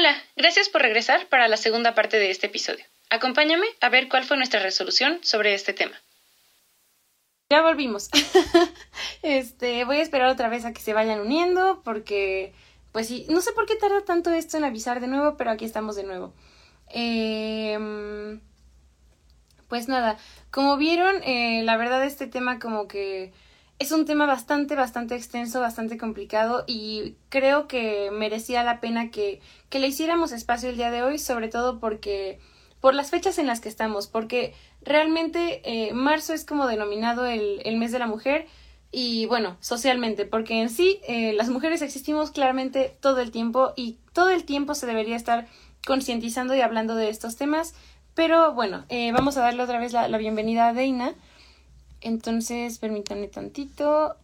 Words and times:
Hola, 0.00 0.16
gracias 0.34 0.70
por 0.70 0.80
regresar 0.80 1.28
para 1.28 1.46
la 1.46 1.58
segunda 1.58 1.94
parte 1.94 2.18
de 2.18 2.30
este 2.30 2.46
episodio. 2.46 2.82
Acompáñame 3.10 3.66
a 3.82 3.90
ver 3.90 4.08
cuál 4.08 4.24
fue 4.24 4.38
nuestra 4.38 4.58
resolución 4.58 5.18
sobre 5.22 5.52
este 5.52 5.74
tema. 5.74 5.92
Ya 7.50 7.60
volvimos. 7.60 8.08
este, 9.22 9.84
voy 9.84 9.98
a 9.98 10.02
esperar 10.02 10.28
otra 10.28 10.48
vez 10.48 10.64
a 10.64 10.72
que 10.72 10.80
se 10.80 10.94
vayan 10.94 11.20
uniendo 11.20 11.82
porque, 11.84 12.54
pues 12.92 13.08
sí, 13.08 13.26
no 13.28 13.42
sé 13.42 13.52
por 13.52 13.66
qué 13.66 13.76
tarda 13.76 14.02
tanto 14.02 14.30
esto 14.30 14.56
en 14.56 14.64
avisar 14.64 15.00
de 15.00 15.06
nuevo, 15.06 15.36
pero 15.36 15.50
aquí 15.50 15.66
estamos 15.66 15.96
de 15.96 16.04
nuevo. 16.04 16.32
Em, 16.88 18.40
pues 19.68 19.86
nada, 19.86 20.16
como 20.50 20.78
vieron, 20.78 21.22
eh, 21.24 21.60
la 21.64 21.76
verdad 21.76 22.02
este 22.06 22.26
tema 22.26 22.58
como 22.58 22.88
que 22.88 23.34
es 23.80 23.92
un 23.92 24.04
tema 24.04 24.26
bastante, 24.26 24.76
bastante 24.76 25.16
extenso, 25.16 25.58
bastante 25.58 25.96
complicado 25.96 26.64
y 26.66 27.16
creo 27.30 27.66
que 27.66 28.10
merecía 28.12 28.62
la 28.62 28.78
pena 28.78 29.10
que, 29.10 29.40
que 29.70 29.78
le 29.78 29.88
hiciéramos 29.88 30.32
espacio 30.32 30.68
el 30.68 30.76
día 30.76 30.90
de 30.90 31.02
hoy, 31.02 31.18
sobre 31.18 31.48
todo 31.48 31.80
porque 31.80 32.38
por 32.80 32.94
las 32.94 33.10
fechas 33.10 33.38
en 33.38 33.46
las 33.46 33.60
que 33.60 33.70
estamos, 33.70 34.06
porque 34.06 34.52
realmente 34.82 35.62
eh, 35.64 35.94
marzo 35.94 36.34
es 36.34 36.44
como 36.44 36.66
denominado 36.66 37.24
el, 37.24 37.62
el, 37.64 37.78
mes 37.78 37.90
de 37.90 37.98
la 37.98 38.06
mujer 38.06 38.46
y 38.92 39.24
bueno, 39.26 39.56
socialmente, 39.60 40.26
porque 40.26 40.60
en 40.60 40.68
sí 40.68 41.00
eh, 41.08 41.32
las 41.32 41.48
mujeres 41.48 41.80
existimos 41.80 42.32
claramente 42.32 42.98
todo 43.00 43.20
el 43.20 43.30
tiempo 43.30 43.72
y 43.76 43.96
todo 44.12 44.28
el 44.28 44.44
tiempo 44.44 44.74
se 44.74 44.86
debería 44.86 45.16
estar 45.16 45.48
concientizando 45.86 46.54
y 46.54 46.60
hablando 46.60 46.96
de 46.96 47.08
estos 47.08 47.36
temas, 47.36 47.74
pero 48.14 48.52
bueno, 48.52 48.84
eh, 48.90 49.10
vamos 49.12 49.38
a 49.38 49.40
darle 49.40 49.62
otra 49.62 49.78
vez 49.78 49.94
la, 49.94 50.06
la 50.06 50.18
bienvenida 50.18 50.68
a 50.68 50.74
Deina. 50.74 51.14
Entonces, 52.00 52.78
permítanme 52.78 53.28
tantito. 53.28 54.16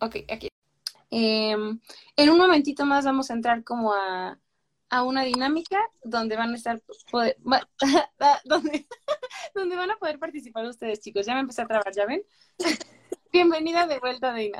Ok, 0.00 0.16
aquí. 0.28 0.48
Em, 1.10 1.80
en 2.16 2.30
un 2.30 2.38
momentito 2.38 2.86
más 2.86 3.04
vamos 3.04 3.30
a 3.30 3.34
entrar 3.34 3.64
como 3.64 3.92
a, 3.92 4.38
a 4.88 5.02
una 5.02 5.24
dinámica 5.24 5.78
donde 6.04 6.36
van 6.36 6.52
a 6.52 6.56
estar 6.56 6.80
poder, 7.10 7.36
donde, 8.44 8.86
donde 9.54 9.76
van 9.76 9.90
a 9.90 9.96
poder 9.96 10.18
participar 10.18 10.64
ustedes, 10.66 11.00
chicos. 11.00 11.26
Ya 11.26 11.34
me 11.34 11.40
empecé 11.40 11.62
a 11.62 11.66
trabar, 11.66 11.92
¿ya 11.94 12.06
ven? 12.06 12.22
Bienvenida 13.32 13.86
de 13.86 13.98
vuelta, 13.98 14.32
Deina. 14.32 14.58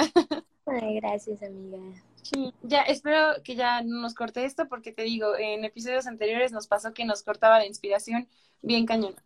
Ay, 0.67 0.97
gracias, 0.97 1.43
amiga. 1.43 1.79
Sí, 2.23 2.53
ya 2.63 2.83
espero 2.83 3.43
que 3.43 3.57
ya 3.57 3.83
no 3.83 4.01
nos 4.03 4.15
corte 4.15 4.45
esto 4.45 4.69
porque 4.69 4.93
te 4.93 5.03
digo, 5.03 5.37
en 5.37 5.65
episodios 5.65 6.07
anteriores 6.07 6.53
nos 6.53 6.69
pasó 6.69 6.93
que 6.93 7.05
nos 7.05 7.23
cortaba 7.23 7.59
la 7.59 7.67
inspiración 7.67 8.29
bien 8.63 8.87
cañón. 8.87 9.17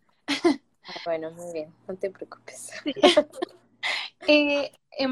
Ah, 0.87 0.93
bueno, 1.05 1.31
muy 1.31 1.53
bien, 1.53 1.73
no 1.87 1.95
te 1.95 2.09
preocupes. 2.09 2.71
Eh, 4.27 4.71
eh, 4.97 5.07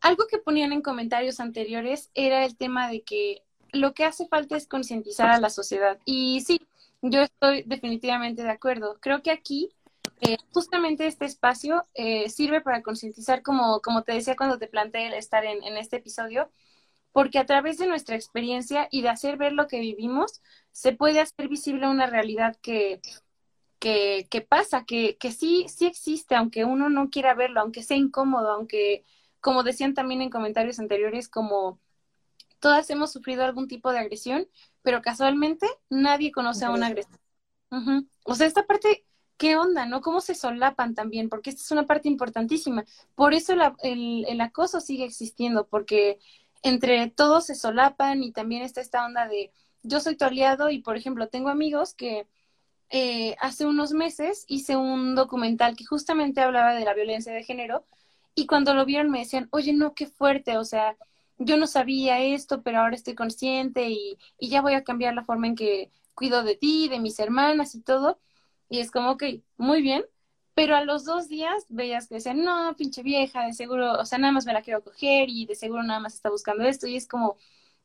algo 0.00 0.26
que 0.28 0.38
ponían 0.38 0.72
en 0.72 0.82
comentarios 0.82 1.38
anteriores 1.38 2.10
era 2.14 2.44
el 2.44 2.56
tema 2.56 2.88
de 2.88 3.02
que 3.02 3.44
lo 3.72 3.94
que 3.94 4.04
hace 4.04 4.26
falta 4.26 4.56
es 4.56 4.66
concientizar 4.66 5.30
a 5.30 5.38
la 5.38 5.50
sociedad. 5.50 5.98
Y 6.04 6.40
sí, 6.40 6.60
yo 7.02 7.22
estoy 7.22 7.62
definitivamente 7.62 8.42
de 8.42 8.50
acuerdo. 8.50 8.98
Creo 9.00 9.22
que 9.22 9.30
aquí 9.30 9.70
eh, 10.20 10.36
justamente 10.52 11.06
este 11.06 11.24
espacio 11.24 11.86
eh, 11.94 12.28
sirve 12.28 12.60
para 12.60 12.82
concientizar, 12.82 13.42
como, 13.42 13.80
como 13.80 14.02
te 14.02 14.12
decía 14.12 14.36
cuando 14.36 14.58
te 14.58 14.68
planteé 14.68 15.16
estar 15.16 15.44
en, 15.44 15.62
este 15.76 15.96
episodio, 15.96 16.50
porque 17.12 17.38
a 17.38 17.46
través 17.46 17.78
de 17.78 17.86
nuestra 17.86 18.16
experiencia 18.16 18.88
y 18.90 19.02
de 19.02 19.08
hacer 19.08 19.36
ver 19.36 19.52
lo 19.52 19.68
que 19.68 19.80
vivimos, 19.80 20.40
se 20.72 20.92
puede 20.92 21.20
hacer 21.20 21.48
visible 21.48 21.88
una 21.88 22.06
realidad 22.06 22.56
que, 22.62 23.00
que, 23.84 24.26
que 24.30 24.40
pasa, 24.40 24.86
que, 24.86 25.18
que 25.18 25.30
sí, 25.30 25.66
sí 25.68 25.84
existe, 25.84 26.34
aunque 26.34 26.64
uno 26.64 26.88
no 26.88 27.10
quiera 27.10 27.34
verlo, 27.34 27.60
aunque 27.60 27.82
sea 27.82 27.98
incómodo, 27.98 28.50
aunque, 28.50 29.04
como 29.42 29.62
decían 29.62 29.92
también 29.92 30.22
en 30.22 30.30
comentarios 30.30 30.78
anteriores, 30.78 31.28
como 31.28 31.78
todas 32.60 32.88
hemos 32.88 33.12
sufrido 33.12 33.44
algún 33.44 33.68
tipo 33.68 33.92
de 33.92 33.98
agresión, 33.98 34.48
pero 34.80 35.02
casualmente 35.02 35.66
nadie 35.90 36.32
conoce 36.32 36.64
a 36.64 36.70
un 36.70 36.82
agresor. 36.82 37.20
Uh 37.70 37.76
-huh. 37.76 38.08
O 38.24 38.34
sea, 38.34 38.46
esta 38.46 38.66
parte, 38.66 39.04
¿qué 39.36 39.58
onda, 39.58 39.84
no? 39.84 40.00
¿Cómo 40.00 40.22
se 40.22 40.34
solapan 40.34 40.94
también? 40.94 41.28
Porque 41.28 41.50
esta 41.50 41.60
es 41.60 41.70
una 41.70 41.84
parte 41.86 42.08
importantísima. 42.08 42.86
Por 43.14 43.34
eso 43.34 43.54
la, 43.54 43.76
el, 43.82 44.24
el 44.26 44.40
acoso 44.40 44.80
sigue 44.80 45.04
existiendo, 45.04 45.66
porque 45.66 46.18
entre 46.62 47.10
todos 47.10 47.44
se 47.44 47.54
solapan 47.54 48.22
y 48.22 48.32
también 48.32 48.62
está 48.62 48.80
esta 48.80 49.04
onda 49.04 49.28
de 49.28 49.52
yo 49.82 50.00
soy 50.00 50.16
tu 50.16 50.24
aliado 50.24 50.70
y, 50.70 50.78
por 50.80 50.96
ejemplo, 50.96 51.28
tengo 51.28 51.50
amigos 51.50 51.92
que 51.92 52.26
eh, 52.90 53.36
hace 53.40 53.66
unos 53.66 53.92
meses 53.92 54.44
hice 54.48 54.76
un 54.76 55.14
documental 55.14 55.76
que 55.76 55.84
justamente 55.86 56.40
hablaba 56.40 56.74
de 56.74 56.84
la 56.84 56.94
violencia 56.94 57.32
de 57.32 57.44
género 57.44 57.86
y 58.34 58.46
cuando 58.46 58.74
lo 58.74 58.84
vieron 58.84 59.10
me 59.10 59.20
decían, 59.20 59.48
oye, 59.52 59.72
no, 59.72 59.94
qué 59.94 60.06
fuerte, 60.06 60.58
o 60.58 60.64
sea, 60.64 60.96
yo 61.38 61.56
no 61.56 61.66
sabía 61.66 62.20
esto, 62.20 62.62
pero 62.62 62.80
ahora 62.80 62.94
estoy 62.94 63.14
consciente 63.14 63.88
y, 63.90 64.18
y, 64.38 64.48
ya 64.48 64.62
voy 64.62 64.74
a 64.74 64.84
cambiar 64.84 65.14
la 65.14 65.24
forma 65.24 65.46
en 65.48 65.56
que 65.56 65.90
cuido 66.14 66.42
de 66.44 66.56
ti, 66.56 66.88
de 66.88 67.00
mis 67.00 67.18
hermanas 67.18 67.74
y 67.74 67.80
todo. 67.82 68.20
Y 68.68 68.80
es 68.80 68.90
como, 68.90 69.10
ok, 69.12 69.24
muy 69.56 69.82
bien, 69.82 70.04
pero 70.54 70.76
a 70.76 70.84
los 70.84 71.04
dos 71.04 71.28
días 71.28 71.66
veías 71.68 72.08
que 72.08 72.16
decían, 72.16 72.44
no, 72.44 72.74
pinche 72.76 73.02
vieja, 73.02 73.44
de 73.44 73.52
seguro, 73.52 73.92
o 74.00 74.06
sea, 74.06 74.18
nada 74.18 74.32
más 74.32 74.46
me 74.46 74.52
la 74.52 74.62
quiero 74.62 74.82
coger 74.82 75.28
y 75.28 75.46
de 75.46 75.56
seguro 75.56 75.82
nada 75.82 76.00
más 76.00 76.14
está 76.14 76.30
buscando 76.30 76.64
esto. 76.64 76.86
Y 76.86 76.96
es 76.96 77.08
como, 77.08 77.36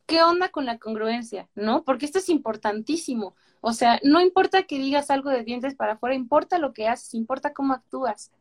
¿qué 0.06 0.24
onda 0.24 0.50
con 0.50 0.66
la 0.66 0.80
congruencia? 0.80 1.50
¿No? 1.56 1.84
Porque 1.84 2.06
esto 2.06 2.20
es 2.20 2.30
importantísimo. 2.30 3.36
O 3.62 3.74
sea, 3.74 4.00
no 4.04 4.22
importa 4.22 4.64
que 4.64 4.78
digas 4.78 5.10
algo 5.10 5.30
de 5.30 5.44
dientes 5.44 5.76
para 5.76 5.94
afuera, 5.94 6.16
importa 6.16 6.60
lo 6.60 6.74
que 6.74 6.88
haces, 6.88 7.14
importa 7.14 7.54
cómo 7.54 7.74
actúas. 7.74 8.32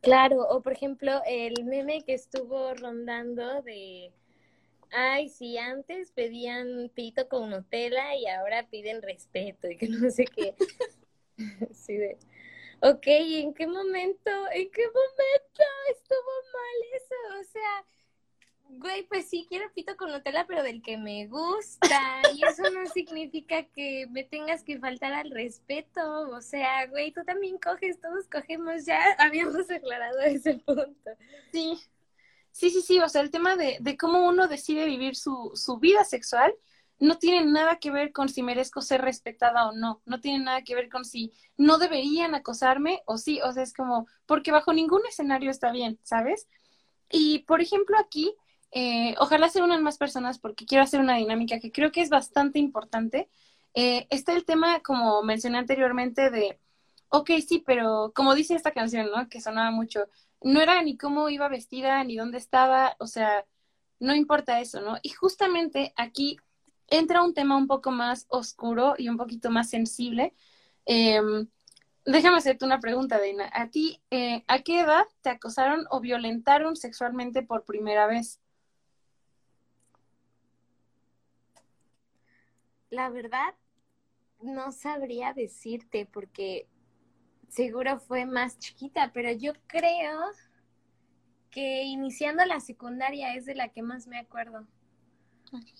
Claro, 0.00 0.42
o 0.48 0.62
por 0.62 0.72
ejemplo, 0.72 1.22
el 1.26 1.64
meme 1.64 2.02
que 2.02 2.14
estuvo 2.14 2.74
rondando 2.74 3.62
de, 3.62 4.12
ay, 4.90 5.28
si 5.28 5.58
antes 5.58 6.10
pedían 6.10 6.90
pito 6.94 7.28
con 7.28 7.50
Nutella 7.50 8.16
y 8.16 8.26
ahora 8.26 8.66
piden 8.68 9.00
respeto 9.00 9.70
y 9.70 9.76
que 9.76 9.88
no 9.88 10.10
sé 10.10 10.24
qué. 10.24 10.54
sí, 11.72 11.96
de, 11.96 12.16
ok, 12.80 13.06
¿en 13.06 13.54
qué 13.54 13.66
momento, 13.66 14.30
en 14.52 14.70
qué 14.70 14.82
momento 14.86 15.62
estuvo 15.90 16.32
mal 16.52 16.96
eso? 16.96 17.40
O 17.40 17.44
sea, 17.44 17.84
güey, 18.78 19.06
pues 19.06 19.28
sí, 19.28 19.46
quiero 19.48 19.70
pito 19.72 19.96
con 19.96 20.10
Nutella, 20.10 20.46
pero 20.46 20.62
del 20.62 20.82
que 20.82 20.96
me 20.96 21.26
gusta. 21.26 22.22
Y 22.34 22.44
eso 22.44 22.62
no 22.70 22.86
significa 22.86 23.64
que 23.64 24.06
me 24.10 24.24
tengas 24.24 24.62
que 24.62 24.78
faltar 24.78 25.12
al 25.12 25.30
respeto. 25.30 26.30
O 26.30 26.40
sea, 26.40 26.86
güey, 26.86 27.12
tú 27.12 27.22
también 27.24 27.58
coges, 27.58 28.00
todos 28.00 28.26
cogemos, 28.28 28.84
ya 28.84 29.00
habíamos 29.18 29.70
aclarado 29.70 30.20
ese 30.20 30.54
punto. 30.54 31.10
Sí, 31.52 31.80
sí, 32.50 32.70
sí, 32.70 32.82
sí. 32.82 33.00
O 33.00 33.08
sea, 33.08 33.22
el 33.22 33.30
tema 33.30 33.56
de, 33.56 33.76
de 33.80 33.96
cómo 33.96 34.26
uno 34.26 34.48
decide 34.48 34.86
vivir 34.86 35.16
su, 35.16 35.52
su 35.54 35.78
vida 35.78 36.04
sexual 36.04 36.54
no 36.98 37.18
tiene 37.18 37.44
nada 37.44 37.78
que 37.78 37.90
ver 37.90 38.12
con 38.12 38.28
si 38.28 38.42
merezco 38.42 38.80
ser 38.80 39.02
respetada 39.02 39.68
o 39.68 39.72
no. 39.72 40.00
No 40.06 40.20
tiene 40.20 40.44
nada 40.44 40.62
que 40.62 40.76
ver 40.76 40.88
con 40.88 41.04
si 41.04 41.32
no 41.56 41.78
deberían 41.78 42.34
acosarme 42.34 43.02
o 43.06 43.18
sí. 43.18 43.40
O 43.42 43.52
sea, 43.52 43.64
es 43.64 43.72
como, 43.74 44.06
porque 44.24 44.52
bajo 44.52 44.72
ningún 44.72 45.02
escenario 45.08 45.50
está 45.50 45.72
bien, 45.72 45.98
¿sabes? 46.04 46.48
Y, 47.10 47.40
por 47.40 47.60
ejemplo, 47.60 47.98
aquí 47.98 48.34
eh, 48.72 49.14
ojalá 49.18 49.48
se 49.50 49.62
unan 49.62 49.82
más 49.82 49.98
personas 49.98 50.38
porque 50.38 50.66
quiero 50.66 50.84
hacer 50.84 51.00
una 51.00 51.16
dinámica 51.16 51.60
que 51.60 51.70
creo 51.72 51.92
que 51.92 52.00
es 52.00 52.08
bastante 52.10 52.58
importante. 52.58 53.28
Eh, 53.74 54.06
está 54.10 54.32
el 54.34 54.44
tema, 54.44 54.80
como 54.80 55.22
mencioné 55.22 55.58
anteriormente, 55.58 56.30
de, 56.30 56.58
ok, 57.08 57.30
sí, 57.46 57.62
pero 57.66 58.12
como 58.14 58.34
dice 58.34 58.54
esta 58.54 58.72
canción, 58.72 59.10
¿no? 59.14 59.28
Que 59.28 59.40
sonaba 59.40 59.70
mucho, 59.70 60.06
no 60.42 60.60
era 60.60 60.82
ni 60.82 60.96
cómo 60.96 61.28
iba 61.28 61.48
vestida, 61.48 62.02
ni 62.04 62.16
dónde 62.16 62.38
estaba, 62.38 62.96
o 62.98 63.06
sea, 63.06 63.46
no 64.00 64.14
importa 64.14 64.60
eso, 64.60 64.80
¿no? 64.80 64.98
Y 65.02 65.10
justamente 65.10 65.92
aquí 65.96 66.38
entra 66.88 67.22
un 67.22 67.34
tema 67.34 67.56
un 67.56 67.66
poco 67.66 67.90
más 67.90 68.26
oscuro 68.28 68.94
y 68.98 69.08
un 69.08 69.16
poquito 69.16 69.50
más 69.50 69.70
sensible. 69.70 70.34
Eh, 70.86 71.20
déjame 72.04 72.38
hacerte 72.38 72.64
una 72.64 72.80
pregunta, 72.80 73.18
Deina. 73.18 73.50
¿A 73.52 73.68
ti, 73.70 74.02
eh, 74.10 74.44
a 74.48 74.60
qué 74.62 74.80
edad 74.80 75.04
te 75.22 75.30
acosaron 75.30 75.86
o 75.90 76.00
violentaron 76.00 76.76
sexualmente 76.76 77.42
por 77.42 77.64
primera 77.64 78.06
vez? 78.06 78.41
La 82.92 83.08
verdad, 83.08 83.54
no 84.42 84.70
sabría 84.70 85.32
decirte 85.32 86.04
porque 86.04 86.68
seguro 87.48 87.98
fue 87.98 88.26
más 88.26 88.58
chiquita, 88.58 89.12
pero 89.14 89.32
yo 89.32 89.54
creo 89.66 90.20
que 91.50 91.84
iniciando 91.84 92.44
la 92.44 92.60
secundaria 92.60 93.34
es 93.34 93.46
de 93.46 93.54
la 93.54 93.70
que 93.70 93.80
más 93.82 94.06
me 94.06 94.18
acuerdo. 94.18 94.66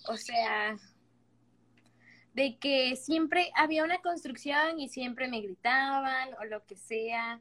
O 0.07 0.17
sea, 0.17 0.75
de 2.33 2.57
que 2.57 2.95
siempre 2.95 3.51
había 3.55 3.83
una 3.83 4.01
construcción 4.01 4.79
y 4.79 4.89
siempre 4.89 5.27
me 5.27 5.41
gritaban 5.41 6.29
o 6.39 6.45
lo 6.45 6.65
que 6.65 6.75
sea. 6.75 7.39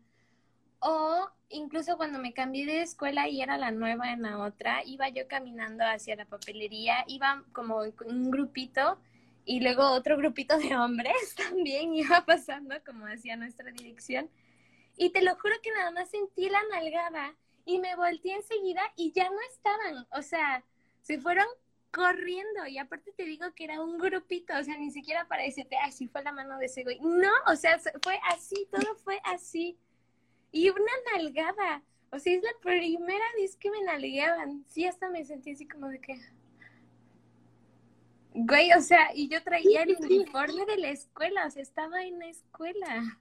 O 0.80 1.30
incluso 1.48 1.96
cuando 1.96 2.18
me 2.18 2.34
cambié 2.34 2.66
de 2.66 2.82
escuela 2.82 3.26
y 3.26 3.40
era 3.40 3.56
la 3.56 3.70
nueva 3.70 4.12
en 4.12 4.20
la 4.20 4.38
otra, 4.38 4.84
iba 4.84 5.08
yo 5.08 5.26
caminando 5.28 5.82
hacia 5.84 6.16
la 6.16 6.26
papelería, 6.26 7.04
iba 7.06 7.42
como 7.52 7.78
un 8.04 8.30
grupito 8.30 8.98
y 9.44 9.60
luego 9.60 9.90
otro 9.90 10.16
grupito 10.16 10.56
de 10.58 10.76
hombres 10.76 11.34
también 11.36 11.94
iba 11.94 12.24
pasando 12.24 12.74
como 12.84 13.06
hacia 13.06 13.36
nuestra 13.36 13.70
dirección. 13.70 14.30
Y 14.96 15.10
te 15.10 15.22
lo 15.22 15.34
juro 15.36 15.54
que 15.62 15.70
nada 15.72 15.90
más 15.90 16.10
sentí 16.10 16.48
la 16.48 16.60
nalgada 16.70 17.34
y 17.64 17.78
me 17.78 17.96
volteé 17.96 18.34
enseguida 18.34 18.82
y 18.96 19.12
ya 19.12 19.30
no 19.30 19.40
estaban. 19.50 20.06
O 20.12 20.22
sea, 20.22 20.64
se 21.00 21.18
fueron 21.18 21.46
corriendo. 21.92 22.66
Y 22.66 22.78
aparte 22.78 23.12
te 23.12 23.24
digo 23.24 23.52
que 23.54 23.64
era 23.64 23.80
un 23.80 23.98
grupito, 23.98 24.54
o 24.58 24.64
sea, 24.64 24.76
ni 24.78 24.90
siquiera 24.90 25.26
para 25.28 25.44
decirte, 25.44 25.76
ay, 25.76 25.92
sí 25.92 26.08
fue 26.08 26.22
la 26.22 26.32
mano 26.32 26.58
de 26.58 26.66
ese 26.66 26.82
güey. 26.82 26.98
No, 27.00 27.30
o 27.46 27.54
sea, 27.54 27.78
fue 28.02 28.18
así, 28.30 28.66
todo 28.70 28.96
fue 28.96 29.20
así. 29.24 29.78
Y 30.50 30.70
una 30.70 30.92
nalgada. 31.12 31.82
O 32.10 32.18
sea, 32.18 32.34
es 32.34 32.42
la 32.42 32.52
primera 32.60 33.24
vez 33.38 33.56
que 33.56 33.70
me 33.70 33.82
nalgueaban. 33.82 34.64
Sí, 34.68 34.84
hasta 34.84 35.08
me 35.08 35.24
sentí 35.24 35.52
así 35.52 35.66
como 35.66 35.88
de 35.88 36.00
que. 36.00 36.20
Güey, 38.34 38.72
o 38.72 38.80
sea, 38.80 39.10
y 39.14 39.28
yo 39.28 39.42
traía 39.42 39.82
el 39.82 39.96
uniforme 40.00 40.64
de 40.64 40.78
la 40.78 40.88
escuela, 40.88 41.46
o 41.46 41.50
sea, 41.50 41.62
estaba 41.62 42.02
en 42.02 42.18
la 42.18 42.28
escuela. 42.28 43.18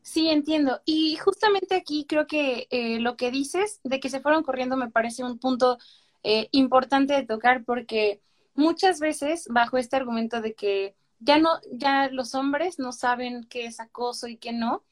Sí, 0.00 0.28
entiendo. 0.28 0.80
Y 0.84 1.16
justamente 1.16 1.74
aquí 1.74 2.06
creo 2.08 2.26
que 2.26 2.66
eh, 2.70 2.98
lo 3.00 3.16
que 3.16 3.30
dices 3.30 3.80
de 3.84 4.00
que 4.00 4.10
se 4.10 4.20
fueron 4.20 4.42
corriendo 4.42 4.76
me 4.76 4.90
parece 4.90 5.24
un 5.24 5.38
punto 5.38 5.78
eh, 6.22 6.48
importante 6.52 7.14
de 7.14 7.26
tocar 7.26 7.64
porque 7.64 8.20
muchas 8.54 9.00
veces 9.00 9.46
bajo 9.48 9.78
este 9.78 9.96
argumento 9.96 10.40
de 10.40 10.54
que 10.54 10.96
ya 11.18 11.38
no, 11.38 11.60
ya 11.72 12.08
los 12.10 12.34
hombres 12.34 12.78
no 12.78 12.92
saben 12.92 13.44
qué 13.48 13.66
es 13.66 13.80
acoso 13.80 14.26
y 14.28 14.36
qué 14.36 14.52
no, 14.52 14.84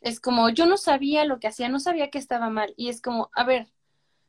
es 0.00 0.20
como 0.20 0.50
yo 0.50 0.66
no 0.66 0.76
sabía 0.76 1.24
lo 1.24 1.38
que 1.38 1.48
hacía, 1.48 1.68
no 1.68 1.80
sabía 1.80 2.10
que 2.10 2.18
estaba 2.18 2.50
mal. 2.50 2.74
Y 2.76 2.88
es 2.88 3.00
como, 3.00 3.30
a 3.34 3.44
ver, 3.44 3.68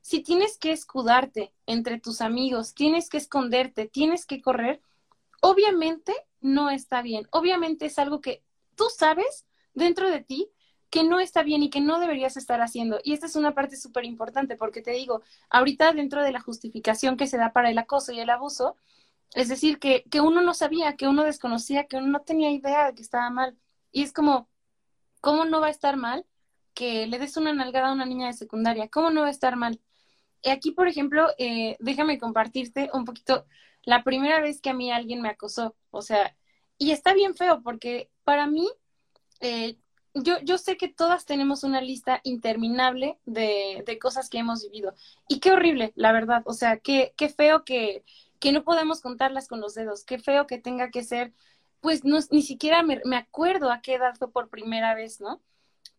si 0.06 0.20
tienes 0.20 0.60
que 0.60 0.72
escudarte 0.72 1.52
entre 1.66 2.00
tus 2.00 2.22
amigos, 2.22 2.76
tienes 2.76 3.10
que 3.10 3.18
esconderte, 3.18 3.88
tienes 3.88 4.28
que 4.28 4.40
correr, 4.40 4.80
obviamente 5.42 6.14
no 6.42 6.70
está 6.70 7.02
bien. 7.02 7.28
Obviamente 7.32 7.88
es 7.88 7.98
algo 7.98 8.22
que 8.22 8.44
tú 8.76 8.86
sabes 8.96 9.48
dentro 9.74 10.08
de 10.12 10.22
ti 10.22 10.48
que 10.92 11.04
no 11.04 11.20
está 11.20 11.42
bien 11.42 11.64
y 11.64 11.72
que 11.72 11.82
no 11.82 12.00
deberías 12.00 12.38
estar 12.38 12.62
haciendo. 12.62 13.00
Y 13.04 13.14
esta 13.14 13.26
es 13.26 13.36
una 13.36 13.56
parte 13.56 13.78
súper 13.78 14.06
importante 14.06 14.56
porque 14.56 14.84
te 14.84 14.92
digo, 14.92 15.24
ahorita 15.50 15.92
dentro 15.94 16.22
de 16.22 16.32
la 16.32 16.40
justificación 16.40 17.18
que 17.18 17.26
se 17.26 17.40
da 17.40 17.52
para 17.52 17.72
el 17.72 17.78
acoso 17.80 18.12
y 18.12 18.20
el 18.20 18.30
abuso, 18.30 18.76
es 19.34 19.50
decir, 19.50 19.80
que, 19.80 20.04
que 20.12 20.22
uno 20.22 20.42
no 20.42 20.54
sabía, 20.54 20.96
que 20.98 21.08
uno 21.08 21.24
desconocía, 21.24 21.88
que 21.88 21.98
uno 21.98 22.10
no 22.10 22.22
tenía 22.22 22.52
idea 22.52 22.86
de 22.86 22.94
que 22.94 23.02
estaba 23.02 23.32
mal. 23.32 23.58
Y 23.92 24.04
es 24.04 24.14
como, 24.14 24.50
¿cómo 25.20 25.46
no 25.46 25.62
va 25.62 25.68
a 25.68 25.72
estar 25.72 25.98
mal 25.98 26.28
que 26.76 27.08
le 27.08 27.18
des 27.18 27.38
una 27.38 27.54
nalgada 27.54 27.90
a 27.90 27.94
una 27.94 28.06
niña 28.06 28.28
de 28.28 28.34
secundaria? 28.34 28.88
¿Cómo 28.88 29.10
no 29.10 29.22
va 29.22 29.30
a 29.30 29.32
estar 29.32 29.56
mal? 29.56 29.82
Aquí, 30.52 30.72
por 30.72 30.88
ejemplo, 30.88 31.28
eh, 31.38 31.78
déjame 31.80 32.20
compartirte 32.20 32.90
un 32.94 33.06
poquito 33.06 33.46
la 33.84 34.04
primera 34.04 34.40
vez 34.42 34.62
que 34.62 34.70
a 34.70 34.74
mí 34.74 34.92
alguien 34.92 35.22
me 35.22 35.30
acosó. 35.30 35.76
O 35.92 36.02
sea, 36.02 36.36
y 36.78 36.92
está 36.92 37.14
bien 37.14 37.36
feo 37.36 37.62
porque 37.64 38.10
para 38.24 38.48
mí 38.48 38.68
eh, 39.42 39.78
yo, 40.16 40.40
yo 40.44 40.58
sé 40.58 40.78
que 40.78 40.88
todas 40.88 41.26
tenemos 41.26 41.64
una 41.64 41.82
lista 41.82 42.22
interminable 42.24 43.20
de, 43.26 43.84
de, 43.86 44.00
cosas 44.00 44.30
que 44.30 44.38
hemos 44.40 44.64
vivido. 44.64 44.94
Y 45.28 45.40
qué 45.40 45.52
horrible, 45.52 45.92
la 45.96 46.12
verdad. 46.12 46.42
O 46.46 46.54
sea, 46.54 46.78
qué, 46.78 47.14
qué 47.18 47.30
feo 47.30 47.66
que, 47.66 48.06
que 48.40 48.52
no 48.52 48.64
podemos 48.64 49.02
contarlas 49.02 49.48
con 49.48 49.60
los 49.62 49.76
dedos. 49.76 50.06
Qué 50.06 50.20
feo 50.20 50.48
que 50.48 50.58
tenga 50.58 50.90
que 50.90 51.04
ser, 51.04 51.34
pues 51.82 52.06
no, 52.06 52.20
ni 52.32 52.42
siquiera 52.44 52.82
me, 52.84 53.02
me 53.06 53.18
acuerdo 53.18 53.72
a 53.72 53.82
qué 53.82 53.96
edad 53.96 54.16
fue 54.18 54.32
por 54.32 54.50
primera 54.50 54.96
vez, 54.96 55.20
¿no? 55.20 55.42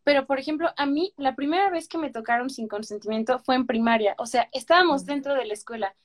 Pero, 0.03 0.25
por 0.25 0.39
ejemplo, 0.39 0.71
a 0.77 0.85
mí 0.85 1.13
la 1.17 1.35
primera 1.35 1.69
vez 1.69 1.87
que 1.87 1.97
me 1.97 2.11
tocaron 2.11 2.49
sin 2.49 2.67
consentimiento 2.67 3.39
fue 3.39 3.55
en 3.55 3.67
primaria. 3.67 4.15
O 4.17 4.25
sea, 4.25 4.49
estábamos 4.53 5.05
dentro 5.05 5.33
de 5.35 5.45
la 5.45 5.53
escuela. 5.53 5.95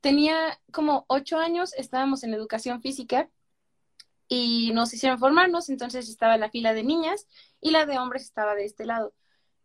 Tenía 0.00 0.60
como 0.72 1.04
ocho 1.08 1.38
años, 1.38 1.72
estábamos 1.74 2.24
en 2.24 2.34
educación 2.34 2.82
física 2.82 3.30
y 4.28 4.72
nos 4.72 4.92
hicieron 4.92 5.18
formarnos, 5.18 5.68
entonces 5.68 6.08
estaba 6.08 6.36
la 6.36 6.50
fila 6.50 6.74
de 6.74 6.82
niñas 6.82 7.28
y 7.60 7.70
la 7.70 7.86
de 7.86 7.98
hombres 7.98 8.22
estaba 8.24 8.54
de 8.54 8.64
este 8.64 8.86
lado. 8.86 9.14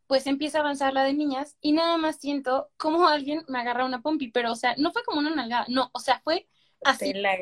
Pues 0.08 0.28
empieza 0.28 0.60
a 0.60 0.62
avanzar 0.62 0.94
la 0.94 1.04
de 1.04 1.14
niñas 1.14 1.56
y 1.62 1.72
nada 1.72 1.98
más 1.98 2.18
siento 2.18 2.70
como 2.78 3.08
alguien 3.08 3.44
me 3.48 3.60
agarra 3.60 3.86
una 3.86 4.02
pompi, 4.02 4.30
pero 4.30 4.52
o 4.52 4.56
sea, 4.56 4.76
no 4.78 4.92
fue 4.92 5.04
como 5.04 5.20
una 5.20 5.36
nalgada, 5.36 5.66
no, 5.70 5.90
o 5.94 6.00
sea, 6.00 6.20
fue 6.24 6.48
así. 6.84 7.14
la 7.14 7.36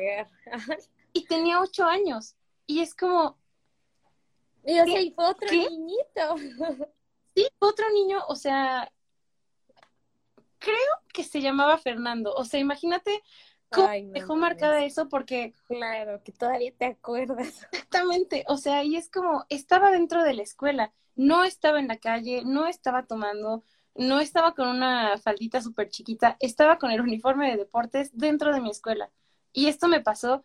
y 1.12 1.24
tenía 1.24 1.60
ocho 1.60 1.84
años 1.84 2.36
y 2.66 2.80
es 2.80 2.94
como... 2.94 3.38
Y 4.64 4.78
o 4.78 4.84
sea, 4.84 5.00
y 5.00 5.10
fue 5.12 5.26
otro 5.26 5.48
niñito. 5.50 6.36
Sí, 7.34 7.46
otro 7.60 7.88
niño, 7.92 8.18
o 8.26 8.34
sea, 8.34 8.90
creo 10.58 10.74
que 11.12 11.22
se 11.22 11.40
llamaba 11.40 11.78
Fernando, 11.78 12.34
o 12.34 12.44
sea, 12.44 12.58
imagínate 12.58 13.22
¿Cómo 13.70 13.88
dejó 14.12 14.36
marcada 14.36 14.84
eso? 14.84 15.08
Porque... 15.08 15.54
Claro, 15.66 16.22
que 16.22 16.32
todavía 16.32 16.72
te 16.76 16.86
acuerdas. 16.86 17.66
Exactamente, 17.72 18.44
o 18.48 18.56
sea, 18.56 18.82
y 18.84 18.96
es 18.96 19.10
como, 19.10 19.44
estaba 19.48 19.90
dentro 19.90 20.22
de 20.22 20.34
la 20.34 20.42
escuela, 20.42 20.92
no 21.16 21.44
estaba 21.44 21.78
en 21.78 21.88
la 21.88 21.98
calle, 21.98 22.42
no 22.44 22.66
estaba 22.66 23.06
tomando, 23.06 23.62
no 23.94 24.20
estaba 24.20 24.54
con 24.54 24.68
una 24.68 25.18
faldita 25.18 25.60
súper 25.60 25.90
chiquita, 25.90 26.36
estaba 26.40 26.78
con 26.78 26.90
el 26.90 27.00
uniforme 27.00 27.50
de 27.50 27.56
deportes 27.56 28.10
dentro 28.16 28.54
de 28.54 28.60
mi 28.60 28.70
escuela. 28.70 29.10
Y 29.52 29.66
esto 29.66 29.88
me 29.88 30.00
pasó, 30.00 30.44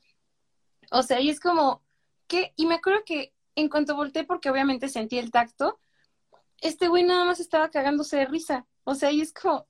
o 0.92 1.04
sea, 1.04 1.20
y 1.20 1.30
es 1.30 1.40
como, 1.40 1.82
que, 2.28 2.54
y 2.56 2.66
me 2.66 2.76
acuerdo 2.76 3.04
que 3.06 3.34
en 3.56 3.70
cuanto 3.70 3.96
volteé, 3.96 4.24
porque 4.24 4.50
obviamente 4.50 4.90
sentí 4.90 5.18
el 5.18 5.32
tacto, 5.32 5.80
este 6.62 6.88
güey 6.88 7.04
nada 7.04 7.26
más 7.26 7.40
estaba 7.40 7.70
cagándose 7.70 8.18
de 8.18 8.26
risa. 8.26 8.66
O 8.84 8.96
sea, 8.96 9.12
y 9.12 9.22
es 9.22 9.34
como, 9.34 9.68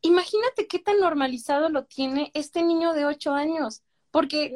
imagínate 0.00 0.66
qué 0.66 0.78
tan 0.78 1.00
normalizado 1.00 1.68
lo 1.68 1.84
tiene 1.84 2.30
este 2.34 2.62
niño 2.62 2.92
de 2.92 3.06
ocho 3.06 3.32
años. 3.32 3.82
Porque 4.10 4.54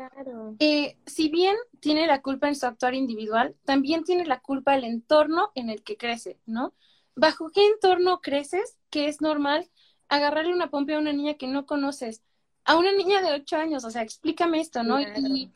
eh, 0.61 0.97
si 1.07 1.29
bien 1.29 1.55
tiene 1.81 2.07
la 2.07 2.23
culpa 2.23 2.49
en 2.49 2.57
su 2.57 2.67
actuar 2.67 2.95
individual, 2.95 3.55
también 3.65 4.03
tiene 4.03 4.25
la 4.25 4.41
culpa 4.41 4.75
el 4.75 4.85
entorno 4.85 5.51
en 5.55 5.69
el 5.69 5.83
que 5.83 5.99
crece, 5.99 6.41
¿no? 6.47 6.73
¿Bajo 7.15 7.51
qué 7.51 7.67
entorno 7.67 8.21
creces 8.23 8.79
que 8.89 9.09
es 9.09 9.21
normal 9.21 9.69
agarrarle 10.09 10.55
una 10.55 10.71
pompa 10.71 10.95
a 10.95 10.99
una 10.99 11.13
niña 11.13 11.35
que 11.35 11.49
no 11.49 11.67
conoces? 11.67 12.23
A 12.65 12.77
una 12.77 12.93
niña 12.93 13.21
de 13.21 13.33
ocho 13.33 13.57
años, 13.57 13.85
o 13.85 13.91
sea, 13.91 14.03
explícame 14.03 14.61
esto, 14.61 14.83
¿no? 14.85 15.01
Y, 15.01 15.51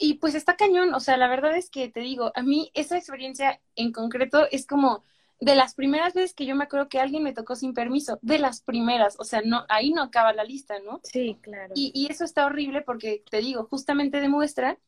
y 0.00 0.14
pues 0.14 0.34
está 0.34 0.56
cañón, 0.56 0.94
o 0.94 1.00
sea, 1.00 1.16
la 1.18 1.28
verdad 1.28 1.54
es 1.56 1.68
que 1.70 1.90
te 1.90 2.00
digo, 2.00 2.32
a 2.34 2.42
mí 2.42 2.70
esa 2.74 2.96
experiencia 2.96 3.60
en 3.76 3.92
concreto 3.92 4.46
es 4.50 4.66
como 4.66 5.04
de 5.40 5.54
las 5.54 5.74
primeras 5.74 6.14
veces 6.14 6.34
que 6.34 6.46
yo 6.46 6.56
me 6.56 6.64
acuerdo 6.64 6.88
que 6.88 7.00
alguien 7.00 7.22
me 7.22 7.34
tocó 7.34 7.54
sin 7.54 7.74
permiso, 7.74 8.18
de 8.22 8.38
las 8.38 8.62
primeras, 8.62 9.16
o 9.18 9.24
sea, 9.24 9.42
no, 9.44 9.64
ahí 9.68 9.92
no 9.92 10.02
acaba 10.02 10.32
la 10.32 10.44
lista, 10.44 10.78
¿no? 10.80 11.00
Sí, 11.02 11.38
claro. 11.42 11.72
Y, 11.76 11.92
y 11.94 12.10
eso 12.10 12.24
está 12.24 12.46
horrible 12.46 12.82
porque, 12.82 13.22
te 13.30 13.38
digo, 13.38 13.64
justamente 13.64 14.20
demuestra 14.20 14.78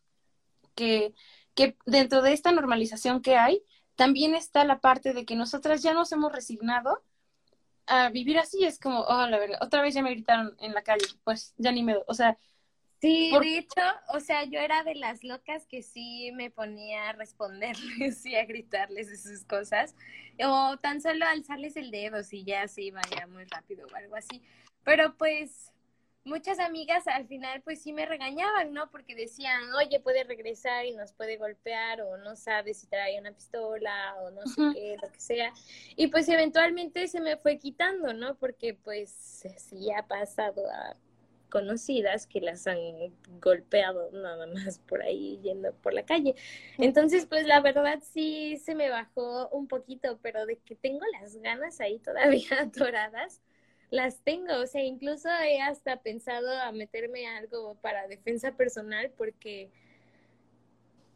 que, 0.75 1.15
que 1.55 1.77
dentro 1.85 2.23
de 2.23 2.33
esta 2.33 2.53
normalización 2.53 3.21
que 3.21 3.37
hay, 3.37 3.63
también 3.97 4.35
está 4.35 4.65
la 4.65 4.81
parte 4.81 5.13
de 5.13 5.27
que 5.27 5.37
nosotras 5.37 5.83
ya 5.83 5.93
nos 5.95 6.11
hemos 6.13 6.33
resignado 6.33 7.03
a 7.87 8.09
vivir 8.11 8.39
así, 8.39 8.65
es 8.65 8.79
como, 8.79 9.01
oh, 9.01 9.27
la 9.27 9.39
verdad, 9.39 9.59
otra 9.61 9.83
vez 9.83 9.95
ya 9.95 10.03
me 10.03 10.11
gritaron 10.11 10.57
en 10.61 10.73
la 10.73 10.83
calle, 10.83 11.05
pues 11.25 11.55
ya 11.57 11.73
ni 11.73 11.83
me, 11.83 11.97
o 12.07 12.15
sea, 12.15 12.39
Sí, 13.03 13.33
de 13.37 13.59
hecho, 13.59 13.83
o 14.15 14.21
sea, 14.21 14.45
yo 14.45 14.61
era 14.61 14.85
de 14.85 14.95
las 14.95 15.25
locas 15.25 15.67
que 15.67 15.83
sí 15.83 16.31
me 16.35 16.51
ponía 16.51 17.09
a 17.09 17.13
responderles 17.13 18.25
y 18.27 18.37
a 18.37 18.45
gritarles 18.45 19.09
esas 19.09 19.45
cosas, 19.45 19.97
o 20.39 20.77
tan 20.77 21.01
solo 21.01 21.27
alzarles 21.27 21.77
el 21.77 21.91
dedo 21.91 22.23
si 22.23 22.45
ya 22.45 22.69
se 22.69 22.93
vaya 22.93 23.27
muy 23.27 23.45
rápido 23.47 23.89
o 23.93 23.97
algo 23.97 24.15
así. 24.15 24.41
Pero 24.85 25.17
pues 25.17 25.73
muchas 26.25 26.61
amigas 26.61 27.09
al 27.09 27.27
final 27.27 27.61
pues 27.63 27.83
sí 27.83 27.93
me 27.93 28.07
regañaban, 28.07 28.73
¿no? 28.73 28.89
Porque 28.89 29.17
decían, 29.17 29.75
oye, 29.75 29.99
puede 29.99 30.23
regresar 30.23 30.87
y 30.87 30.93
nos 30.93 31.13
puede 31.13 31.39
golpear 31.39 32.03
o 32.03 32.19
no 32.19 32.37
sabe 32.37 32.73
si 32.73 32.87
trae 32.87 33.19
una 33.19 33.33
pistola 33.33 34.15
o 34.21 34.31
no 34.31 34.47
sé 34.47 34.63
qué, 34.75 34.97
lo 35.03 35.11
que 35.11 35.21
sea. 35.21 35.53
Y 35.97 36.07
pues 36.07 36.29
eventualmente 36.29 37.09
se 37.09 37.21
me 37.21 37.37
fue 37.37 37.59
quitando, 37.59 38.13
¿no? 38.13 38.37
Porque 38.37 38.75
pues 38.75 39.45
sí 39.57 39.91
ha 39.91 40.07
pasado 40.07 40.71
a 40.71 40.97
conocidas 41.53 42.27
que 42.27 42.41
las 42.41 42.67
han 42.67 42.79
golpeado 43.39 44.11
nada 44.11 44.47
más 44.47 44.79
por 44.79 45.03
ahí 45.03 45.39
yendo 45.43 45.75
por 45.75 45.93
la 45.93 46.07
calle. 46.07 46.35
Entonces, 46.79 47.27
pues 47.27 47.47
la 47.47 47.61
verdad 47.61 48.03
sí 48.03 48.57
se 48.57 48.75
me 48.75 48.89
bajó 48.89 49.51
un 49.51 49.69
poquito, 49.69 50.19
pero 50.23 50.47
de 50.47 50.57
que 50.57 50.75
tengo 50.75 51.05
las 51.21 51.37
ganas 51.37 51.79
ahí 51.83 51.99
todavía 51.99 52.49
atoradas, 52.61 53.43
las 53.91 54.23
tengo. 54.25 54.55
O 54.63 54.67
sea, 54.67 54.83
incluso 54.83 55.29
he 55.45 55.61
hasta 55.61 56.01
pensado 56.01 56.51
a 56.59 56.73
meterme 56.73 57.29
algo 57.29 57.75
para 57.83 58.09
defensa 58.09 58.53
personal 58.53 59.13
porque 59.19 59.71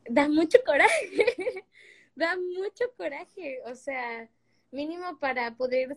da 0.06 0.28
mucho 0.28 0.58
coraje, 0.66 1.64
da 2.14 2.36
mucho 2.36 2.84
coraje. 2.98 3.62
O 3.64 3.74
sea, 3.74 4.28
mínimo 4.70 5.18
para 5.18 5.56
poder 5.56 5.96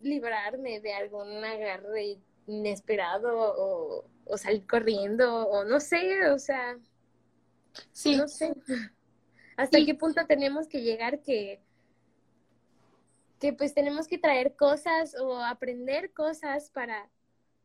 librarme 0.00 0.80
de 0.80 0.94
algún 0.94 1.44
agarre 1.44 2.18
inesperado 2.46 3.30
o, 3.34 4.04
o 4.24 4.38
salir 4.38 4.66
corriendo 4.66 5.46
o 5.46 5.64
no 5.64 5.80
sé, 5.80 6.30
o 6.30 6.38
sea, 6.38 6.78
sí. 7.92 8.16
no 8.16 8.28
sé. 8.28 8.54
¿Hasta 9.56 9.84
qué 9.84 9.94
punto 9.94 10.24
tenemos 10.26 10.66
que 10.66 10.82
llegar 10.82 11.20
que, 11.20 11.60
que 13.38 13.52
pues 13.52 13.74
tenemos 13.74 14.08
que 14.08 14.18
traer 14.18 14.56
cosas 14.56 15.14
o 15.20 15.38
aprender 15.38 16.12
cosas 16.12 16.70
para 16.70 17.10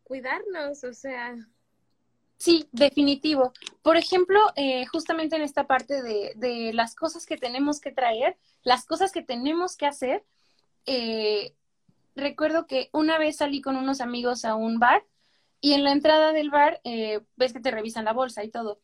cuidarnos? 0.03 0.83
O 0.83 0.93
sea... 0.93 1.35
Sí, 2.37 2.67
definitivo. 2.71 3.51
Por 3.81 3.97
ejemplo, 3.97 4.39
eh, 4.55 4.85
justamente 4.85 5.37
en 5.37 5.41
esta 5.41 5.65
parte 5.65 6.03
de, 6.03 6.33
de, 6.35 6.71
las 6.71 6.93
cosas 6.93 7.25
que 7.25 7.37
tenemos 7.37 7.79
que 7.79 7.91
traer, 7.91 8.37
las 8.61 8.85
cosas 8.85 9.11
que 9.11 9.23
tenemos 9.23 9.75
que 9.75 9.87
hacer, 9.87 10.23
eh, 10.85 11.55
recuerdo 12.17 12.67
que 12.67 12.89
una 12.93 13.17
vez 13.17 13.37
salí 13.37 13.61
con 13.61 13.77
unos 13.77 14.01
amigos 14.01 14.45
a 14.45 14.55
un 14.55 14.79
bar 14.79 15.05
Y 15.61 15.73
en 15.73 15.83
la 15.83 15.91
entrada 15.91 16.33
del 16.33 16.51
bar, 16.51 16.81
eh, 16.83 17.21
ves 17.37 17.53
que 17.53 17.59
te 17.61 17.71
revisan 17.71 18.05
la 18.05 18.13
bolsa 18.13 18.43
y 18.43 18.49
todo. 18.49 18.79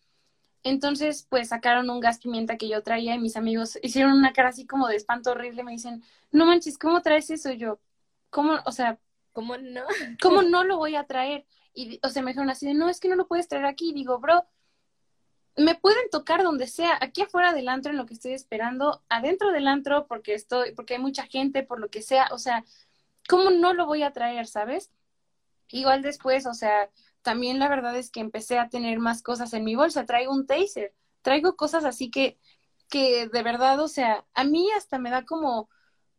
Entonces, 0.64 1.28
pues 1.30 1.50
sacaron 1.50 1.90
un 1.90 2.00
gas 2.00 2.20
pimienta 2.20 2.58
que 2.58 2.70
yo 2.70 2.84
traía 2.84 3.16
y 3.16 3.20
mis 3.20 3.38
amigos 3.38 3.78
hicieron 3.84 4.14
una 4.14 4.34
cara 4.34 4.50
así 4.50 4.66
como 4.68 4.88
de 4.88 4.96
espanto 4.98 5.32
horrible. 5.32 5.64
Me 5.64 5.74
dicen, 5.74 6.04
no 6.32 6.46
manches, 6.46 6.78
¿cómo 6.78 7.02
traes 7.02 7.30
eso? 7.30 7.52
Y 7.52 7.58
yo, 7.58 7.80
¿cómo? 8.30 8.60
O 8.66 8.72
sea, 8.72 9.00
¿cómo 9.34 9.58
no? 9.58 9.84
¿Cómo 10.22 10.42
no 10.44 10.64
lo 10.64 10.78
voy 10.78 10.96
a 10.96 11.06
traer? 11.06 11.46
Y, 11.74 12.00
o 12.04 12.10
sea, 12.10 12.24
me 12.24 12.32
dijeron 12.32 12.50
así 12.50 12.68
de, 12.68 12.74
no, 12.76 12.90
es 12.90 13.00
que 13.00 13.10
no 13.10 13.16
lo 13.16 13.28
puedes 13.28 13.48
traer 13.48 13.66
aquí. 13.66 13.90
Y 13.92 13.94
digo, 13.94 14.20
bro, 14.20 14.48
me 15.56 15.76
pueden 15.76 16.10
tocar 16.12 16.44
donde 16.44 16.68
sea, 16.68 16.98
aquí 17.02 17.22
afuera 17.22 17.54
del 17.54 17.70
antro 17.70 17.92
en 17.92 17.98
lo 17.98 18.06
que 18.06 18.14
estoy 18.16 18.34
esperando, 18.34 19.04
adentro 19.10 19.52
del 19.52 19.68
antro 19.68 20.08
porque 20.08 20.34
estoy, 20.34 20.74
porque 20.74 20.96
hay 20.96 21.02
mucha 21.02 21.26
gente, 21.28 21.64
por 21.64 21.80
lo 21.80 21.90
que 21.90 22.02
sea, 22.02 22.28
o 22.32 22.38
sea, 22.40 22.64
¿cómo 23.28 23.52
no 23.52 23.74
lo 23.74 23.86
voy 23.86 24.04
a 24.04 24.12
traer, 24.12 24.48
sabes? 24.48 24.92
Igual 25.70 26.02
después, 26.02 26.46
o 26.46 26.54
sea, 26.54 26.90
también 27.22 27.60
la 27.60 27.70
verdad 27.70 27.96
es 27.98 28.12
que 28.12 28.20
empecé 28.20 28.60
a 28.60 28.70
tener 28.70 29.00
más 29.00 29.24
cosas 29.24 29.54
en 29.54 29.64
mi 29.64 29.76
bolsa, 29.76 30.06
traigo 30.06 30.34
un 30.34 30.46
taser, 30.46 30.94
traigo 31.22 31.56
cosas 31.56 31.86
así 31.86 32.12
que, 32.12 32.38
que 32.90 33.28
de 33.28 33.44
verdad, 33.44 33.80
o 33.80 33.88
sea, 33.88 34.26
a 34.34 34.44
mí 34.44 34.68
hasta 34.78 35.00
me 35.00 35.10
da 35.10 35.26
como 35.26 35.70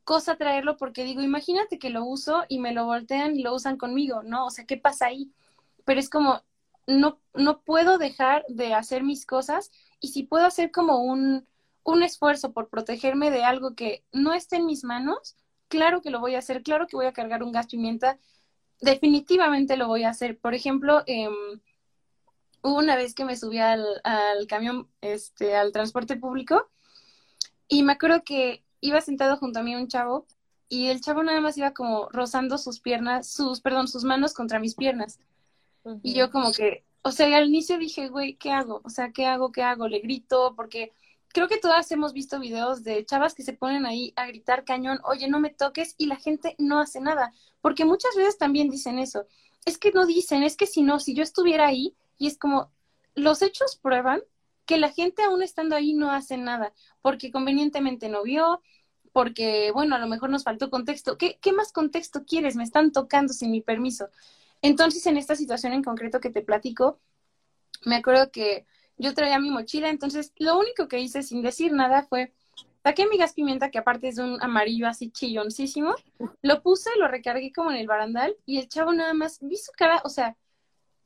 cosa 0.04 0.37
traerlo 0.37 0.76
porque 0.76 1.04
digo, 1.04 1.23
imagínate 1.23 1.78
que 1.78 1.90
lo 1.90 2.04
uso 2.04 2.44
y 2.49 2.58
me 2.58 2.73
lo 2.73 2.87
voltean 2.87 3.37
y 3.37 3.42
lo 3.42 3.54
usan 3.54 3.76
conmigo, 3.76 4.23
¿no? 4.23 4.46
O 4.46 4.50
sea, 4.50 4.66
¿qué 4.66 4.76
pasa 4.76 5.06
ahí? 5.06 5.32
Pero 5.84 6.00
es 6.00 6.11
como, 6.11 6.42
no, 6.87 7.20
no 7.34 7.61
puedo 7.61 7.99
dejar 7.99 8.44
de 8.49 8.75
hacer 8.75 9.02
mis 9.02 9.26
cosas 9.26 9.70
y 10.00 10.08
si 10.08 10.25
puedo 10.25 10.44
hacer 10.46 10.70
como 10.70 10.99
un, 10.99 11.46
un 11.84 12.02
esfuerzo 12.02 12.52
por 12.52 12.68
protegerme 12.68 13.30
de 13.30 13.44
algo 13.44 13.75
que 13.75 14.04
no 14.12 14.34
esté 14.34 14.56
en 14.56 14.66
mis 14.66 14.84
manos, 14.84 15.37
claro 15.75 16.00
que 16.00 16.11
lo 16.11 16.21
voy 16.21 16.37
a 16.37 16.38
hacer, 16.38 16.62
claro 16.62 16.87
que 16.87 16.95
voy 16.95 17.07
a 17.07 17.12
cargar 17.12 17.43
un 17.43 17.50
gas 17.50 17.66
pimienta, 17.66 18.16
definitivamente 18.81 19.76
lo 19.76 19.88
voy 19.88 20.04
a 20.04 20.11
hacer. 20.11 20.38
Por 20.38 20.54
ejemplo, 20.54 21.02
eh, 21.09 21.28
hubo 22.62 22.78
una 22.78 22.95
vez 22.95 23.12
que 23.12 23.25
me 23.25 23.37
subí 23.37 23.59
al, 23.59 23.85
al 24.04 24.47
camión, 24.47 24.88
este, 25.00 25.57
al 25.57 25.73
transporte 25.73 26.16
público, 26.16 26.71
y 27.66 27.83
me 27.83 27.95
acuerdo 27.95 28.23
que 28.23 28.62
iba 28.81 29.00
sentado 29.00 29.37
junto 29.37 29.59
a 29.59 29.62
mí 29.64 29.75
un 29.75 29.88
chavo, 29.88 30.26
y 30.69 30.87
el 30.87 31.00
chavo 31.00 31.25
nada 31.25 31.40
más 31.40 31.59
iba 31.59 31.73
como 31.73 32.09
rozando 32.11 32.57
sus 32.57 32.78
piernas, 32.78 33.28
sus, 33.28 33.61
perdón, 33.61 33.88
sus 33.88 34.04
manos 34.04 34.33
contra 34.33 34.61
mis 34.61 34.76
piernas. 34.76 35.19
Y 36.02 36.14
yo 36.14 36.31
como 36.31 36.52
que, 36.52 36.85
o 37.02 37.11
sea, 37.11 37.37
al 37.37 37.49
inicio 37.49 37.78
dije, 37.78 38.09
güey, 38.09 38.37
¿qué 38.37 38.52
hago? 38.52 38.81
O 38.85 38.90
sea, 38.90 39.11
¿qué 39.11 39.26
hago? 39.26 39.50
¿Qué 39.50 39.62
hago? 39.62 39.88
Le 39.88 39.99
grito, 39.99 40.54
porque 40.57 40.93
creo 41.35 41.49
que 41.49 41.59
todas 41.59 41.91
hemos 41.91 42.12
visto 42.12 42.38
videos 42.38 42.85
de 42.85 43.05
chavas 43.05 43.35
que 43.35 43.43
se 43.43 43.53
ponen 43.53 43.87
ahí 43.87 44.12
a 44.14 44.29
gritar 44.29 44.64
cañón, 44.64 45.00
oye, 45.03 45.26
no 45.29 45.41
me 45.41 45.50
toques, 45.50 45.97
y 45.99 46.07
la 46.07 46.14
gente 46.14 46.55
no 46.59 46.79
hace 46.81 47.00
nada, 47.00 47.35
porque 47.61 47.85
muchas 47.85 48.14
veces 48.14 48.38
también 48.38 48.71
dicen 48.71 49.00
eso. 49.00 49.26
Es 49.67 49.76
que 49.76 49.91
no 49.91 50.07
dicen, 50.07 50.45
es 50.45 50.57
que 50.57 50.67
si 50.67 50.83
no, 50.83 51.00
si 51.00 51.12
yo 51.12 51.25
estuviera 51.25 51.67
ahí, 51.67 51.97
y 52.19 52.29
es 52.29 52.38
como, 52.38 52.71
los 53.17 53.43
hechos 53.43 53.76
prueban 53.83 54.23
que 54.64 54.79
la 54.79 54.93
gente 54.93 55.25
aún 55.25 55.43
estando 55.43 55.75
ahí 55.75 55.93
no 55.93 56.12
hace 56.12 56.37
nada, 56.37 56.73
porque 57.03 57.33
convenientemente 57.33 58.09
no 58.09 58.23
vio, 58.23 58.62
porque, 59.12 59.73
bueno, 59.73 59.97
a 59.97 59.99
lo 59.99 60.07
mejor 60.07 60.31
nos 60.31 60.45
faltó 60.45 60.71
contexto. 60.71 61.19
¿Qué, 61.19 61.38
qué 61.41 61.53
más 61.53 61.73
contexto 61.73 62.25
quieres? 62.25 62.55
Me 62.55 62.62
están 62.62 62.93
tocando 62.93 63.33
sin 63.33 63.50
mi 63.50 63.61
permiso. 63.61 64.09
Entonces, 64.62 65.05
en 65.07 65.17
esta 65.17 65.35
situación 65.35 65.73
en 65.73 65.83
concreto 65.83 66.21
que 66.21 66.31
te 66.31 66.43
platico, 66.43 67.00
me 67.85 67.97
acuerdo 67.97 68.31
que 68.31 68.67
yo 68.97 69.15
traía 69.15 69.39
mi 69.39 69.51
mochila, 69.51 69.89
entonces 69.89 70.33
lo 70.37 70.59
único 70.59 70.89
que 70.89 70.99
hice 70.99 71.23
sin 71.23 71.43
decir 71.43 71.73
nada 71.73 72.03
fue, 72.03 72.33
saqué 72.83 73.07
mi 73.07 73.17
gas 73.17 73.33
pimienta, 73.33 73.71
que 73.71 73.79
aparte 73.79 74.09
es 74.09 74.17
de 74.17 74.23
un 74.23 74.43
amarillo 74.43 74.87
así 74.87 75.11
chilloncísimo, 75.11 75.95
lo 76.43 76.63
puse, 76.63 76.91
lo 76.99 77.09
recargué 77.09 77.53
como 77.53 77.71
en 77.71 77.79
el 77.79 77.87
barandal 77.87 78.37
y 78.47 78.59
el 78.59 78.69
chavo 78.69 78.93
nada 78.93 79.15
más 79.15 79.39
vi 79.41 79.57
su 79.57 79.73
cara, 79.73 80.01
o 80.05 80.09
sea, 80.09 80.37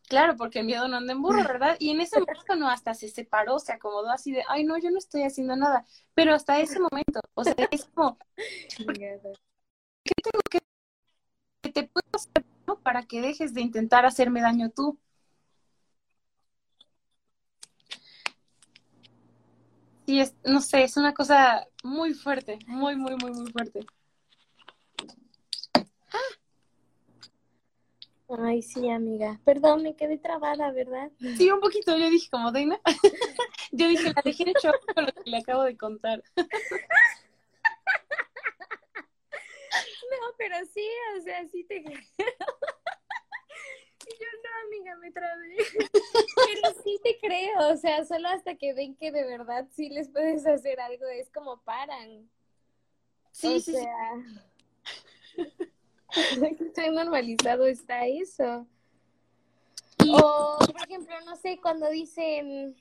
claro, 0.09 0.37
porque 0.37 0.61
el 0.61 0.66
miedo 0.66 0.88
no 0.88 0.97
anda 0.97 1.12
en 1.12 1.23
burro, 1.23 1.42
¿verdad? 1.45 1.76
Y 1.78 1.90
en 1.90 2.00
ese 2.00 2.21
momento 2.21 2.57
no, 2.57 2.68
hasta 2.68 2.95
se 2.95 3.09
separó, 3.09 3.59
se 3.59 3.73
acomodó 3.73 4.11
así 4.11 4.33
de, 4.33 4.42
ay, 4.49 4.64
no, 4.64 4.78
yo 4.78 4.90
no 4.90 4.99
estoy 4.99 5.23
haciendo 5.23 5.57
nada, 5.57 5.85
pero 6.14 6.35
hasta 6.35 6.61
ese 6.61 6.80
momento, 6.80 7.21
o 7.35 7.45
sea, 7.45 7.54
es 7.71 7.85
como, 7.95 8.18
¿qué 10.04 10.14
tengo 10.23 10.40
que, 10.50 10.59
que 11.62 11.73
te 11.73 11.83
puedo 11.85 12.09
hacer 12.12 12.45
para 12.76 13.02
que 13.02 13.21
dejes 13.21 13.54
de 13.54 13.61
intentar 13.61 14.07
hacerme 14.07 14.40
daño 14.40 14.71
tú. 14.71 14.99
Sí, 20.08 20.20
es, 20.20 20.34
no 20.42 20.62
sé, 20.62 20.84
es 20.84 20.96
una 20.96 21.12
cosa 21.12 21.68
muy 21.84 22.14
fuerte, 22.14 22.58
muy, 22.66 22.96
muy, 22.96 23.14
muy, 23.16 23.30
muy 23.30 23.52
fuerte. 23.52 23.84
Ay, 28.26 28.62
sí, 28.62 28.88
amiga. 28.88 29.38
Perdón, 29.44 29.82
me 29.82 29.96
quedé 29.96 30.16
trabada, 30.16 30.72
¿verdad? 30.72 31.10
Sí, 31.36 31.50
un 31.50 31.60
poquito. 31.60 31.94
Yo 31.98 32.08
dije, 32.08 32.30
como 32.30 32.52
Deina. 32.52 32.80
Yo 33.72 33.86
dije, 33.86 34.14
la 34.14 34.22
dejé 34.24 34.50
con 34.94 35.04
lo 35.04 35.12
que 35.12 35.30
le 35.30 35.36
acabo 35.36 35.64
de 35.64 35.76
contar. 35.76 36.24
No, 40.10 40.34
pero 40.38 40.56
sí, 40.72 40.88
o 41.18 41.20
sea, 41.20 41.46
sí 41.48 41.64
te 41.64 41.84
creo. 41.84 42.00
Yo 44.18 44.26
no, 44.42 44.66
amiga, 44.66 44.96
me 44.96 45.10
trabé. 45.10 45.56
Pero 45.92 46.82
sí 46.82 47.00
te 47.02 47.18
creo, 47.18 47.72
o 47.72 47.76
sea, 47.76 48.04
solo 48.04 48.28
hasta 48.28 48.54
que 48.54 48.72
ven 48.74 48.94
que 48.96 49.12
de 49.12 49.24
verdad 49.24 49.66
sí 49.74 49.88
les 49.90 50.08
puedes 50.08 50.46
hacer 50.46 50.80
algo, 50.80 51.06
es 51.06 51.30
como 51.30 51.60
paran. 51.62 52.28
Sí, 53.32 53.60
sí, 53.60 53.72
sea, 53.72 53.86
Estoy 56.60 56.90
normalizado 56.90 57.66
está 57.66 58.06
eso. 58.06 58.66
O, 60.10 60.58
por 60.58 60.82
ejemplo, 60.88 61.14
no 61.26 61.36
sé, 61.36 61.58
cuando 61.60 61.88
dicen 61.90 62.76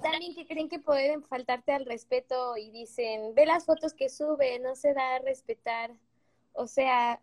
también 0.00 0.34
que 0.34 0.46
creen 0.46 0.68
que 0.68 0.78
pueden 0.78 1.22
faltarte 1.24 1.72
al 1.72 1.84
respeto 1.84 2.56
y 2.56 2.70
dicen, 2.70 3.34
ve 3.34 3.46
las 3.46 3.66
fotos 3.66 3.94
que 3.94 4.08
sube, 4.08 4.58
no 4.60 4.74
se 4.76 4.94
da 4.94 5.16
a 5.16 5.18
respetar. 5.18 5.90
O 6.52 6.66
sea, 6.66 7.20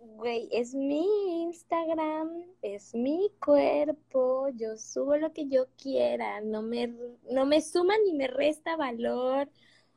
güey, 0.00 0.48
es 0.52 0.74
mi 0.74 1.42
Instagram, 1.44 2.44
es 2.62 2.94
mi 2.94 3.30
cuerpo, 3.44 4.48
yo 4.50 4.76
subo 4.76 5.16
lo 5.16 5.32
que 5.32 5.48
yo 5.48 5.66
quiera, 5.80 6.40
no 6.40 6.62
me, 6.62 6.94
no 7.30 7.46
me 7.46 7.60
suma 7.60 7.94
ni 8.04 8.12
me 8.14 8.26
resta 8.26 8.76
valor. 8.76 9.48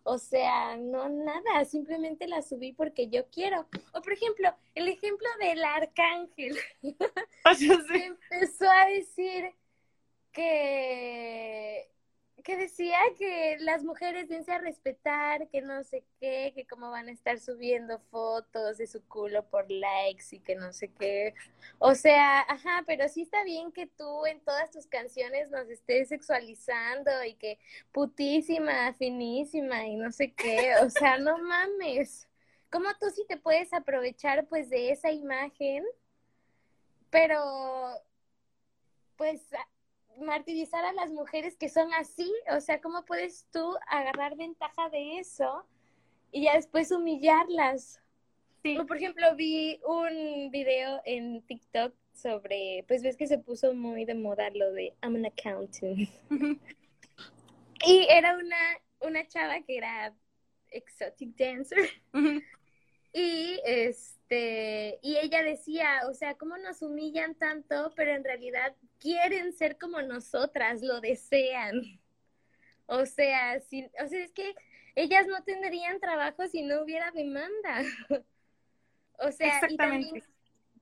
O 0.05 0.17
sea, 0.17 0.75
no 0.75 1.07
nada, 1.07 1.63
simplemente 1.65 2.27
la 2.27 2.41
subí 2.41 2.73
porque 2.73 3.07
yo 3.07 3.25
quiero. 3.29 3.67
O 3.93 4.01
por 4.01 4.11
ejemplo, 4.11 4.53
el 4.75 4.89
ejemplo 4.89 5.27
del 5.39 5.63
arcángel. 5.63 6.57
Empezó 8.33 8.69
a 8.69 8.87
decir, 8.87 9.53
que, 10.33 11.89
que 12.43 12.57
decía 12.57 12.97
que 13.17 13.57
las 13.59 13.83
mujeres 13.83 14.27
deben 14.27 14.49
a 14.51 14.57
respetar, 14.57 15.47
que 15.47 15.61
no 15.61 15.81
sé 15.83 16.03
qué, 16.19 16.51
que 16.53 16.67
cómo 16.67 16.91
van 16.91 17.07
a 17.07 17.13
estar 17.13 17.39
subiendo 17.39 17.99
fotos 18.11 18.77
de 18.77 18.85
su 18.85 19.01
culo 19.07 19.47
por 19.49 19.71
likes 19.71 20.25
y 20.31 20.39
que 20.39 20.55
no 20.55 20.73
sé 20.73 20.89
qué. 20.91 21.33
O 21.79 21.95
sea, 21.95 22.41
ajá, 22.41 22.83
pero 22.85 23.07
sí 23.07 23.21
está 23.21 23.43
bien 23.45 23.71
que 23.71 23.87
tú 23.87 24.25
en 24.25 24.41
todas 24.41 24.71
tus 24.71 24.87
canciones 24.87 25.49
nos 25.51 25.69
estés 25.69 26.09
sexualizando 26.09 27.11
y 27.23 27.35
que 27.35 27.59
putísima, 27.93 28.93
finísima 28.93 29.87
y 29.87 29.95
no 29.95 30.11
sé 30.11 30.33
qué. 30.33 30.75
O 30.83 30.89
sea, 30.89 31.17
no 31.17 31.37
mames. 31.37 32.27
¿Cómo 32.69 32.89
tú 32.99 33.09
sí 33.09 33.23
te 33.27 33.37
puedes 33.37 33.71
aprovechar 33.71 34.47
pues 34.47 34.69
de 34.69 34.91
esa 34.91 35.11
imagen? 35.11 35.85
Pero 37.09 37.39
pues 39.15 39.41
martirizar 40.19 40.83
a 40.85 40.93
las 40.93 41.11
mujeres 41.11 41.57
que 41.57 41.69
son 41.69 41.93
así, 41.93 42.31
o 42.55 42.59
sea, 42.61 42.81
¿cómo 42.81 43.05
puedes 43.05 43.47
tú 43.51 43.75
agarrar 43.87 44.35
ventaja 44.35 44.89
de 44.89 45.19
eso 45.19 45.65
y 46.31 46.43
ya 46.43 46.55
después 46.55 46.91
humillarlas? 46.91 47.99
Sí. 48.63 48.77
por 48.87 48.95
ejemplo, 48.95 49.35
vi 49.35 49.81
un 49.85 50.49
video 50.49 51.01
en 51.05 51.41
TikTok 51.41 51.93
sobre, 52.13 52.85
pues 52.87 53.03
ves 53.03 53.17
que 53.17 53.27
se 53.27 53.37
puso 53.37 53.73
muy 53.73 54.05
de 54.05 54.15
moda 54.15 54.49
lo 54.51 54.71
de 54.71 54.93
I'm 55.03 55.15
an 55.17 55.25
accountant. 55.25 56.09
y 57.85 58.07
era 58.09 58.37
una, 58.37 58.57
una 59.01 59.27
chava 59.27 59.61
que 59.61 59.77
era 59.77 60.15
exotic 60.71 61.35
dancer. 61.35 61.89
Y 63.15 63.61
este, 63.63 64.97
y 65.03 65.17
ella 65.17 65.43
decía, 65.43 66.01
o 66.09 66.15
sea, 66.15 66.33
cómo 66.33 66.57
nos 66.57 66.81
humillan 66.81 67.35
tanto, 67.35 67.93
pero 67.95 68.11
en 68.11 68.23
realidad 68.23 68.75
quieren 69.03 69.51
ser 69.51 69.77
como 69.77 70.01
nosotras, 70.01 70.81
lo 70.81 71.01
desean. 71.01 71.99
O 72.85 73.05
sea, 73.05 73.59
si, 73.59 73.83
o 74.01 74.07
sea, 74.07 74.23
es 74.23 74.31
que 74.31 74.55
ellas 74.95 75.27
no 75.27 75.43
tendrían 75.43 75.99
trabajo 75.99 76.47
si 76.47 76.63
no 76.63 76.81
hubiera 76.81 77.11
demanda. 77.11 77.83
o 79.19 79.31
sea, 79.31 79.61
y 79.69 79.75
también 79.75 80.23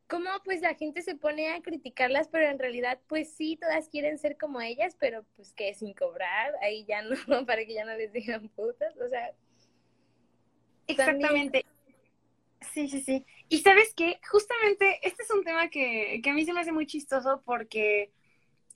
cómo 0.08 0.30
pues 0.44 0.62
la 0.62 0.76
gente 0.76 1.02
se 1.02 1.16
pone 1.16 1.54
a 1.54 1.62
criticarlas, 1.62 2.28
pero 2.28 2.46
en 2.48 2.60
realidad 2.60 3.00
pues 3.08 3.34
sí, 3.34 3.58
todas 3.60 3.90
quieren 3.90 4.20
ser 4.20 4.38
como 4.38 4.62
ellas, 4.62 4.96
pero 5.00 5.26
pues 5.36 5.54
que 5.54 5.74
sin 5.74 5.94
cobrar, 5.94 6.54
ahí 6.62 6.86
ya 6.86 7.02
no, 7.02 7.16
para 7.48 7.66
que 7.66 7.74
ya 7.74 7.86
no 7.86 7.96
les 7.96 8.14
digan 8.14 8.50
putas, 8.50 8.96
o 8.98 9.10
sea. 9.10 9.32
Exactamente. 10.88 11.66
Sí, 12.74 12.88
sí, 12.88 13.02
sí. 13.02 13.26
Y 13.52 13.58
sabes 13.58 13.94
qué, 13.94 14.18
justamente 14.32 15.06
este 15.06 15.24
es 15.24 15.30
un 15.30 15.44
tema 15.44 15.68
que, 15.68 16.22
que 16.24 16.30
a 16.30 16.34
mí 16.34 16.46
se 16.46 16.54
me 16.54 16.62
hace 16.62 16.72
muy 16.72 16.88
chistoso 16.88 17.42
porque 17.44 18.14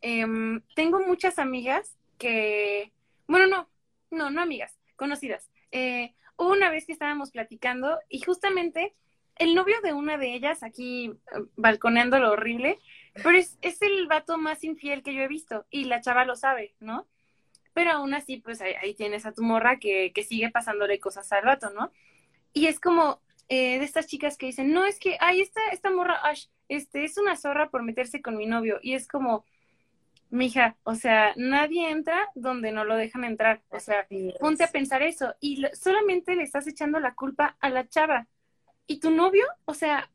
em, 0.02 0.60
tengo 0.76 1.00
muchas 1.00 1.40
amigas 1.40 1.96
que, 2.18 2.92
bueno, 3.26 3.48
no, 3.48 3.70
no, 4.12 4.32
no 4.32 4.42
amigas, 4.42 4.78
conocidas. 4.98 5.50
Eh, 5.72 6.14
una 6.36 6.70
vez 6.72 6.86
que 6.86 6.92
estábamos 6.92 7.32
platicando 7.32 7.98
y 8.10 8.20
justamente 8.20 8.94
el 9.38 9.56
novio 9.56 9.80
de 9.82 9.94
una 9.94 10.18
de 10.18 10.34
ellas, 10.34 10.62
aquí 10.62 11.06
eh, 11.06 11.46
balconeando 11.56 12.20
lo 12.20 12.32
horrible, 12.32 12.78
pero 13.14 13.38
es, 13.38 13.58
es 13.62 13.82
el 13.82 14.08
vato 14.08 14.38
más 14.38 14.62
infiel 14.66 15.04
que 15.04 15.14
yo 15.14 15.22
he 15.22 15.30
visto 15.30 15.66
y 15.70 15.86
la 15.86 16.02
chava 16.02 16.26
lo 16.26 16.36
sabe, 16.36 16.76
¿no? 16.82 17.08
Pero 17.72 17.92
aún 17.92 18.14
así, 18.14 18.42
pues 18.42 18.60
ahí, 18.60 18.94
tienes 18.94 19.26
a 19.26 19.32
tu 19.32 19.42
morra 19.42 19.80
que, 19.80 20.12
que, 20.14 20.24
sigue 20.24 20.50
pasándole 20.50 21.00
cosas 21.00 21.32
al 21.32 21.46
vato, 21.46 21.70
¿no? 21.70 21.94
Y 22.52 22.66
es 22.68 22.82
como 22.82 23.22
eh, 23.48 23.80
de 23.80 23.86
estas 23.86 24.08
chicas 24.08 24.38
que 24.38 24.48
dicen, 24.48 24.74
no, 24.74 24.86
es 24.86 25.00
que, 25.00 25.18
ay, 25.20 25.42
esta, 25.42 25.62
esta 25.72 25.92
morra, 25.92 26.16
Ash, 26.24 26.48
este, 26.68 27.04
es 27.04 27.18
una 27.18 27.36
zorra 27.36 27.70
por 27.70 27.84
meterse 27.84 28.22
con 28.22 28.38
mi 28.38 28.46
novio. 28.46 28.80
Y 28.82 28.94
es 28.94 29.08
como, 29.08 29.46
mija, 30.30 30.78
o 30.84 30.96
sea, 30.96 31.34
nadie 31.38 31.90
entra 31.90 32.30
donde 32.36 32.72
no 32.72 32.86
lo 32.86 32.96
dejan 32.96 33.24
entrar. 33.24 33.62
O 33.70 33.80
sea, 33.80 34.08
ponte 34.40 34.64
a 34.64 34.72
pensar 34.72 35.02
eso. 35.04 35.36
Y 35.40 35.64
solamente 35.74 36.36
le 36.36 36.44
estás 36.44 36.68
echando 36.68 37.00
la 37.00 37.14
culpa 37.14 37.58
a 37.60 37.70
la 37.70 37.88
chava. 37.88 38.28
¿Y 38.88 39.00
tu 39.00 39.12
novio? 39.12 39.46
O 39.66 39.74
sea, 39.74 40.10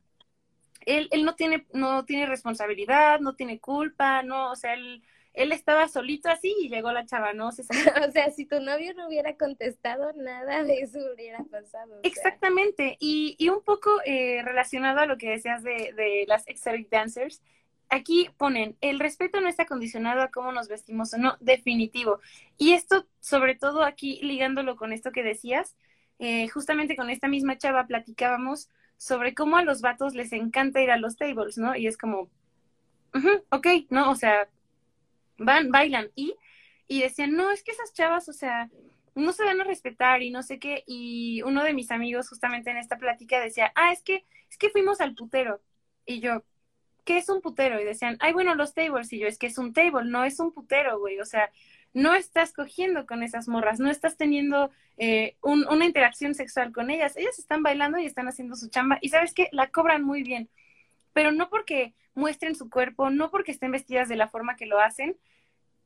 él, 0.87 1.09
él 1.11 1.25
no 1.25 1.35
tiene, 1.35 1.67
no 1.73 2.05
tiene 2.05 2.27
responsabilidad, 2.27 3.21
no 3.21 3.35
tiene 3.35 3.61
culpa, 3.61 4.23
no, 4.23 4.51
o 4.53 4.57
sea, 4.57 4.75
él, 4.75 5.03
él 5.33 5.53
estaba 5.53 5.89
solito 5.89 6.29
así 6.29 6.55
y 6.61 6.69
llegó 6.69 6.93
la 6.93 7.07
chava, 7.07 7.33
¿no? 7.33 7.49
o 8.09 8.13
sea, 8.13 8.31
si 8.31 8.47
tu 8.47 8.61
novio 8.61 8.95
no 8.95 9.07
hubiera 9.09 9.37
contestado, 9.37 10.13
nada 10.15 10.65
de 10.65 10.81
eso 10.81 10.99
hubiera 11.15 11.45
pasado. 11.45 12.01
Exactamente, 12.03 12.97
y, 13.01 13.37
y, 13.39 13.49
un 13.49 13.63
poco 13.63 13.91
eh, 14.05 14.43
relacionado 14.45 15.01
a 15.01 15.07
lo 15.07 15.19
que 15.19 15.31
decías 15.31 15.63
de, 15.63 15.93
de 15.95 16.25
las 16.27 16.47
exotic 16.49 16.89
dancers, 16.91 17.43
aquí 17.91 18.31
ponen, 18.37 18.77
el 18.81 19.01
respeto 19.01 19.41
no 19.41 19.49
está 19.49 19.67
condicionado 19.67 20.23
a 20.23 20.31
cómo 20.31 20.53
nos 20.53 20.69
vestimos 20.69 21.13
o 21.13 21.19
no, 21.19 21.37
definitivo. 21.41 22.21
Y 22.57 22.73
esto, 22.73 23.07
sobre 23.21 23.55
todo 23.57 23.83
aquí 23.83 24.21
ligándolo 24.23 24.77
con 24.77 24.93
esto 24.93 25.13
que 25.13 25.23
decías, 25.23 25.77
eh, 26.19 26.49
justamente 26.49 26.97
con 26.97 27.11
esta 27.11 27.29
misma 27.29 27.59
chava 27.59 27.87
platicábamos 27.87 28.69
sobre 28.97 29.35
cómo 29.35 29.57
a 29.57 29.65
los 29.65 29.81
vatos 29.81 30.15
les 30.15 30.33
encanta 30.33 30.81
ir 30.83 30.91
a 30.91 30.99
los 30.99 31.17
tables, 31.17 31.59
¿no? 31.59 31.75
Y 31.75 31.87
es 31.87 31.97
como, 31.97 32.31
ok, 33.51 33.67
¿no? 33.89 34.11
O 34.11 34.15
sea, 34.15 34.49
van, 35.41 35.71
bailan 35.71 36.11
y, 36.15 36.35
y 36.87 37.03
decían, 37.03 37.33
no, 37.33 37.51
es 37.51 37.63
que 37.63 37.73
esas 37.73 37.93
chavas, 37.93 38.29
o 38.29 38.33
sea, 38.33 38.69
no 39.15 39.33
se 39.33 39.45
van 39.45 39.61
a 39.61 39.65
respetar 39.65 40.23
y 40.23 40.31
no 40.31 40.43
sé 40.43 40.59
qué. 40.59 40.85
Y 40.87 41.43
uno 41.43 41.65
de 41.65 41.75
mis 41.75 41.91
amigos 41.91 42.29
justamente 42.29 42.71
en 42.71 42.77
esta 42.77 42.99
plática 42.99 43.41
decía, 43.41 43.73
ah, 43.75 43.93
es 43.93 44.03
que, 44.03 44.25
es 44.51 44.57
que 44.59 44.71
fuimos 44.71 45.01
al 45.01 45.15
putero. 45.15 45.61
Y 46.07 46.21
yo, 46.21 46.45
¿qué 47.05 47.19
es 47.19 47.29
un 47.29 47.41
putero? 47.41 47.81
Y 47.81 47.85
decían, 47.85 48.17
ay, 48.21 48.33
bueno, 48.33 48.55
los 48.55 48.75
tables. 48.75 49.13
Y 49.13 49.19
yo, 49.19 49.27
es 49.27 49.39
que 49.39 49.49
es 49.49 49.59
un 49.59 49.73
table, 49.73 50.09
no 50.11 50.25
es 50.25 50.41
un 50.41 50.53
putero, 50.53 50.99
güey. 50.99 51.21
O 51.21 51.25
sea, 51.25 51.51
no 51.93 52.15
estás 52.15 52.53
cogiendo 52.53 53.07
con 53.07 53.23
esas 53.23 53.49
morras, 53.49 53.81
no 53.81 53.91
estás 53.91 54.17
teniendo 54.17 54.71
eh, 54.97 55.37
una 55.43 55.85
interacción 55.85 56.35
sexual 56.35 56.73
con 56.73 56.91
ellas. 56.91 57.17
Ellas 57.17 57.39
están 57.39 57.63
bailando 57.63 57.99
y 57.99 58.07
están 58.07 58.29
haciendo 58.29 58.57
su 58.57 58.69
chamba 58.69 58.99
y 59.01 59.09
sabes 59.09 59.35
qué, 59.35 59.49
la 59.53 59.71
cobran 59.71 60.03
muy 60.03 60.23
bien, 60.23 60.49
pero 61.13 61.33
no 61.33 61.49
porque 61.51 61.95
muestren 62.15 62.55
su 62.55 62.71
cuerpo, 62.71 63.11
no 63.11 63.31
porque 63.31 63.53
estén 63.53 63.73
vestidas 63.73 64.09
de 64.09 64.17
la 64.17 64.29
forma 64.29 64.57
que 64.57 64.67
lo 64.67 64.79
hacen, 64.81 65.17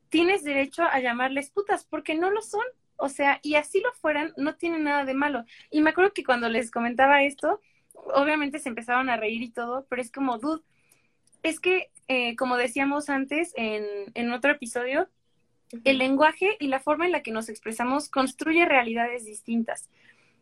tienes 0.09 0.45
derecho 0.45 0.83
a 0.83 1.01
llamarles 1.01 1.51
putas 1.51 1.85
porque 1.85 2.15
no 2.15 2.31
lo 2.31 2.43
son. 2.43 2.65
O 2.97 3.09
sea, 3.09 3.41
y 3.43 3.57
así 3.57 3.81
lo 3.81 3.93
fueran, 3.93 4.33
no 4.37 4.55
tiene 4.57 4.79
nada 4.79 5.05
de 5.05 5.15
malo. 5.15 5.45
Y 5.71 5.81
me 5.81 5.91
acuerdo 5.91 6.13
que 6.13 6.25
cuando 6.25 6.49
les 6.49 6.71
comentaba 6.71 7.23
esto, 7.25 7.61
obviamente 7.93 8.59
se 8.59 8.69
empezaban 8.69 9.09
a 9.09 9.17
reír 9.17 9.43
y 9.43 9.51
todo, 9.51 9.87
pero 9.89 10.01
es 10.01 10.13
como, 10.13 10.39
dude, 10.39 10.63
es 11.43 11.61
que, 11.61 11.91
eh, 12.09 12.37
como 12.37 12.57
decíamos 12.57 13.11
antes 13.11 13.53
en, 13.57 13.85
en 14.15 14.33
otro 14.33 14.53
episodio, 14.53 15.09
el 15.85 15.99
lenguaje 15.99 16.57
y 16.61 16.69
la 16.69 16.81
forma 16.81 17.07
en 17.07 17.13
la 17.13 17.23
que 17.23 17.33
nos 17.33 17.49
expresamos 17.49 18.09
construye 18.09 18.65
realidades 18.65 19.25
distintas. 19.25 19.89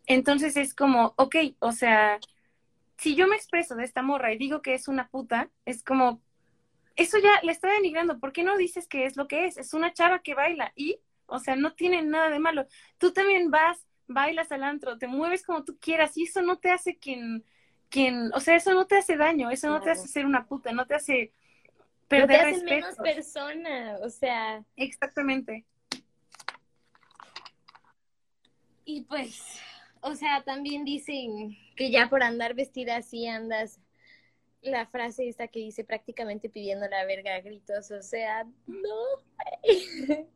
Entonces 0.07 0.57
es 0.57 0.75
como, 0.75 1.14
ok, 1.16 1.37
o 1.61 1.72
sea, 1.72 2.18
si 2.98 3.14
yo 3.14 3.27
me 3.27 3.37
expreso 3.37 3.75
de 3.75 3.85
esta 3.85 4.03
morra 4.03 4.33
y 4.33 4.38
digo 4.38 4.62
que 4.62 4.75
es 4.75 4.88
una 4.88 5.09
puta, 5.09 5.51
es 5.64 5.83
como, 5.83 6.20
eso 6.96 7.18
ya 7.18 7.40
le 7.42 7.52
está 7.52 7.68
denigrando. 7.68 8.18
¿Por 8.18 8.33
qué 8.33 8.42
no 8.42 8.57
dices 8.57 8.87
que 8.87 9.07
es 9.07 9.16
lo 9.16 9.28
que 9.28 9.46
es? 9.46 9.57
Es 9.57 9.74
una 9.74 9.92
chava 9.92 10.20
que 10.20 10.35
baila 10.35 10.72
y, 10.76 11.00
o 11.26 11.38
sea, 11.38 11.57
no 11.57 11.74
tiene 11.74 12.02
nada 12.02 12.31
de 12.31 12.38
malo. 12.38 12.66
Tú 12.98 13.12
también 13.12 13.50
vas, 13.50 13.87
bailas 14.07 14.52
al 14.52 14.64
antro, 14.64 14.98
te 14.98 15.07
mueves 15.07 15.44
como 15.44 15.64
tú 15.64 15.78
quieras 15.78 16.16
y 16.16 16.24
eso 16.24 16.42
no 16.42 16.59
te 16.59 16.70
hace 16.70 16.98
quien, 16.98 17.44
quien, 17.88 18.33
o 18.35 18.40
sea, 18.40 18.57
eso 18.57 18.74
no 18.74 18.87
te 18.87 18.98
hace 18.98 19.16
daño, 19.16 19.50
eso 19.50 19.68
no 19.68 19.81
te 19.81 19.90
hace 19.90 20.09
ser 20.09 20.26
una 20.26 20.46
puta, 20.46 20.72
no 20.72 20.87
te 20.87 20.94
hace 20.94 21.33
pero 22.12 22.26
te 22.26 22.37
hace 22.37 22.64
menos 22.64 22.96
persona, 22.96 23.96
o 24.02 24.11
sea. 24.11 24.62
Exactamente. 24.76 25.64
Y 28.85 29.02
pues, 29.02 29.40
o 30.02 30.14
sea, 30.14 30.42
también 30.42 30.85
dicen 30.85 31.57
que 31.74 31.90
ya 31.90 32.11
por 32.11 32.22
andar 32.22 32.52
vestida 32.55 32.96
así 32.96 33.26
andas 33.26 33.81
la 34.62 34.87
frase 34.87 35.29
esta 35.29 35.48
que 35.48 35.61
dice 35.61 35.85
prácticamente 35.85 36.48
pidiendo 36.48 36.88
la 36.88 37.05
verga 37.05 37.35
a 37.35 37.40
gritos, 37.40 37.90
o 37.90 38.03
sea, 38.03 38.46
no, 38.66 39.05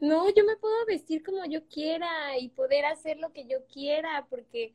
no, 0.00 0.30
yo 0.34 0.44
me 0.44 0.56
puedo 0.56 0.86
vestir 0.86 1.22
como 1.22 1.44
yo 1.44 1.66
quiera 1.68 2.38
y 2.38 2.48
poder 2.48 2.86
hacer 2.86 3.18
lo 3.18 3.32
que 3.32 3.46
yo 3.46 3.66
quiera, 3.66 4.26
porque 4.30 4.74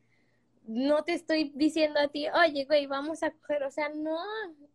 no 0.67 1.03
te 1.03 1.13
estoy 1.13 1.51
diciendo 1.55 1.99
a 1.99 2.07
ti, 2.07 2.27
oye, 2.29 2.65
güey, 2.65 2.85
vamos 2.85 3.23
a 3.23 3.31
coger, 3.31 3.63
o 3.63 3.71
sea, 3.71 3.89
no. 3.89 4.17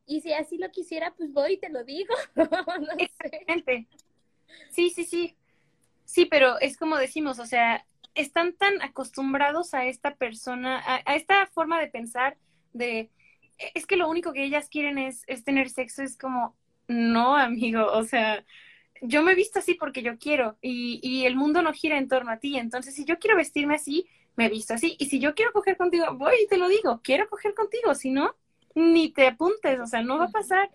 Y 0.06 0.20
si 0.20 0.32
así 0.32 0.58
lo 0.58 0.70
quisiera, 0.70 1.14
pues 1.16 1.32
voy 1.32 1.54
y 1.54 1.58
te 1.58 1.68
lo 1.68 1.84
digo. 1.84 2.14
no. 2.34 2.46
Sí, 4.70 4.90
sí, 4.90 5.04
sí. 5.04 5.36
Sí, 6.04 6.26
pero 6.26 6.58
es 6.60 6.76
como 6.76 6.96
decimos, 6.96 7.38
o 7.38 7.46
sea, 7.46 7.84
están 8.14 8.54
tan 8.54 8.80
acostumbrados 8.82 9.74
a 9.74 9.86
esta 9.86 10.14
persona, 10.14 10.82
a, 10.84 11.16
esta 11.16 11.46
forma 11.46 11.80
de 11.80 11.88
pensar 11.88 12.36
de, 12.72 13.10
es 13.74 13.86
que 13.86 13.96
lo 13.96 14.08
único 14.08 14.32
que 14.32 14.44
ellas 14.44 14.68
quieren 14.68 14.98
es, 14.98 15.22
es 15.26 15.44
tener 15.44 15.70
sexo, 15.70 16.02
es 16.02 16.16
como, 16.16 16.56
no, 16.88 17.36
amigo, 17.36 17.86
o 17.92 18.04
sea, 18.04 18.44
yo 19.02 19.22
me 19.22 19.32
he 19.32 19.34
visto 19.34 19.58
así 19.58 19.74
porque 19.74 20.02
yo 20.02 20.18
quiero 20.18 20.56
y, 20.60 21.00
y 21.02 21.26
el 21.26 21.36
mundo 21.36 21.62
no 21.62 21.72
gira 21.72 21.98
en 21.98 22.08
torno 22.08 22.30
a 22.30 22.38
ti, 22.38 22.56
entonces 22.58 22.94
si 22.94 23.04
yo 23.04 23.18
quiero 23.18 23.36
vestirme 23.36 23.74
así, 23.74 24.08
me 24.36 24.46
he 24.46 24.50
visto 24.50 24.74
así. 24.74 24.96
Y 24.98 25.06
si 25.06 25.18
yo 25.18 25.34
quiero 25.34 25.52
coger 25.52 25.76
contigo, 25.76 26.06
voy 26.14 26.34
y 26.44 26.46
te 26.46 26.58
lo 26.58 26.68
digo, 26.68 27.00
quiero 27.02 27.28
coger 27.28 27.54
contigo, 27.54 27.94
si 27.94 28.10
no, 28.10 28.36
ni 28.74 29.10
te 29.10 29.26
apuntes, 29.26 29.80
o 29.80 29.86
sea, 29.86 30.02
no 30.02 30.18
va 30.18 30.26
a 30.26 30.30
pasar. 30.30 30.70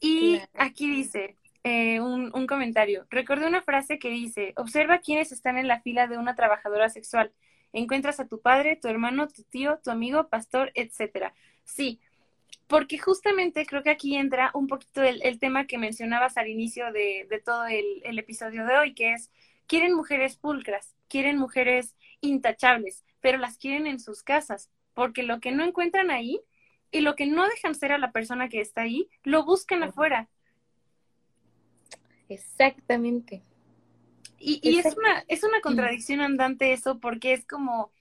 Y 0.00 0.40
aquí 0.54 0.88
dice 0.88 1.36
eh, 1.64 2.00
un, 2.00 2.30
un 2.34 2.46
comentario. 2.46 3.06
Recordé 3.10 3.46
una 3.46 3.62
frase 3.62 3.98
que 3.98 4.08
dice, 4.08 4.54
observa 4.56 4.98
quiénes 4.98 5.32
están 5.32 5.58
en 5.58 5.68
la 5.68 5.80
fila 5.82 6.06
de 6.06 6.16
una 6.16 6.34
trabajadora 6.34 6.88
sexual. 6.88 7.32
Encuentras 7.72 8.20
a 8.20 8.26
tu 8.26 8.40
padre, 8.40 8.76
tu 8.76 8.88
hermano, 8.88 9.28
tu 9.28 9.42
tío, 9.44 9.78
tu 9.82 9.90
amigo, 9.90 10.28
pastor, 10.28 10.72
etcétera. 10.74 11.34
Sí, 11.64 12.00
porque 12.66 12.98
justamente 12.98 13.66
creo 13.66 13.82
que 13.82 13.90
aquí 13.90 14.16
entra 14.16 14.50
un 14.54 14.66
poquito 14.66 15.02
el, 15.02 15.20
el 15.22 15.38
tema 15.38 15.66
que 15.66 15.78
mencionabas 15.78 16.36
al 16.36 16.48
inicio 16.48 16.92
de, 16.92 17.26
de 17.28 17.40
todo 17.40 17.66
el, 17.66 17.84
el, 18.04 18.18
episodio 18.18 18.64
de 18.64 18.76
hoy, 18.76 18.94
que 18.94 19.12
es, 19.12 19.30
quieren 19.66 19.94
mujeres 19.94 20.36
pulcras, 20.36 20.94
quieren 21.08 21.36
mujeres 21.36 21.96
intachables, 22.20 23.04
pero 23.20 23.38
las 23.38 23.58
quieren 23.58 23.86
en 23.88 23.98
sus 23.98 24.22
casas, 24.22 24.70
porque 24.94 25.22
lo 25.22 25.40
que 25.40 25.50
no 25.50 25.64
encuentran 25.64 26.10
ahí 26.10 26.40
y 26.92 27.00
lo 27.00 27.16
que 27.16 27.26
no 27.26 27.48
dejan 27.48 27.74
ser 27.74 27.92
a 27.92 27.98
la 27.98 28.12
persona 28.12 28.48
que 28.48 28.60
está 28.60 28.82
ahí, 28.82 29.08
lo 29.24 29.44
buscan 29.44 29.82
afuera. 29.82 30.28
Exactamente. 32.28 33.42
Y, 34.40 34.58
y 34.62 34.78
es, 34.78 34.96
una, 34.96 35.24
es 35.28 35.44
una 35.44 35.60
contradicción 35.60 36.20
andante 36.22 36.72
eso, 36.72 36.98
porque 36.98 37.34
es 37.34 37.44
como, 37.46 37.92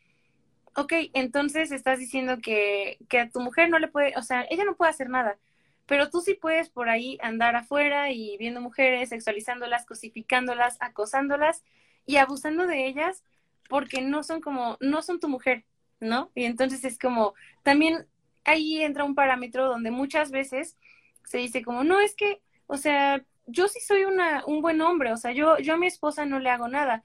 ok, 0.75 0.93
entonces 1.13 1.71
estás 1.71 1.99
diciendo 1.99 2.37
que, 2.41 2.97
que 3.09 3.19
a 3.19 3.29
tu 3.29 3.41
mujer 3.41 3.69
no 3.69 3.77
le 3.77 3.89
puede, 3.89 4.13
o 4.15 4.21
sea, 4.23 4.45
ella 4.49 4.63
no 4.63 4.75
puede 4.75 4.91
hacer 4.91 5.09
nada, 5.09 5.37
pero 5.85 6.09
tú 6.09 6.21
sí 6.21 6.35
puedes 6.35 6.69
por 6.69 6.87
ahí 6.87 7.17
andar 7.21 7.55
afuera 7.55 8.11
y 8.11 8.37
viendo 8.37 8.61
mujeres, 8.61 9.09
sexualizándolas, 9.09 9.85
cosificándolas, 9.85 10.77
acosándolas 10.79 11.63
y 12.05 12.17
abusando 12.17 12.67
de 12.67 12.87
ellas 12.87 13.23
porque 13.67 14.01
no 14.01 14.23
son 14.23 14.39
como, 14.41 14.77
no 14.79 15.01
son 15.01 15.19
tu 15.19 15.27
mujer, 15.27 15.65
¿no? 15.99 16.31
Y 16.35 16.45
entonces 16.45 16.85
es 16.85 16.97
como, 16.97 17.33
también 17.63 18.07
ahí 18.45 18.81
entra 18.81 19.03
un 19.03 19.15
parámetro 19.15 19.67
donde 19.67 19.91
muchas 19.91 20.31
veces 20.31 20.77
se 21.25 21.37
dice 21.39 21.63
como, 21.63 21.83
no, 21.83 21.99
es 21.99 22.15
que, 22.15 22.41
o 22.67 22.77
sea, 22.77 23.23
yo 23.51 23.67
sí 23.67 23.79
soy 23.79 24.05
una, 24.05 24.43
un 24.45 24.61
buen 24.61 24.81
hombre, 24.81 25.11
o 25.11 25.17
sea, 25.17 25.31
yo, 25.31 25.57
yo 25.59 25.73
a 25.73 25.77
mi 25.77 25.87
esposa 25.87 26.25
no 26.25 26.39
le 26.39 26.49
hago 26.49 26.67
nada. 26.67 27.03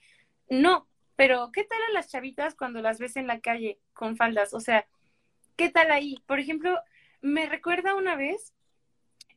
No, 0.49 0.89
pero 1.17 1.51
¿qué 1.53 1.65
tal 1.65 1.79
a 1.89 1.93
las 1.93 2.11
chavitas 2.11 2.55
cuando 2.55 2.81
las 2.83 2.99
ves 2.99 3.17
en 3.17 3.27
la 3.27 3.41
calle 3.41 3.79
con 3.93 4.17
faldas? 4.17 4.55
O 4.55 4.61
sea, 4.61 4.87
¿qué 5.57 5.71
tal 5.71 5.91
ahí? 5.91 6.23
Por 6.27 6.41
ejemplo, 6.41 6.79
me 7.21 7.47
recuerda 7.47 7.95
una 7.95 8.17
vez, 8.17 8.53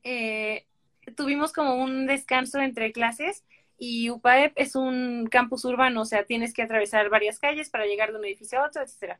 eh, 0.03 0.67
tuvimos 1.15 1.53
como 1.53 1.75
un 1.75 2.05
descanso 2.07 2.59
entre 2.59 2.91
clases 2.91 3.45
y 3.77 4.09
UPAEP 4.09 4.53
es 4.55 4.75
un 4.75 5.27
campus 5.27 5.65
urbano, 5.65 6.01
o 6.01 6.05
sea, 6.05 6.25
tienes 6.25 6.53
que 6.53 6.63
atravesar 6.63 7.09
varias 7.09 7.39
calles 7.39 7.69
para 7.69 7.85
llegar 7.85 8.11
de 8.11 8.19
un 8.19 8.25
edificio 8.25 8.59
a 8.59 8.67
otro, 8.67 8.81
etcétera. 8.81 9.19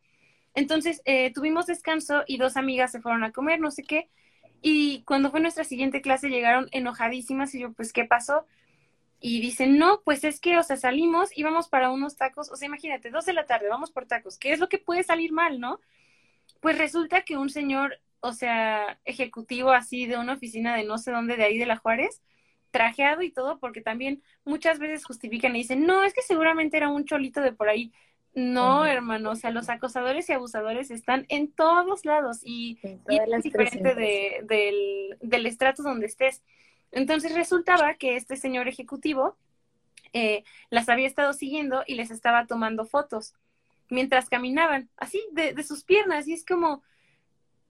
Entonces 0.56 1.02
eh, 1.06 1.32
tuvimos 1.34 1.68
descanso 1.68 2.24
y 2.26 2.38
dos 2.38 2.58
amigas 2.58 2.92
se 2.92 3.02
fueron 3.02 3.24
a 3.24 3.32
comer, 3.32 3.60
no 3.60 3.70
sé 3.70 3.84
qué. 3.84 4.10
Y 4.62 5.04
cuando 5.04 5.32
fue 5.32 5.40
nuestra 5.40 5.64
siguiente 5.64 6.02
clase 6.02 6.30
llegaron 6.30 6.68
enojadísimas 6.72 7.54
y 7.56 7.60
yo, 7.62 7.74
pues, 7.74 7.94
¿qué 7.94 8.06
pasó? 8.06 8.46
Y 9.20 9.42
dicen, 9.42 9.78
no, 9.78 10.02
pues 10.04 10.24
es 10.24 10.40
que, 10.40 10.58
o 10.58 10.64
sea, 10.64 10.78
salimos 10.78 11.36
y 11.36 11.44
vamos 11.44 11.70
para 11.70 11.90
unos 11.92 12.18
tacos, 12.18 12.52
o 12.52 12.56
sea, 12.56 12.68
imagínate, 12.68 13.10
dos 13.10 13.26
de 13.26 13.34
la 13.34 13.46
tarde, 13.46 13.68
vamos 13.70 13.92
por 13.92 14.06
tacos, 14.08 14.38
¿qué 14.38 14.54
es 14.54 14.60
lo 14.60 14.70
que 14.70 14.78
puede 14.78 15.04
salir 15.04 15.32
mal, 15.32 15.60
no? 15.60 15.80
Pues 16.62 16.78
resulta 16.78 17.22
que 17.24 17.38
un 17.38 17.50
señor, 17.50 18.00
o 18.20 18.34
sea, 18.34 19.00
ejecutivo 19.06 19.72
así 19.72 20.06
de 20.08 20.18
una 20.18 20.34
oficina 20.34 20.76
de 20.76 20.86
no 20.86 20.98
sé 20.98 21.12
dónde, 21.12 21.36
de 21.38 21.46
ahí 21.46 21.58
de 21.58 21.66
la 21.66 21.78
Juárez, 21.78 22.22
trajeado 22.72 23.22
y 23.24 23.32
todo, 23.32 23.60
porque 23.60 23.82
también 23.82 24.22
muchas 24.46 24.80
veces 24.80 25.06
justifican 25.06 25.56
y 25.56 25.60
dicen, 25.60 25.86
no, 25.86 26.04
es 26.04 26.14
que 26.14 26.22
seguramente 26.22 26.78
era 26.78 26.90
un 26.90 27.06
cholito 27.06 27.42
de 27.42 27.54
por 27.54 27.70
ahí. 27.70 27.92
No, 28.38 28.86
hermano, 28.86 29.32
o 29.32 29.36
sea, 29.36 29.50
los 29.50 29.68
acosadores 29.70 30.30
y 30.30 30.34
abusadores 30.34 30.92
están 30.92 31.26
en 31.28 31.52
todos 31.52 32.06
lados 32.06 32.42
y, 32.44 32.78
es 32.84 33.44
diferente 33.44 33.96
de, 33.96 34.42
del, 34.44 35.18
del 35.22 35.48
estrato 35.48 35.82
donde 35.82 36.06
estés. 36.06 36.44
Entonces 36.92 37.34
resultaba 37.34 37.96
que 37.96 38.16
este 38.16 38.36
señor 38.36 38.68
ejecutivo 38.68 39.36
eh, 40.14 40.44
las 40.70 40.88
había 40.88 41.08
estado 41.08 41.34
siguiendo 41.34 41.84
y 41.88 41.96
les 41.96 42.12
estaba 42.12 42.46
tomando 42.46 42.86
fotos 42.86 43.34
mientras 43.90 44.30
caminaban, 44.30 44.88
así, 44.98 45.20
de, 45.32 45.54
de 45.54 45.64
sus 45.64 45.84
piernas. 45.84 46.28
Y 46.28 46.34
es 46.34 46.46
como, 46.46 46.84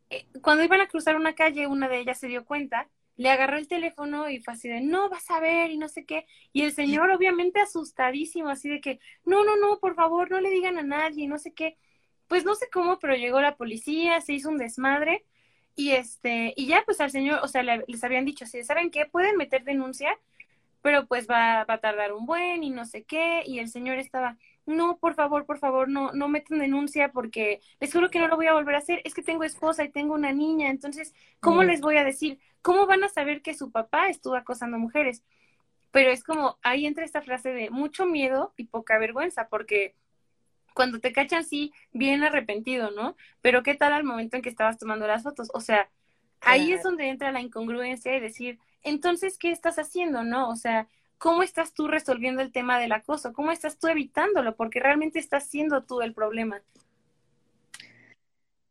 eh, 0.10 0.26
cuando 0.42 0.66
iban 0.66 0.82
a 0.82 0.90
cruzar 0.90 1.16
una 1.16 1.34
calle, 1.34 1.68
una 1.68 1.88
de 1.88 2.00
ellas 2.00 2.20
se 2.20 2.28
dio 2.28 2.44
cuenta 2.44 2.90
le 3.18 3.30
agarró 3.30 3.58
el 3.58 3.68
teléfono 3.68 4.30
y 4.30 4.40
fue 4.40 4.54
así 4.54 4.70
de, 4.70 4.82
no, 4.82 5.10
vas 5.10 5.30
a 5.32 5.40
ver 5.40 5.72
y 5.72 5.78
no 5.78 5.90
sé 5.90 6.06
qué. 6.06 6.26
Y 6.54 6.62
el 6.64 6.72
señor 6.72 7.12
obviamente 7.12 7.60
asustadísimo, 7.60 8.50
así 8.50 8.70
de 8.70 8.80
que, 8.80 9.00
no, 9.26 9.44
no, 9.44 9.58
no, 9.58 9.80
por 9.80 9.96
favor, 9.96 10.32
no 10.32 10.40
le 10.40 10.50
digan 10.52 10.78
a 10.78 10.84
nadie, 10.84 11.26
y 11.26 11.28
no 11.28 11.40
sé 11.40 11.54
qué. 11.54 11.78
Pues 12.28 12.46
no 12.46 12.56
sé 12.56 12.68
cómo, 12.72 13.00
pero 13.00 13.16
llegó 13.16 13.42
la 13.42 13.56
policía, 13.58 14.22
se 14.22 14.34
hizo 14.34 14.50
un 14.50 14.58
desmadre 14.58 15.26
y 15.78 15.92
este, 15.92 16.54
y 16.58 16.68
ya 16.68 16.84
pues 16.86 17.00
al 17.02 17.12
señor, 17.12 17.40
o 17.44 17.48
sea, 17.48 17.64
les 17.64 18.04
habían 18.04 18.26
dicho, 18.26 18.46
si 18.48 18.64
¿saben 18.64 18.90
qué? 18.92 19.06
Pueden 19.06 19.38
meter 19.38 19.64
denuncia, 19.64 20.18
pero 20.82 21.06
pues 21.08 21.28
va, 21.30 21.66
va 21.66 21.76
a 21.76 21.80
tardar 21.80 22.14
un 22.14 22.26
buen 22.26 22.64
y 22.64 22.72
no 22.72 22.86
sé 22.86 23.04
qué. 23.04 23.44
Y 23.46 23.60
el 23.60 23.70
señor 23.70 24.00
estaba, 24.00 24.38
no, 24.68 24.98
por 25.00 25.16
favor, 25.16 25.46
por 25.46 25.58
favor, 25.60 25.88
no, 25.88 26.12
no 26.12 26.28
metan 26.28 26.60
denuncia 26.60 27.12
porque 27.14 27.62
les 27.80 27.92
juro 27.92 28.10
que 28.10 28.20
no 28.20 28.28
lo 28.28 28.36
voy 28.36 28.48
a 28.48 28.54
volver 28.54 28.76
a 28.76 28.80
hacer. 28.80 29.02
Es 29.06 29.14
que 29.14 29.24
tengo 29.24 29.46
esposa 29.46 29.84
y 29.86 29.90
tengo 29.90 30.14
una 30.14 30.34
niña, 30.34 30.70
entonces, 30.70 31.14
¿cómo 31.40 31.64
mm. 31.64 31.66
les 31.66 31.82
voy 31.82 31.98
a 31.98 32.04
decir? 32.04 32.40
¿Cómo 32.62 32.86
van 32.86 33.04
a 33.04 33.10
saber 33.10 33.42
que 33.42 33.54
su 33.54 33.72
papá 33.72 34.10
estuvo 34.10 34.36
acosando 34.36 34.78
mujeres? 34.78 35.24
Pero 35.92 36.12
es 36.12 36.22
como, 36.22 36.60
ahí 36.64 36.86
entra 36.86 37.06
esta 37.06 37.22
frase 37.22 37.52
de 37.52 37.70
mucho 37.70 38.06
miedo 38.06 38.54
y 38.58 38.66
poca 38.66 39.00
vergüenza, 39.00 39.48
porque 39.48 39.96
cuando 40.74 41.00
te 41.00 41.14
cachan, 41.14 41.46
sí, 41.46 41.72
bien 41.94 42.24
arrepentido, 42.24 42.92
¿no? 42.92 43.16
Pero 43.42 43.64
¿qué 43.64 43.74
tal 43.74 43.94
al 43.94 44.04
momento 44.04 44.36
en 44.36 44.44
que 44.44 44.50
estabas 44.50 44.78
tomando 44.78 45.08
las 45.08 45.24
fotos? 45.24 45.50
O 45.54 45.62
sea, 45.62 45.90
ahí 46.42 46.74
es 46.74 46.84
donde 46.84 47.10
entra 47.10 47.32
la 47.32 47.40
incongruencia 47.40 48.16
y 48.16 48.20
decir, 48.20 48.60
entonces, 48.84 49.38
¿qué 49.38 49.52
estás 49.52 49.80
haciendo, 49.80 50.24
no? 50.26 50.50
O 50.50 50.58
sea, 50.58 50.88
¿cómo 51.18 51.44
estás 51.44 51.74
tú 51.74 51.88
resolviendo 51.88 52.42
el 52.42 52.52
tema 52.52 52.80
del 52.80 52.92
acoso? 52.92 53.34
¿Cómo 53.34 53.52
estás 53.52 53.78
tú 53.80 53.88
evitándolo? 53.88 54.56
Porque 54.56 54.80
realmente 54.80 55.20
estás 55.20 55.48
siendo 55.48 55.84
tú 55.84 56.02
el 56.02 56.14
problema. 56.14 56.62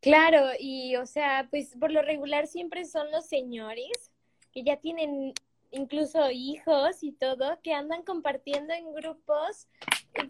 Claro, 0.01 0.47
y 0.59 0.95
o 0.95 1.05
sea, 1.05 1.47
pues 1.49 1.75
por 1.79 1.91
lo 1.91 2.01
regular 2.01 2.47
siempre 2.47 2.85
son 2.85 3.11
los 3.11 3.25
señores 3.25 4.11
que 4.53 4.63
ya 4.63 4.77
tienen 4.77 5.33
incluso 5.71 6.31
hijos 6.31 7.03
y 7.03 7.11
todo, 7.11 7.59
que 7.61 7.73
andan 7.73 8.03
compartiendo 8.03 8.73
en 8.73 8.93
grupos 8.93 9.67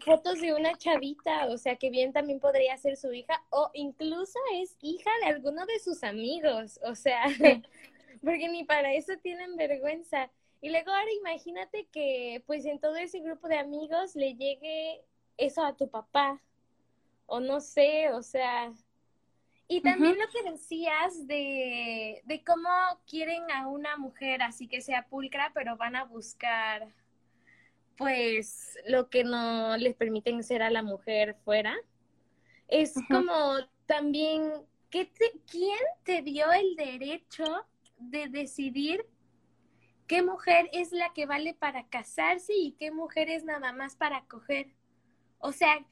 fotos 0.04 0.40
de 0.40 0.52
una 0.52 0.76
chavita, 0.76 1.46
o 1.46 1.58
sea, 1.58 1.76
que 1.76 1.90
bien 1.90 2.12
también 2.12 2.40
podría 2.40 2.76
ser 2.76 2.96
su 2.96 3.12
hija, 3.12 3.42
o 3.50 3.70
incluso 3.74 4.38
es 4.54 4.76
hija 4.82 5.10
de 5.22 5.28
alguno 5.28 5.64
de 5.66 5.78
sus 5.78 6.02
amigos, 6.02 6.78
o 6.84 6.94
sea, 6.94 7.22
porque 8.22 8.48
ni 8.48 8.64
para 8.64 8.92
eso 8.94 9.12
tienen 9.22 9.56
vergüenza. 9.56 10.30
Y 10.60 10.70
luego 10.70 10.90
ahora 10.90 11.12
imagínate 11.20 11.86
que 11.92 12.42
pues 12.46 12.64
en 12.66 12.80
todo 12.80 12.96
ese 12.96 13.20
grupo 13.20 13.48
de 13.48 13.58
amigos 13.58 14.16
le 14.16 14.34
llegue 14.34 15.02
eso 15.36 15.64
a 15.64 15.76
tu 15.76 15.88
papá, 15.88 16.42
o 17.26 17.40
no 17.40 17.60
sé, 17.60 18.10
o 18.12 18.22
sea, 18.22 18.72
y 19.70 19.82
también 19.82 20.16
lo 20.18 20.26
que 20.28 20.50
decías 20.50 21.26
de, 21.26 22.22
de 22.24 22.42
cómo 22.42 22.70
quieren 23.06 23.50
a 23.50 23.68
una 23.68 23.98
mujer 23.98 24.42
así 24.42 24.66
que 24.66 24.80
sea 24.80 25.06
pulcra, 25.06 25.52
pero 25.54 25.76
van 25.76 25.94
a 25.94 26.04
buscar 26.04 26.88
pues 27.98 28.78
lo 28.86 29.10
que 29.10 29.24
no 29.24 29.76
les 29.76 29.94
permiten 29.94 30.42
ser 30.42 30.62
a 30.62 30.70
la 30.70 30.82
mujer 30.82 31.36
fuera. 31.44 31.76
Es 32.68 32.94
como 33.10 33.32
también, 33.86 34.52
¿qué 34.88 35.04
te, 35.04 35.32
¿quién 35.50 35.78
te 36.02 36.22
dio 36.22 36.50
el 36.50 36.74
derecho 36.76 37.66
de 37.98 38.28
decidir 38.28 39.04
qué 40.08 40.22
mujer 40.22 40.68
es 40.72 40.90
la 40.90 41.12
que 41.12 41.26
vale 41.26 41.54
para 41.54 41.86
casarse 41.88 42.54
y 42.54 42.72
qué 42.72 42.90
mujer 42.90 43.28
es 43.28 43.44
nada 43.44 43.72
más 43.72 43.94
para 43.94 44.24
coger. 44.24 44.74
O 45.38 45.52
sea, 45.52 45.86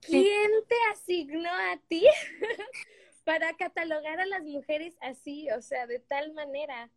¿quién 0.00 0.50
te 0.68 0.74
asignó 0.92 1.48
a 1.48 1.78
ti 1.88 2.04
para 3.24 3.56
catalogar 3.56 4.20
a 4.20 4.26
las 4.26 4.42
mujeres 4.42 4.96
así? 5.00 5.48
O 5.52 5.62
sea, 5.62 5.86
de 5.86 6.00
tal 6.00 6.32
manera. 6.34 6.90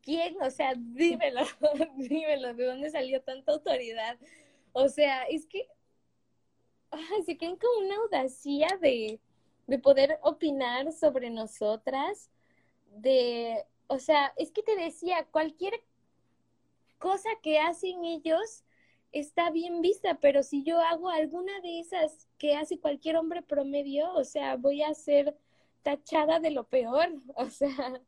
¿Quién? 0.00 0.40
O 0.42 0.50
sea, 0.50 0.72
dímelo, 0.74 1.42
dímelo, 1.96 2.54
¿de 2.54 2.64
dónde 2.64 2.90
salió 2.90 3.22
tanta 3.22 3.52
autoridad? 3.52 4.18
O 4.72 4.88
sea, 4.88 5.24
es 5.24 5.46
que 5.46 5.68
se 7.26 7.36
creen 7.36 7.56
con 7.56 7.84
una 7.84 7.96
audacia 7.96 8.66
de, 8.80 9.20
de 9.66 9.78
poder 9.78 10.18
opinar 10.22 10.90
sobre 10.92 11.28
nosotras, 11.28 12.30
de 12.86 13.66
o 13.90 13.98
sea, 13.98 14.32
es 14.36 14.52
que 14.52 14.62
te 14.62 14.76
decía, 14.76 15.26
cualquier 15.32 15.74
cosa 16.98 17.28
que 17.42 17.58
hacen 17.58 18.04
ellos 18.04 18.64
está 19.12 19.50
bien 19.50 19.82
vista, 19.82 20.18
pero 20.20 20.44
si 20.44 20.62
yo 20.62 20.80
hago 20.80 21.08
alguna 21.10 21.60
de 21.60 21.80
esas 21.80 22.28
que 22.38 22.54
hace 22.54 22.78
cualquier 22.78 23.16
hombre 23.16 23.42
promedio, 23.42 24.12
o 24.14 24.24
sea, 24.24 24.56
voy 24.56 24.82
a 24.82 24.94
ser 24.94 25.36
tachada 25.82 26.38
de 26.38 26.52
lo 26.52 26.68
peor, 26.68 27.08
o 27.34 27.50
sea. 27.50 28.00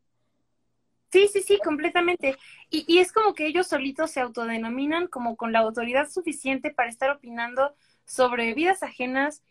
Sí, 1.11 1.27
sí, 1.27 1.41
sí, 1.41 1.59
completamente. 1.63 2.37
Y, 2.69 2.85
y 2.87 2.99
es 2.99 3.11
como 3.11 3.33
que 3.33 3.45
ellos 3.45 3.67
solitos 3.67 4.09
se 4.11 4.21
autodenominan 4.21 5.07
como 5.07 5.35
con 5.35 5.51
la 5.51 5.59
autoridad 5.59 6.09
suficiente 6.09 6.71
para 6.71 6.89
estar 6.89 7.11
opinando 7.11 7.75
sobre 8.05 8.53
vidas 8.53 8.81
ajenas, 8.83 9.43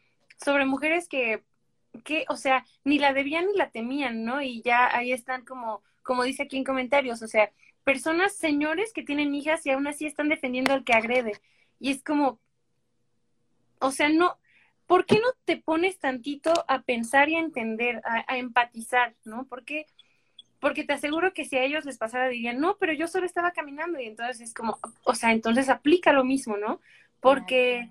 sobre 0.45 0.65
mujeres 0.65 1.09
que, 1.09 1.45
que, 2.05 2.25
o 2.29 2.37
sea, 2.37 2.65
ni 2.85 2.99
la 2.99 3.13
debían 3.13 3.47
ni 3.47 3.57
la 3.57 3.71
temían, 3.71 4.25
¿no? 4.25 4.43
Y 4.43 4.63
ya 4.63 4.89
ahí 4.97 5.13
están 5.13 5.45
como 5.45 5.83
como 6.03 6.25
dice 6.25 6.45
aquí 6.45 6.57
en 6.57 6.65
comentarios, 6.65 7.23
o 7.23 7.29
sea, 7.29 7.51
personas, 7.85 8.35
señores 8.35 8.93
que 8.93 9.03
tienen 9.03 9.35
hijas 9.35 9.65
y 9.67 9.71
aún 9.71 9.87
así 9.87 10.07
están 10.07 10.29
defendiendo 10.29 10.73
al 10.73 10.85
que 10.85 10.93
agrede. 10.93 11.33
Y 11.81 11.91
es 11.91 12.03
como, 12.03 12.39
o 13.81 13.91
sea, 13.91 14.09
no, 14.09 14.39
¿por 14.87 15.07
qué 15.07 15.17
no 15.17 15.29
te 15.45 15.57
pones 15.57 15.99
tantito 15.99 16.53
a 16.69 16.83
pensar 16.83 17.29
y 17.29 17.37
a 17.37 17.41
entender, 17.41 18.01
a, 18.05 18.37
empatizar, 18.37 19.15
¿no? 19.25 19.47
Porque, 19.49 19.87
porque 20.61 20.85
te 20.85 20.93
aseguro 20.93 21.33
que 21.33 21.45
si 21.45 21.57
a 21.57 21.65
ellos 21.65 21.85
les 21.85 21.99
pasara 21.99 22.29
dirían, 22.29 22.61
no, 22.61 22.77
pero 22.79 22.93
yo 22.93 23.09
solo 23.09 23.27
estaba 23.27 23.53
caminando 23.53 24.01
y 24.01 24.07
entonces 24.07 24.41
es 24.41 24.55
como, 24.55 24.79
o 25.05 25.15
sea, 25.15 25.33
entonces 25.33 25.69
aplica 25.69 26.13
lo 26.13 26.25
mismo, 26.25 26.57
¿no? 26.57 26.81
Porque 27.21 27.91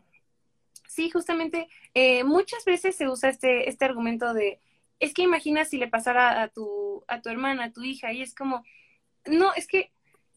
sí, 0.87 1.09
justamente 1.09 1.67
eh, 1.93 2.23
muchas 2.23 2.63
veces 2.65 2.95
se 2.95 3.09
usa 3.09 3.29
este, 3.29 3.69
este 3.69 3.85
argumento 3.85 4.33
de, 4.33 4.59
es 5.01 5.13
que 5.13 5.23
imagina 5.23 5.65
si 5.65 5.77
le 5.77 5.87
pasara 5.87 6.41
a 6.43 6.47
tu, 6.47 7.03
a 7.07 7.21
tu 7.21 7.29
hermana, 7.29 7.65
a 7.65 7.71
tu 7.73 7.83
hija, 7.83 8.13
y 8.13 8.21
es 8.21 8.35
como, 8.35 8.63
no, 9.25 9.53
es 9.55 9.67
que 9.67 9.91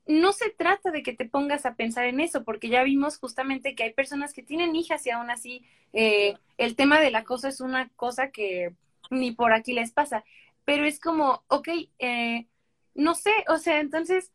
no 0.06 0.32
se 0.32 0.50
trata 0.50 0.90
de 0.90 1.02
que 1.02 1.12
te 1.12 1.26
pongas 1.26 1.66
a 1.66 1.76
pensar 1.76 2.06
en 2.06 2.18
eso, 2.18 2.44
porque 2.44 2.70
ya 2.70 2.82
vimos 2.82 3.18
justamente 3.18 3.74
que 3.74 3.84
hay 3.84 3.92
personas 3.92 4.32
que 4.32 4.42
tienen 4.42 4.74
hijas 4.74 5.06
y 5.06 5.10
aún 5.10 5.30
así 5.30 5.64
eh, 5.92 6.34
el 6.58 6.76
tema 6.76 6.98
del 6.98 7.14
acoso 7.14 7.46
es 7.46 7.60
una 7.60 7.90
cosa 7.90 8.30
que 8.30 8.74
ni 9.10 9.32
por 9.32 9.52
aquí 9.52 9.74
les 9.74 9.92
pasa, 9.92 10.24
pero 10.64 10.86
es 10.86 10.98
como, 10.98 11.44
ok, 11.48 11.68
eh, 11.98 12.46
no 12.94 13.14
sé, 13.14 13.32
o 13.48 13.58
sea, 13.58 13.80
entonces, 13.80 14.32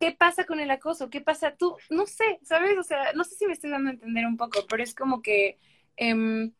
¿qué 0.00 0.10
pasa 0.12 0.46
con 0.46 0.58
el 0.58 0.70
acoso? 0.72 1.10
¿Qué 1.10 1.20
pasa 1.20 1.54
tú? 1.56 1.76
No 1.90 2.06
sé, 2.06 2.40
¿sabes? 2.42 2.76
O 2.76 2.82
sea, 2.82 3.12
no 3.14 3.22
sé 3.22 3.36
si 3.36 3.46
me 3.46 3.52
estoy 3.52 3.70
dando 3.70 3.90
a 3.90 3.92
entender 3.92 4.26
un 4.26 4.36
poco, 4.36 4.66
pero 4.68 4.82
es 4.82 4.94
como 4.94 5.22
que... 5.22 5.58
Eh, 5.96 6.50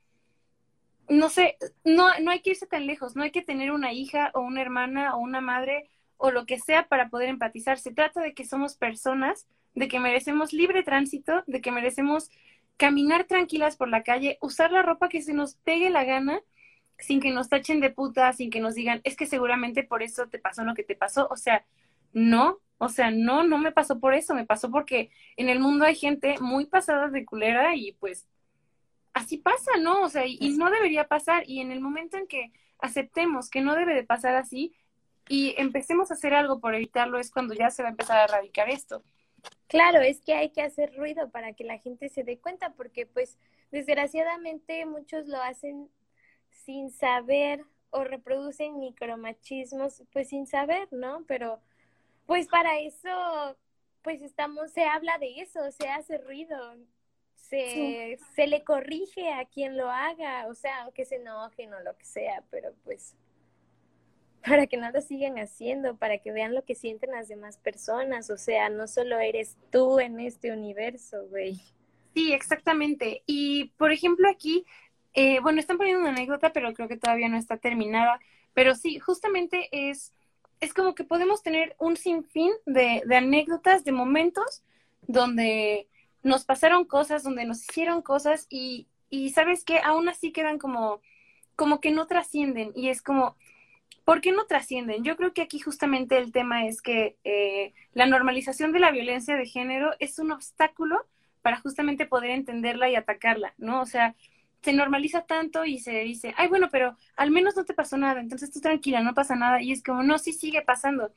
no 1.11 1.29
sé, 1.29 1.59
no, 1.85 2.09
no 2.20 2.31
hay 2.31 2.40
que 2.40 2.51
irse 2.51 2.66
tan 2.66 2.87
lejos, 2.87 3.16
no 3.16 3.23
hay 3.25 3.33
que 3.33 3.42
tener 3.42 3.73
una 3.73 3.92
hija 3.92 4.31
o 4.35 4.40
una 4.40 4.62
hermana 4.62 5.16
o 5.16 5.18
una 5.18 5.40
madre 5.40 5.90
o 6.16 6.31
lo 6.31 6.46
que 6.46 6.59
sea 6.59 6.87
para 6.88 7.09
poder 7.11 7.29
empatizar. 7.29 7.79
Se 7.79 7.92
trata 7.92 8.20
de 8.20 8.33
que 8.33 8.44
somos 8.44 8.77
personas, 8.77 9.46
de 9.75 9.88
que 9.88 9.99
merecemos 9.99 10.53
libre 10.53 10.83
tránsito, 10.85 11.42
de 11.46 11.61
que 11.61 11.73
merecemos 11.73 12.31
caminar 12.77 13.25
tranquilas 13.25 13.77
por 13.77 13.88
la 13.88 14.05
calle, 14.05 14.38
usar 14.40 14.70
la 14.70 14.83
ropa 14.83 15.09
que 15.09 15.20
se 15.20 15.35
nos 15.35 15.57
pegue 15.57 15.90
la 15.90 16.05
gana, 16.05 16.40
sin 16.99 17.20
que 17.20 17.31
nos 17.31 17.49
tachen 17.49 17.81
de 17.81 17.90
puta, 17.90 18.33
sin 18.33 18.51
que 18.51 18.61
nos 18.61 18.75
digan, 18.75 19.01
es 19.05 19.16
que 19.16 19.27
seguramente 19.27 19.83
por 19.83 20.03
eso 20.03 20.29
te 20.29 20.38
pasó 20.38 20.64
lo 20.64 20.75
que 20.75 20.85
te 20.85 20.94
pasó. 20.94 21.27
O 21.31 21.37
sea, 21.37 21.64
no, 22.12 22.61
o 22.79 22.88
sea, 22.88 23.11
no, 23.11 23.42
no 23.42 23.59
me 23.59 23.73
pasó 23.73 23.99
por 23.99 24.14
eso, 24.14 24.35
me 24.35 24.46
pasó 24.46 24.70
porque 24.70 25.11
en 25.37 25.49
el 25.49 25.59
mundo 25.59 25.85
hay 25.85 25.96
gente 25.96 26.37
muy 26.40 26.66
pasada 26.66 27.09
de 27.09 27.25
culera 27.25 27.75
y 27.75 27.92
pues 27.92 28.29
así 29.14 29.38
pasa, 29.38 29.73
¿no? 29.81 30.03
O 30.03 30.09
sea, 30.09 30.25
y, 30.27 30.57
no 30.57 30.70
debería 30.70 31.09
pasar. 31.09 31.49
Y 31.49 31.61
en 31.61 31.73
el 31.73 31.81
momento 31.81 32.16
en 32.16 32.27
que 32.27 32.53
aceptemos 32.79 33.51
que 33.51 33.61
no 33.61 33.75
debe 33.75 33.94
de 33.94 34.05
pasar 34.05 34.37
así 34.37 34.75
y 35.29 35.55
empecemos 35.59 36.11
a 36.11 36.14
hacer 36.14 36.35
algo 36.35 36.61
por 36.61 36.75
evitarlo, 36.75 37.18
es 37.18 37.31
cuando 37.31 37.55
ya 37.55 37.70
se 37.70 37.83
va 37.83 37.88
a 37.88 37.92
empezar 37.92 38.18
a 38.18 38.25
erradicar 38.25 38.68
esto. 38.70 39.03
Claro, 39.68 40.01
es 40.01 40.20
que 40.20 40.35
hay 40.35 40.51
que 40.51 40.62
hacer 40.62 40.94
ruido 40.96 41.31
para 41.31 41.53
que 41.53 41.64
la 41.64 41.79
gente 41.79 42.09
se 42.09 42.25
dé 42.25 42.38
cuenta, 42.38 42.75
porque 42.75 43.07
pues 43.07 43.38
desgraciadamente 43.70 44.85
muchos 44.87 45.27
lo 45.29 45.40
hacen 45.40 45.88
sin 46.51 46.90
saber 46.90 47.64
o 47.90 48.05
reproducen 48.05 48.79
micromachismos 48.79 50.03
pues 50.12 50.29
sin 50.29 50.46
saber, 50.46 50.88
¿no? 50.92 51.25
Pero 51.27 51.61
pues 52.27 52.49
para 52.49 52.79
eso 52.81 53.57
pues 54.03 54.23
estamos, 54.23 54.73
se 54.73 54.85
habla 54.85 55.18
de 55.18 55.40
eso, 55.40 55.61
se 55.73 55.88
hace 55.88 56.18
ruido, 56.18 56.57
se, 57.40 58.18
se 58.35 58.46
le 58.46 58.62
corrige 58.64 59.33
a 59.33 59.44
quien 59.44 59.76
lo 59.76 59.90
haga, 59.90 60.46
o 60.46 60.55
sea, 60.55 60.83
aunque 60.83 61.05
se 61.05 61.16
enojen 61.16 61.74
o 61.74 61.81
lo 61.81 61.96
que 61.96 62.05
sea, 62.05 62.44
pero 62.50 62.72
pues 62.85 63.14
para 64.46 64.66
que 64.66 64.76
no 64.76 64.90
lo 64.90 65.00
sigan 65.00 65.38
haciendo, 65.38 65.96
para 65.96 66.18
que 66.18 66.33
vean 66.33 66.55
lo 66.55 66.64
que 66.64 66.74
sienten 66.74 67.11
las 67.11 67.29
demás 67.29 67.59
personas, 67.59 68.31
o 68.31 68.38
sea, 68.38 68.68
no 68.70 68.87
solo 68.87 69.18
eres 69.18 69.57
tú 69.70 70.00
en 70.00 70.18
este 70.20 70.53
universo, 70.53 71.26
güey. 71.29 71.61
Sí, 72.14 72.33
exactamente. 72.33 73.22
Y 73.26 73.66
por 73.76 73.92
ejemplo 73.92 74.29
aquí, 74.29 74.64
eh, 75.14 75.40
bueno, 75.40 75.61
están 75.61 75.76
poniendo 75.76 76.00
una 76.00 76.11
anécdota, 76.11 76.53
pero 76.53 76.72
creo 76.72 76.88
que 76.88 76.96
todavía 76.96 77.29
no 77.29 77.37
está 77.37 77.59
terminada, 77.59 78.18
pero 78.55 78.74
sí, 78.74 78.98
justamente 78.98 79.68
es, 79.72 80.12
es 80.61 80.72
como 80.74 80.94
que 80.94 81.05
podemos 81.05 81.42
tener 81.42 81.76
un 81.79 81.96
sinfín 81.96 82.53
de, 82.66 83.03
de 83.05 83.16
anécdotas, 83.16 83.85
de 83.85 83.92
momentos 83.92 84.62
donde 85.03 85.88
nos 86.22 86.44
pasaron 86.44 86.85
cosas, 86.85 87.22
donde 87.22 87.44
nos 87.44 87.62
hicieron 87.62 88.02
cosas 88.02 88.46
y, 88.50 88.88
y 89.09 89.30
sabes 89.30 89.64
que 89.64 89.78
aún 89.80 90.09
así 90.09 90.33
quedan 90.33 90.59
como, 90.59 91.00
como 91.56 91.80
que 91.80 91.90
no 91.90 92.06
trascienden 92.06 92.72
y 92.74 92.88
es 92.88 93.02
como, 93.02 93.37
¿por 94.04 94.20
qué 94.20 94.33
no 94.33 94.46
trascienden? 94.46 95.04
Yo 95.04 95.16
creo 95.16 95.33
que 95.33 95.42
aquí 95.42 95.61
justamente 95.61 96.18
el 96.18 96.33
tema 96.33 96.66
es 96.66 96.83
que 96.83 97.16
eh, 97.24 97.74
la 97.92 98.06
normalización 98.06 98.72
de 98.72 98.80
la 98.80 98.90
violencia 98.90 99.37
de 99.37 99.46
género 99.46 99.92
es 99.98 100.18
un 100.18 100.33
obstáculo 100.33 101.06
para 101.42 101.61
justamente 101.61 102.06
poder 102.06 102.30
entenderla 102.30 102.90
y 102.90 102.96
atacarla, 102.96 103.54
¿no? 103.59 103.80
O 103.80 103.87
sea, 103.87 104.14
se 104.62 104.72
normaliza 104.72 105.22
tanto 105.22 105.64
y 105.64 105.78
se 105.78 106.00
dice, 106.00 106.35
ay, 106.37 106.48
bueno, 106.48 106.68
pero 106.70 106.96
al 107.16 107.30
menos 107.30 107.56
no 107.56 107.64
te 107.64 107.74
pasó 107.74 107.96
nada, 107.96 108.20
entonces 108.20 108.50
tú 108.50 108.61
tranquila, 108.61 109.00
no 109.00 109.14
pasa 109.14 109.37
nada. 109.37 109.62
Y 109.62 109.72
es 109.72 109.83
como, 109.83 110.02
no, 110.02 110.18
sí 110.18 110.33
sigue 110.33 110.62
pasando, 110.62 111.12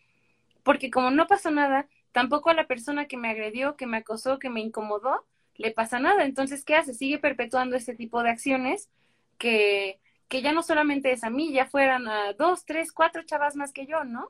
porque 0.63 0.89
como 0.91 1.11
no 1.11 1.27
pasó 1.27 1.51
nada, 1.51 1.87
tampoco 2.13 2.49
a 2.49 2.53
la 2.53 2.67
persona 2.67 3.07
que 3.07 3.17
me 3.17 3.29
agredió, 3.29 3.75
que 3.75 3.87
me 3.87 3.97
acosó, 3.97 4.39
que 4.39 4.49
me 4.49 4.61
incomodó, 4.61 5.25
le 5.55 5.71
pasa 5.71 5.99
nada. 5.99 6.23
Entonces, 6.23 6.63
¿qué 6.63 6.75
hace? 6.75 6.93
Sigue 6.93 7.19
perpetuando 7.19 7.75
este 7.75 7.95
tipo 7.95 8.23
de 8.23 8.29
acciones 8.29 8.89
que, 9.37 9.99
que 10.29 10.41
ya 10.41 10.53
no 10.53 10.63
solamente 10.63 11.11
es 11.11 11.23
a 11.23 11.29
mí, 11.29 11.51
ya 11.51 11.65
fueran 11.65 12.07
a 12.07 12.33
dos, 12.33 12.65
tres, 12.65 12.93
cuatro 12.93 13.23
chavas 13.23 13.55
más 13.55 13.73
que 13.73 13.85
yo, 13.85 14.05
¿no? 14.05 14.29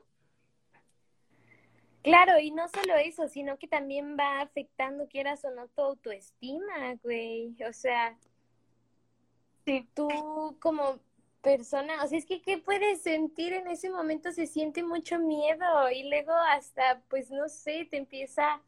Claro, 2.02 2.38
y 2.38 2.50
no 2.50 2.68
solo 2.68 2.96
eso, 2.96 3.28
sino 3.28 3.56
que 3.58 3.68
también 3.68 4.16
va 4.18 4.40
afectando, 4.40 5.08
quieras 5.08 5.44
o 5.44 5.50
no, 5.50 5.68
tu 5.68 5.82
autoestima, 5.82 6.94
güey. 7.02 7.54
O 7.66 7.72
sea, 7.72 8.16
sí. 9.64 9.88
tú 9.94 10.56
como 10.60 11.00
persona, 11.44 12.02
o 12.04 12.08
sea, 12.08 12.18
es 12.18 12.26
que 12.26 12.42
¿qué 12.42 12.58
puedes 12.58 13.02
sentir 13.02 13.52
en 13.52 13.68
ese 13.68 13.90
momento? 13.90 14.32
Se 14.32 14.46
siente 14.48 14.82
mucho 14.82 15.18
miedo 15.20 15.90
y 15.92 16.08
luego 16.10 16.32
hasta, 16.32 17.02
pues 17.10 17.30
no 17.30 17.48
sé, 17.48 17.86
te 17.90 17.98
empieza, 17.98 18.62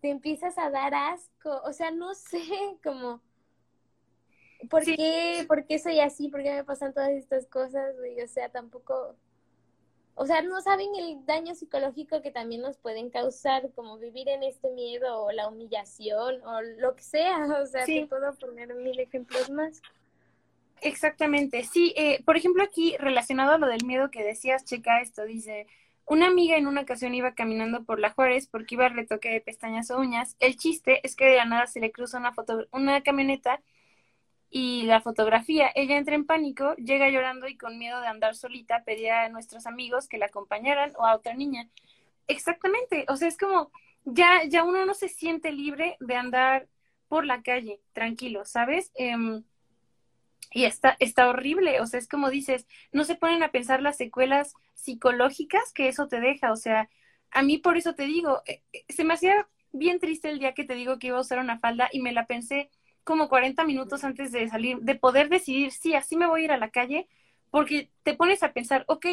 te 0.00 0.08
empiezas 0.10 0.58
a 0.58 0.70
dar 0.70 0.94
asco, 0.94 1.60
o 1.64 1.72
sea, 1.72 1.90
no 1.92 2.14
sé, 2.14 2.40
como, 2.84 3.20
¿por 4.70 4.84
Sí. 4.84 4.96
qué, 4.96 5.44
por 5.46 5.66
qué 5.66 5.78
soy 5.78 6.00
así? 6.00 6.28
¿Por 6.28 6.42
qué 6.42 6.52
me 6.54 6.64
pasan 6.64 6.94
todas 6.94 7.10
estas 7.10 7.46
cosas, 7.46 7.96
güey? 7.98 8.20
O 8.22 8.28
sea, 8.28 8.48
tampoco, 8.48 9.14
o 10.14 10.26
sea, 10.26 10.40
no 10.42 10.60
saben 10.62 10.94
el 10.96 11.26
daño 11.26 11.54
psicológico 11.54 12.22
que 12.22 12.30
también 12.30 12.62
nos 12.62 12.78
pueden 12.78 13.10
causar, 13.10 13.70
como 13.74 13.98
vivir 13.98 14.28
en 14.30 14.42
este 14.42 14.70
miedo 14.70 15.22
o 15.24 15.30
la 15.32 15.48
humillación 15.48 16.42
o 16.44 16.62
lo 16.62 16.96
que 16.96 17.02
sea, 17.02 17.38
o 17.62 17.66
sea, 17.66 17.84
Sí. 17.84 18.00
te 18.00 18.06
puedo 18.06 18.34
poner 18.36 18.74
mil 18.74 18.98
ejemplos 18.98 19.50
más. 19.50 19.82
Exactamente, 20.80 21.64
sí. 21.64 21.92
Eh, 21.96 22.22
por 22.24 22.36
ejemplo, 22.36 22.62
aquí 22.62 22.96
relacionado 22.98 23.52
a 23.52 23.58
lo 23.58 23.66
del 23.66 23.84
miedo 23.84 24.10
que 24.10 24.22
decías, 24.22 24.64
checa 24.64 25.00
esto, 25.00 25.24
dice, 25.24 25.66
una 26.04 26.26
amiga 26.26 26.56
en 26.56 26.66
una 26.66 26.82
ocasión 26.82 27.14
iba 27.14 27.34
caminando 27.34 27.84
por 27.84 27.98
la 27.98 28.10
Juárez 28.12 28.46
porque 28.46 28.74
iba 28.76 28.86
al 28.86 28.94
retoque 28.94 29.30
de 29.30 29.40
pestañas 29.40 29.90
o 29.90 29.98
uñas. 29.98 30.36
El 30.38 30.56
chiste 30.56 31.00
es 31.04 31.16
que 31.16 31.24
de 31.26 31.36
la 31.36 31.44
nada 31.46 31.66
se 31.66 31.80
le 31.80 31.90
cruza 31.92 32.18
una 32.18 32.32
foto, 32.34 32.66
una 32.72 33.02
camioneta 33.02 33.60
y 34.50 34.84
la 34.84 35.00
fotografía. 35.02 35.70
Ella 35.74 35.98
entra 35.98 36.14
en 36.16 36.26
pánico, 36.26 36.74
llega 36.76 37.10
llorando 37.10 37.48
y 37.48 37.56
con 37.58 37.78
miedo 37.78 38.00
de 38.00 38.08
andar 38.08 38.36
solita 38.36 38.84
pedía 38.84 39.24
a 39.24 39.28
nuestros 39.30 39.66
amigos 39.66 40.08
que 40.08 40.18
la 40.18 40.26
acompañaran 40.26 40.92
o 40.98 41.06
a 41.06 41.16
otra 41.16 41.34
niña. 41.34 41.68
Exactamente, 42.28 43.04
o 43.08 43.16
sea, 43.16 43.28
es 43.28 43.36
como 43.38 43.70
ya, 44.04 44.42
ya 44.48 44.64
uno 44.64 44.84
no 44.86 44.94
se 44.94 45.08
siente 45.08 45.52
libre 45.52 45.96
de 46.00 46.16
andar 46.16 46.68
por 47.08 47.24
la 47.24 47.42
calle 47.42 47.80
tranquilo, 47.92 48.44
¿sabes? 48.44 48.90
Em, 48.96 49.44
y 50.52 50.64
está, 50.64 50.96
está 51.00 51.28
horrible, 51.28 51.80
o 51.80 51.86
sea, 51.86 51.98
es 51.98 52.08
como 52.08 52.30
dices, 52.30 52.66
no 52.92 53.04
se 53.04 53.16
ponen 53.16 53.42
a 53.42 53.50
pensar 53.50 53.82
las 53.82 53.96
secuelas 53.96 54.54
psicológicas 54.74 55.72
que 55.74 55.88
eso 55.88 56.08
te 56.08 56.20
deja, 56.20 56.52
o 56.52 56.56
sea, 56.56 56.88
a 57.30 57.42
mí 57.42 57.58
por 57.58 57.76
eso 57.76 57.94
te 57.94 58.06
digo, 58.06 58.42
eh, 58.46 58.62
eh, 58.72 58.84
se 58.88 59.04
me 59.04 59.14
hacía 59.14 59.48
bien 59.72 59.98
triste 59.98 60.30
el 60.30 60.38
día 60.38 60.54
que 60.54 60.64
te 60.64 60.74
digo 60.74 60.98
que 60.98 61.08
iba 61.08 61.18
a 61.18 61.20
usar 61.20 61.38
una 61.38 61.58
falda 61.58 61.88
y 61.92 62.00
me 62.00 62.12
la 62.12 62.26
pensé 62.26 62.70
como 63.04 63.28
40 63.28 63.64
minutos 63.64 64.02
antes 64.04 64.32
de 64.32 64.48
salir, 64.48 64.78
de 64.80 64.94
poder 64.94 65.28
decidir, 65.28 65.72
sí, 65.72 65.94
así 65.94 66.16
me 66.16 66.26
voy 66.26 66.42
a 66.42 66.44
ir 66.44 66.52
a 66.52 66.58
la 66.58 66.70
calle, 66.70 67.06
porque 67.50 67.90
te 68.02 68.14
pones 68.14 68.42
a 68.42 68.52
pensar, 68.52 68.84
ok, 68.88 69.06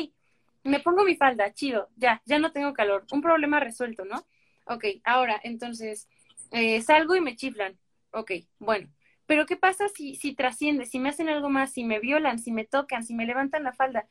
me 0.64 0.80
pongo 0.80 1.04
mi 1.04 1.16
falda, 1.16 1.54
chido, 1.54 1.90
ya, 1.98 2.22
ya 2.26 2.40
no 2.40 2.52
tengo 2.52 2.74
calor, 2.74 3.06
un 3.12 3.22
problema 3.22 3.60
resuelto, 3.60 4.06
¿no? 4.06 4.26
Ok, 4.66 4.86
ahora, 5.04 5.40
entonces, 5.44 6.08
eh, 6.52 6.82
salgo 6.82 7.16
y 7.16 7.22
me 7.22 7.36
chiflan, 7.36 7.78
ok, 8.12 8.32
bueno, 8.60 8.90
pero 9.26 9.46
¿qué 9.46 9.56
pasa 9.58 9.88
si, 9.90 10.16
si 10.16 10.34
trasciende, 10.36 10.86
si 10.86 11.00
me 11.00 11.10
hacen 11.10 11.30
algo 11.30 11.50
más, 11.50 11.72
si 11.74 11.84
me 11.84 12.00
violan, 12.00 12.40
si 12.40 12.52
me 12.52 12.66
tocan, 12.66 13.04
si 13.04 13.14
me 13.16 13.26
levantan 13.26 13.64
la 13.64 13.74
falda? 13.74 14.08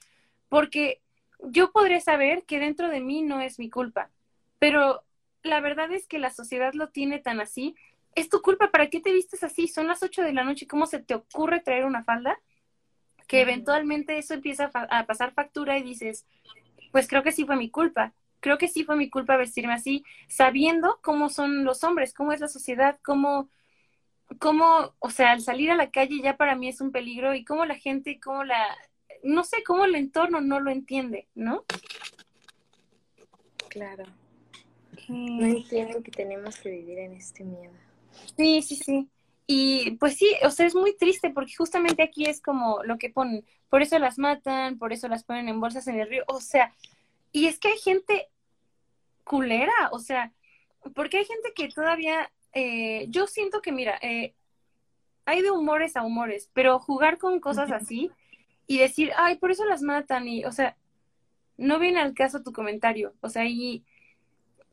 Porque 0.48 1.01
yo 1.40 1.72
podré 1.72 2.01
saber 2.01 2.44
que 2.44 2.59
dentro 2.61 2.88
de 2.88 3.01
mí 3.01 3.22
no 3.22 3.40
es 3.40 3.59
mi 3.59 3.70
culpa, 3.70 4.11
pero 4.59 5.03
la 5.42 5.61
verdad 5.61 5.92
es 5.92 6.07
que 6.07 6.18
la 6.18 6.31
sociedad 6.31 6.72
lo 6.75 6.90
tiene 6.90 7.18
tan 7.18 7.40
así. 7.40 7.75
Es 8.14 8.29
tu 8.29 8.42
culpa, 8.42 8.70
¿para 8.70 8.88
qué 8.90 9.01
te 9.01 9.12
vistes 9.12 9.42
así? 9.42 9.68
Son 9.68 9.87
las 9.88 10.03
8 10.03 10.22
de 10.22 10.33
la 10.33 10.44
noche, 10.44 10.66
¿cómo 10.66 10.87
se 10.87 11.01
te 11.01 11.14
ocurre 11.14 11.61
traer 11.61 11.85
una 11.85 12.05
falda? 12.05 12.38
Que 13.29 13.40
eventualmente 13.40 14.18
eso 14.18 14.35
empieza 14.35 14.66
a, 14.66 14.70
fa- 14.70 14.88
a 14.90 15.07
pasar 15.07 15.33
factura 15.33 15.79
y 15.79 15.83
dices, 15.83 16.27
pues 16.92 17.09
creo 17.09 17.22
que 17.22 17.33
sí 17.33 17.44
fue 17.46 17.57
mi 17.57 17.70
culpa. 17.70 18.14
Creo 18.40 18.59
que 18.59 18.68
sí 18.68 18.85
fue 18.85 18.96
mi 18.96 19.11
culpa 19.11 19.37
vestirme 19.37 19.75
así, 19.75 20.05
sabiendo 20.29 20.98
cómo 21.03 21.29
son 21.31 21.64
los 21.64 21.85
hombres, 21.85 22.14
cómo 22.14 22.33
es 22.33 22.40
la 22.40 22.48
sociedad, 22.48 22.98
cómo, 23.05 23.51
cómo, 24.38 24.95
o 24.99 25.11
sea, 25.11 25.33
al 25.33 25.40
salir 25.40 25.71
a 25.71 25.77
la 25.77 25.90
calle 25.90 26.21
ya 26.23 26.37
para 26.37 26.57
mí 26.57 26.68
es 26.68 26.81
un 26.81 26.92
peligro 26.92 27.35
y 27.35 27.45
cómo 27.45 27.64
la 27.64 27.77
gente, 27.77 28.21
cómo 28.21 28.45
la, 28.45 28.77
no 29.23 29.45
sé, 29.45 29.62
cómo 29.64 29.85
el 29.85 29.95
entorno 29.95 30.40
no 30.40 30.61
lo 30.61 30.71
entiende, 30.71 31.29
¿no? 31.35 31.64
Claro. 33.68 34.05
No 35.09 35.47
entienden 35.47 36.03
que 36.03 36.11
tenemos 36.11 36.57
que 36.57 36.71
vivir 36.71 36.99
en 36.99 37.14
este 37.14 37.45
miedo. 37.45 37.73
Sí, 38.37 38.62
sí, 38.62 38.77
sí. 38.77 39.09
Y 39.47 39.92
pues 39.92 40.16
sí, 40.16 40.35
o 40.45 40.51
sea, 40.51 40.66
es 40.66 40.75
muy 40.75 40.97
triste 40.97 41.31
porque 41.31 41.55
justamente 41.57 42.03
aquí 42.03 42.27
es 42.27 42.40
como 42.40 42.83
lo 42.85 42.99
que 42.99 43.11
ponen, 43.11 43.45
por 43.68 43.83
eso 43.83 43.99
las 43.99 44.18
matan, 44.18 44.79
por 44.79 44.92
eso 44.92 45.09
las 45.09 45.25
ponen 45.25 45.49
en 45.49 45.61
bolsas 45.61 45.88
en 45.88 45.99
el 45.99 46.09
río, 46.09 46.25
o 46.29 46.40
sea, 46.40 46.73
y 47.33 47.47
es 47.47 47.59
que 47.59 47.68
hay 47.68 47.79
gente 47.79 48.29
culera, 49.25 49.73
o 49.90 49.99
sea, 49.99 50.33
porque 50.95 51.18
hay 51.18 51.25
gente 51.25 51.53
que 51.55 51.68
todavía, 51.68 52.31
eh, 52.53 53.07
yo 53.09 53.27
siento 53.27 53.62
que, 53.62 53.73
mira, 53.73 53.99
eh, 54.03 54.35
hay 55.25 55.43
de 55.43 55.51
humores 55.51 55.97
a 55.97 56.03
humores, 56.05 56.51
pero 56.53 56.79
jugar 56.79 57.19
con 57.19 57.41
cosas 57.41 57.71
así 57.71 58.11
y 58.67 58.79
decir, 58.79 59.12
ay, 59.17 59.37
por 59.37 59.51
eso 59.51 59.65
las 59.65 59.83
matan, 59.83 60.29
y, 60.29 60.45
o 60.45 60.53
sea, 60.53 60.77
no 61.57 61.79
viene 61.79 62.01
al 62.01 62.15
caso 62.15 62.43
tu 62.43 62.53
comentario, 62.53 63.15
o 63.21 63.29
sea, 63.29 63.47
y, 63.47 63.85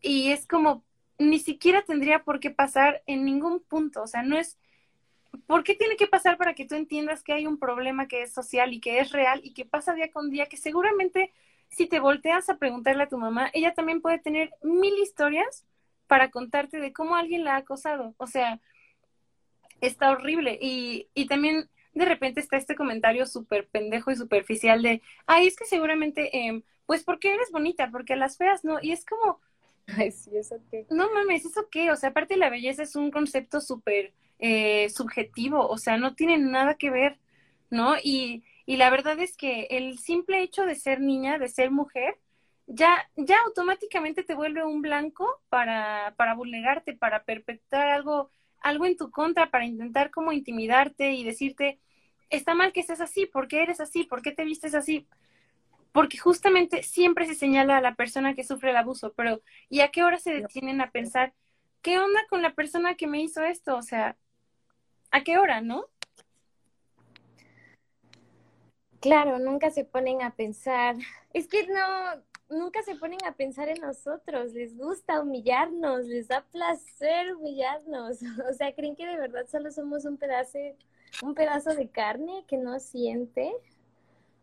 y 0.01 0.31
es 0.31 0.47
como, 0.47 0.83
ni 1.17 1.39
siquiera 1.39 1.83
tendría 1.83 2.23
por 2.23 2.39
qué 2.39 2.49
pasar 2.49 3.03
en 3.05 3.25
ningún 3.25 3.59
punto, 3.61 4.03
o 4.03 4.07
sea, 4.07 4.23
no 4.23 4.37
es, 4.37 4.57
¿por 5.45 5.63
qué 5.63 5.75
tiene 5.75 5.95
que 5.97 6.07
pasar 6.07 6.37
para 6.37 6.55
que 6.55 6.65
tú 6.65 6.75
entiendas 6.75 7.23
que 7.23 7.33
hay 7.33 7.45
un 7.45 7.59
problema 7.59 8.07
que 8.07 8.23
es 8.23 8.33
social 8.33 8.73
y 8.73 8.79
que 8.79 8.99
es 8.99 9.11
real 9.11 9.41
y 9.43 9.53
que 9.53 9.65
pasa 9.65 9.93
día 9.93 10.11
con 10.11 10.29
día, 10.29 10.47
que 10.47 10.57
seguramente 10.57 11.31
si 11.69 11.87
te 11.87 11.99
volteas 11.99 12.49
a 12.49 12.57
preguntarle 12.57 13.03
a 13.03 13.09
tu 13.09 13.17
mamá, 13.17 13.49
ella 13.53 13.73
también 13.73 14.01
puede 14.01 14.19
tener 14.19 14.51
mil 14.63 14.97
historias 14.97 15.65
para 16.09 16.31
contarte 16.31 16.81
de 16.81 16.93
cómo 16.93 17.15
alguien 17.15 17.45
la 17.45 17.55
ha 17.55 17.59
acosado, 17.59 18.15
o 18.19 18.27
sea, 18.27 18.61
está 19.81 20.11
horrible 20.11 20.57
y, 20.61 21.09
y 21.13 21.27
también 21.27 21.69
de 21.93 22.05
repente 22.05 22.39
está 22.39 22.57
este 22.57 22.75
comentario 22.75 23.25
súper 23.25 23.67
pendejo 23.69 24.11
y 24.11 24.15
superficial 24.15 24.81
de, 24.83 25.01
ay, 25.25 25.47
es 25.47 25.55
que 25.55 25.65
seguramente, 25.65 26.37
eh, 26.37 26.63
pues 26.85 27.03
porque 27.03 27.33
eres 27.33 27.51
bonita, 27.51 27.89
porque 27.91 28.13
a 28.13 28.17
las 28.17 28.37
feas 28.37 28.63
no, 28.63 28.79
y 28.81 28.91
es 28.91 29.05
como, 29.05 29.39
Ay, 29.87 30.11
sí, 30.11 30.31
eso 30.37 30.55
qué. 30.71 30.87
no 30.89 31.11
mames, 31.13 31.45
¿eso 31.45 31.67
qué? 31.71 31.91
O 31.91 31.95
sea, 31.95 32.09
aparte 32.09 32.37
la 32.37 32.49
belleza 32.49 32.83
es 32.83 32.95
un 32.95 33.11
concepto 33.11 33.61
súper 33.61 34.13
eh, 34.39 34.89
subjetivo, 34.89 35.67
o 35.67 35.77
sea, 35.77 35.97
no 35.97 36.15
tiene 36.15 36.37
nada 36.37 36.75
que 36.75 36.89
ver, 36.89 37.19
¿no? 37.69 37.95
Y, 38.03 38.43
y 38.65 38.77
la 38.77 38.89
verdad 38.89 39.19
es 39.19 39.37
que 39.37 39.67
el 39.71 39.99
simple 39.99 40.41
hecho 40.43 40.65
de 40.65 40.75
ser 40.75 41.01
niña, 41.01 41.37
de 41.39 41.49
ser 41.49 41.71
mujer, 41.71 42.17
ya, 42.69 43.09
ya 43.15 43.35
automáticamente 43.45 44.23
te 44.23 44.35
vuelve 44.35 44.63
un 44.63 44.81
blanco 44.81 45.41
para, 45.49 46.13
para 46.17 46.35
vulnerarte, 46.35 46.93
para 46.93 47.23
perpetrar 47.23 47.89
algo, 47.89 48.29
algo 48.61 48.85
en 48.85 48.95
tu 48.95 49.09
contra, 49.09 49.49
para 49.49 49.65
intentar 49.65 50.11
como 50.11 50.31
intimidarte 50.31 51.13
y 51.13 51.23
decirte, 51.23 51.79
está 52.29 52.53
mal 52.53 52.71
que 52.71 52.83
seas 52.83 53.01
así, 53.01 53.25
¿por 53.25 53.47
qué 53.47 53.63
eres 53.63 53.79
así? 53.79 54.03
¿Por 54.03 54.21
qué 54.21 54.31
te 54.31 54.45
vistes 54.45 54.75
así? 54.75 55.07
Porque 55.91 56.19
justamente 56.19 56.83
siempre 56.83 57.25
se 57.25 57.33
señala 57.33 57.77
a 57.77 57.81
la 57.81 57.95
persona 57.95 58.35
que 58.35 58.43
sufre 58.43 58.69
el 58.69 58.77
abuso, 58.77 59.13
pero 59.13 59.41
¿y 59.67 59.79
a 59.81 59.89
qué 59.89 60.03
hora 60.03 60.19
se 60.19 60.31
detienen 60.31 60.79
a 60.79 60.91
pensar, 60.91 61.33
¿qué 61.81 61.97
onda 61.97 62.21
con 62.29 62.43
la 62.43 62.53
persona 62.53 62.93
que 62.93 63.07
me 63.07 63.19
hizo 63.19 63.43
esto? 63.43 63.77
O 63.77 63.81
sea, 63.81 64.15
¿a 65.09 65.23
qué 65.23 65.39
hora, 65.39 65.61
no? 65.61 65.85
Claro, 68.99 69.39
nunca 69.39 69.71
se 69.71 69.85
ponen 69.85 70.21
a 70.21 70.35
pensar. 70.35 70.95
Es 71.33 71.47
que 71.47 71.65
no, 71.65 72.21
nunca 72.49 72.81
se 72.83 72.95
ponen 72.95 73.19
a 73.25 73.33
pensar 73.33 73.69
en 73.69 73.81
nosotros, 73.81 74.53
les 74.53 74.75
gusta 74.75 75.21
humillarnos, 75.21 76.05
les 76.05 76.27
da 76.27 76.45
placer 76.51 77.35
humillarnos. 77.35 78.19
O 78.49 78.53
sea, 78.53 78.73
creen 78.73 78.95
que 78.95 79.05
de 79.05 79.17
verdad 79.17 79.45
solo 79.47 79.71
somos 79.71 80.05
un 80.05 80.17
pedazo, 80.17 80.59
un 81.21 81.35
pedazo 81.35 81.75
de 81.75 81.89
carne 81.89 82.45
que 82.47 82.57
no 82.57 82.79
siente. 82.79 83.51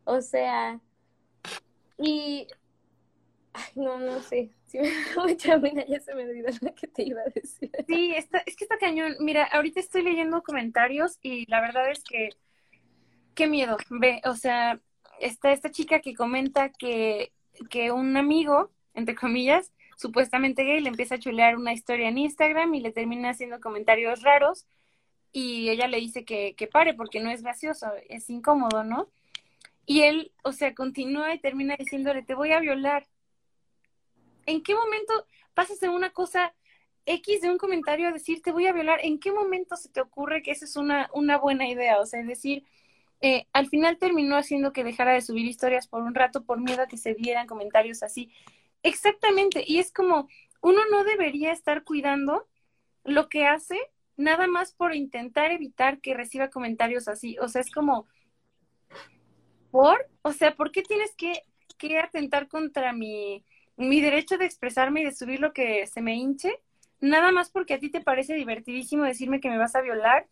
O 0.05 0.21
sea, 0.21 0.81
y 1.99 2.47
no, 3.75 3.99
no 3.99 4.21
sé. 4.21 4.51
Si 4.66 4.81
me 4.81 4.90
mucha 5.14 5.61
ya 5.87 6.01
se 6.01 6.12
me 6.12 6.25
olvidó 6.25 6.49
lo 6.61 6.75
que 6.75 6.88
te 6.88 7.05
iba 7.05 7.21
a 7.21 7.31
decir. 7.33 7.71
Sí, 7.87 8.14
está, 8.16 8.38
es 8.38 8.57
que 8.57 8.64
está 8.64 8.79
cañón. 8.79 9.14
Mira, 9.21 9.45
ahorita 9.45 9.79
estoy 9.79 10.03
leyendo 10.03 10.42
comentarios 10.42 11.21
y 11.23 11.49
la 11.49 11.61
verdad 11.61 11.88
es 11.88 12.03
que 12.03 12.31
qué 13.37 13.47
miedo. 13.47 13.77
Ve, 13.88 14.21
o 14.25 14.35
sea, 14.35 14.81
está 15.21 15.53
esta 15.53 15.71
chica 15.71 16.01
que 16.01 16.16
comenta 16.16 16.71
que 16.71 17.33
que 17.71 17.92
un 17.92 18.16
amigo, 18.16 18.71
entre 18.95 19.14
comillas, 19.14 19.73
supuestamente 19.97 20.64
gay, 20.64 20.81
le 20.81 20.88
empieza 20.88 21.16
a 21.16 21.19
chulear 21.19 21.57
una 21.57 21.73
historia 21.73 22.09
en 22.09 22.19
Instagram 22.19 22.75
y 22.75 22.81
le 22.81 22.92
termina 22.92 23.31
haciendo 23.31 23.61
comentarios 23.61 24.23
raros 24.23 24.66
y 25.33 25.69
ella 25.69 25.87
le 25.87 25.99
dice 25.99 26.25
que, 26.25 26.55
que 26.55 26.66
pare 26.66 26.95
porque 26.95 27.21
no 27.21 27.31
es 27.31 27.42
gracioso, 27.42 27.88
es 28.09 28.31
incómodo, 28.31 28.85
¿no? 28.85 29.09
Y 29.85 30.03
él, 30.03 30.33
o 30.42 30.53
sea, 30.53 30.75
continúa 30.75 31.35
y 31.35 31.38
termina 31.38 31.77
diciéndole, 31.77 32.23
te 32.23 32.35
voy 32.35 32.53
a 32.53 32.61
violar. 32.61 33.07
¿En 34.47 34.62
qué 34.62 34.75
momento 34.75 35.27
pasas 35.55 35.79
de 35.79 35.88
una 35.88 36.11
cosa 36.11 36.55
X 37.05 37.40
de 37.42 37.51
un 37.51 37.59
comentario 37.59 38.09
a 38.09 38.12
decir, 38.12 38.42
te 38.42 38.51
voy 38.51 38.66
a 38.66 38.73
violar? 38.73 39.01
¿En 39.03 39.21
qué 39.21 39.31
momento 39.31 39.77
se 39.77 39.88
te 39.88 40.01
ocurre 40.01 40.42
que 40.42 40.51
esa 40.51 40.64
es 40.64 40.77
una, 40.77 41.09
una 41.12 41.38
buena 41.38 41.69
idea? 41.69 42.01
O 42.01 42.07
sea, 42.07 42.23
decir, 42.23 42.64
eh, 43.20 43.46
al 43.52 43.68
final 43.68 43.98
terminó 43.98 44.37
haciendo 44.37 44.72
que 44.72 44.85
dejara 44.85 45.12
de 45.12 45.20
subir 45.22 45.46
historias 45.46 45.88
por 45.88 46.02
un 46.02 46.14
rato 46.14 46.44
por 46.44 46.61
miedo 46.61 46.83
a 46.83 46.87
que 46.87 46.96
se 46.96 47.14
dieran 47.14 47.46
comentarios 47.46 48.02
así. 48.02 48.31
Exactamente, 48.83 49.64
y 49.66 49.79
es 49.79 49.92
como 49.92 50.29
uno 50.61 50.81
no 50.90 51.05
debería 51.05 51.52
estar 51.52 51.85
cuidando 51.85 52.46
lo 53.05 53.29
que 53.29 53.46
hace 53.46 53.79
nada 54.16 54.46
más 54.46 54.72
por 54.72 54.94
intentar 54.94 55.52
evitar 55.52 56.00
que 56.00 56.14
reciba 56.14 56.50
comentarios 56.50 57.09
así. 57.09 57.38
O 57.38 57.48
sea, 57.48 57.61
es 57.61 57.70
como, 57.70 58.07
¿por? 59.70 60.09
O 60.22 60.33
sea, 60.33 60.55
¿por 60.55 60.72
qué 60.72 60.83
tienes 60.83 61.14
que, 61.16 61.42
que 61.79 61.98
atentar 61.98 62.48
contra 62.48 62.92
mi, 62.92 63.44
mi 63.76 64.00
derecho 64.00 64.38
de 64.38 64.46
expresarme 64.46 65.02
y 65.02 65.05
de 65.05 65.14
subir 65.14 65.40
lo 65.40 65.52
que 65.52 65.87
se 65.87 66.02
me 66.02 66.14
hinche? 66.14 66.61
Nada 67.00 67.31
más 67.31 67.50
porque 67.50 67.74
a 67.74 67.79
ti 67.79 67.90
te 67.90 68.00
parece 68.00 68.35
divertidísimo 68.35 69.05
decirme 69.05 69.40
que 69.40 69.50
me 69.50 69.59
vas 69.59 69.74
a 69.74 69.83
violar. 69.83 70.26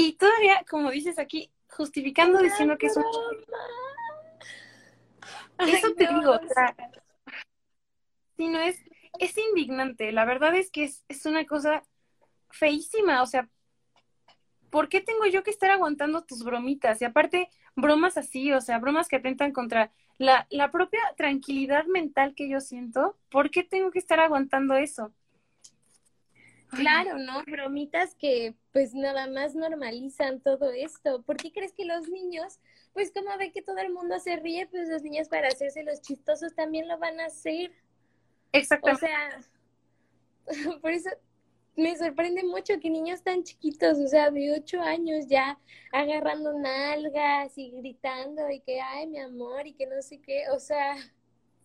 Y 0.00 0.12
todavía, 0.12 0.64
como 0.70 0.92
dices 0.92 1.18
aquí, 1.18 1.50
justificando 1.70 2.38
diciendo 2.38 2.78
que 2.78 2.86
es 2.86 2.96
un 2.96 3.04
Eso 5.58 5.92
te 5.94 6.06
digo, 6.06 6.30
o 6.30 6.48
sea, 6.54 6.76
si 8.36 8.46
no 8.46 8.60
es, 8.60 8.80
es 9.18 9.36
indignante. 9.36 10.12
La 10.12 10.24
verdad 10.24 10.54
es 10.54 10.70
que 10.70 10.84
es, 10.84 11.04
es 11.08 11.26
una 11.26 11.44
cosa 11.46 11.82
feísima. 12.48 13.22
O 13.22 13.26
sea, 13.26 13.48
¿por 14.70 14.88
qué 14.88 15.00
tengo 15.00 15.26
yo 15.26 15.42
que 15.42 15.50
estar 15.50 15.72
aguantando 15.72 16.22
tus 16.22 16.44
bromitas? 16.44 17.02
Y 17.02 17.04
aparte, 17.04 17.50
bromas 17.74 18.16
así, 18.16 18.52
o 18.52 18.60
sea, 18.60 18.78
bromas 18.78 19.08
que 19.08 19.16
atentan 19.16 19.50
contra 19.52 19.90
la, 20.16 20.46
la 20.50 20.70
propia 20.70 21.00
tranquilidad 21.16 21.86
mental 21.86 22.36
que 22.36 22.48
yo 22.48 22.60
siento. 22.60 23.18
¿Por 23.30 23.50
qué 23.50 23.64
tengo 23.64 23.90
que 23.90 23.98
estar 23.98 24.20
aguantando 24.20 24.76
eso? 24.76 25.12
Claro, 26.70 27.18
¿no? 27.18 27.42
Bromitas 27.44 28.14
que 28.14 28.54
pues 28.72 28.94
nada 28.94 29.26
más 29.26 29.54
normalizan 29.54 30.40
todo 30.40 30.70
esto. 30.70 31.22
¿Por 31.22 31.36
qué 31.36 31.52
crees 31.52 31.72
que 31.72 31.84
los 31.84 32.08
niños, 32.08 32.60
pues 32.92 33.10
como 33.12 33.36
ven 33.38 33.52
que 33.52 33.62
todo 33.62 33.78
el 33.78 33.92
mundo 33.92 34.18
se 34.18 34.36
ríe, 34.36 34.66
pues 34.66 34.88
los 34.88 35.02
niños 35.02 35.28
para 35.28 35.48
hacerse 35.48 35.82
los 35.82 36.00
chistosos 36.00 36.54
también 36.54 36.86
lo 36.88 36.98
van 36.98 37.20
a 37.20 37.26
hacer? 37.26 37.72
Exactamente. 38.52 39.06
O 39.06 39.08
sea, 39.08 39.40
por 40.80 40.90
eso 40.90 41.10
me 41.76 41.96
sorprende 41.96 42.42
mucho 42.42 42.80
que 42.80 42.90
niños 42.90 43.22
tan 43.22 43.44
chiquitos, 43.44 43.98
o 43.98 44.08
sea, 44.08 44.30
de 44.30 44.52
ocho 44.52 44.80
años 44.82 45.26
ya 45.28 45.58
agarrando 45.92 46.52
nalgas 46.58 47.56
y 47.56 47.70
gritando 47.70 48.50
y 48.50 48.60
que, 48.60 48.80
ay, 48.80 49.06
mi 49.06 49.20
amor, 49.20 49.66
y 49.66 49.74
que 49.74 49.86
no 49.86 50.02
sé 50.02 50.20
qué, 50.20 50.48
o 50.50 50.58
sea. 50.58 50.96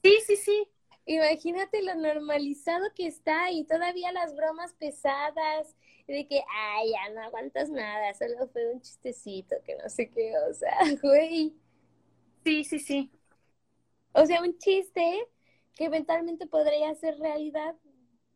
Sí, 0.03 0.17
sí, 0.25 0.35
sí. 0.35 0.67
Imagínate 1.05 1.81
lo 1.83 1.95
normalizado 1.95 2.85
que 2.95 3.07
está 3.07 3.51
y 3.51 3.65
todavía 3.65 4.11
las 4.11 4.35
bromas 4.35 4.73
pesadas 4.73 5.75
de 6.07 6.27
que, 6.27 6.41
ay, 6.49 6.91
ya 6.91 7.13
no 7.13 7.21
aguantas 7.23 7.69
nada, 7.69 8.13
solo 8.13 8.47
fue 8.49 8.73
un 8.73 8.81
chistecito, 8.81 9.55
que 9.65 9.75
no 9.77 9.89
sé 9.89 10.09
qué, 10.09 10.33
o 10.49 10.53
sea, 10.53 10.77
güey. 11.01 11.53
Sí, 12.45 12.63
sí, 12.63 12.79
sí. 12.79 13.11
O 14.13 14.25
sea, 14.25 14.41
un 14.41 14.57
chiste 14.57 15.27
que 15.75 15.85
eventualmente 15.85 16.47
podría 16.47 16.93
ser 16.95 17.17
realidad. 17.19 17.75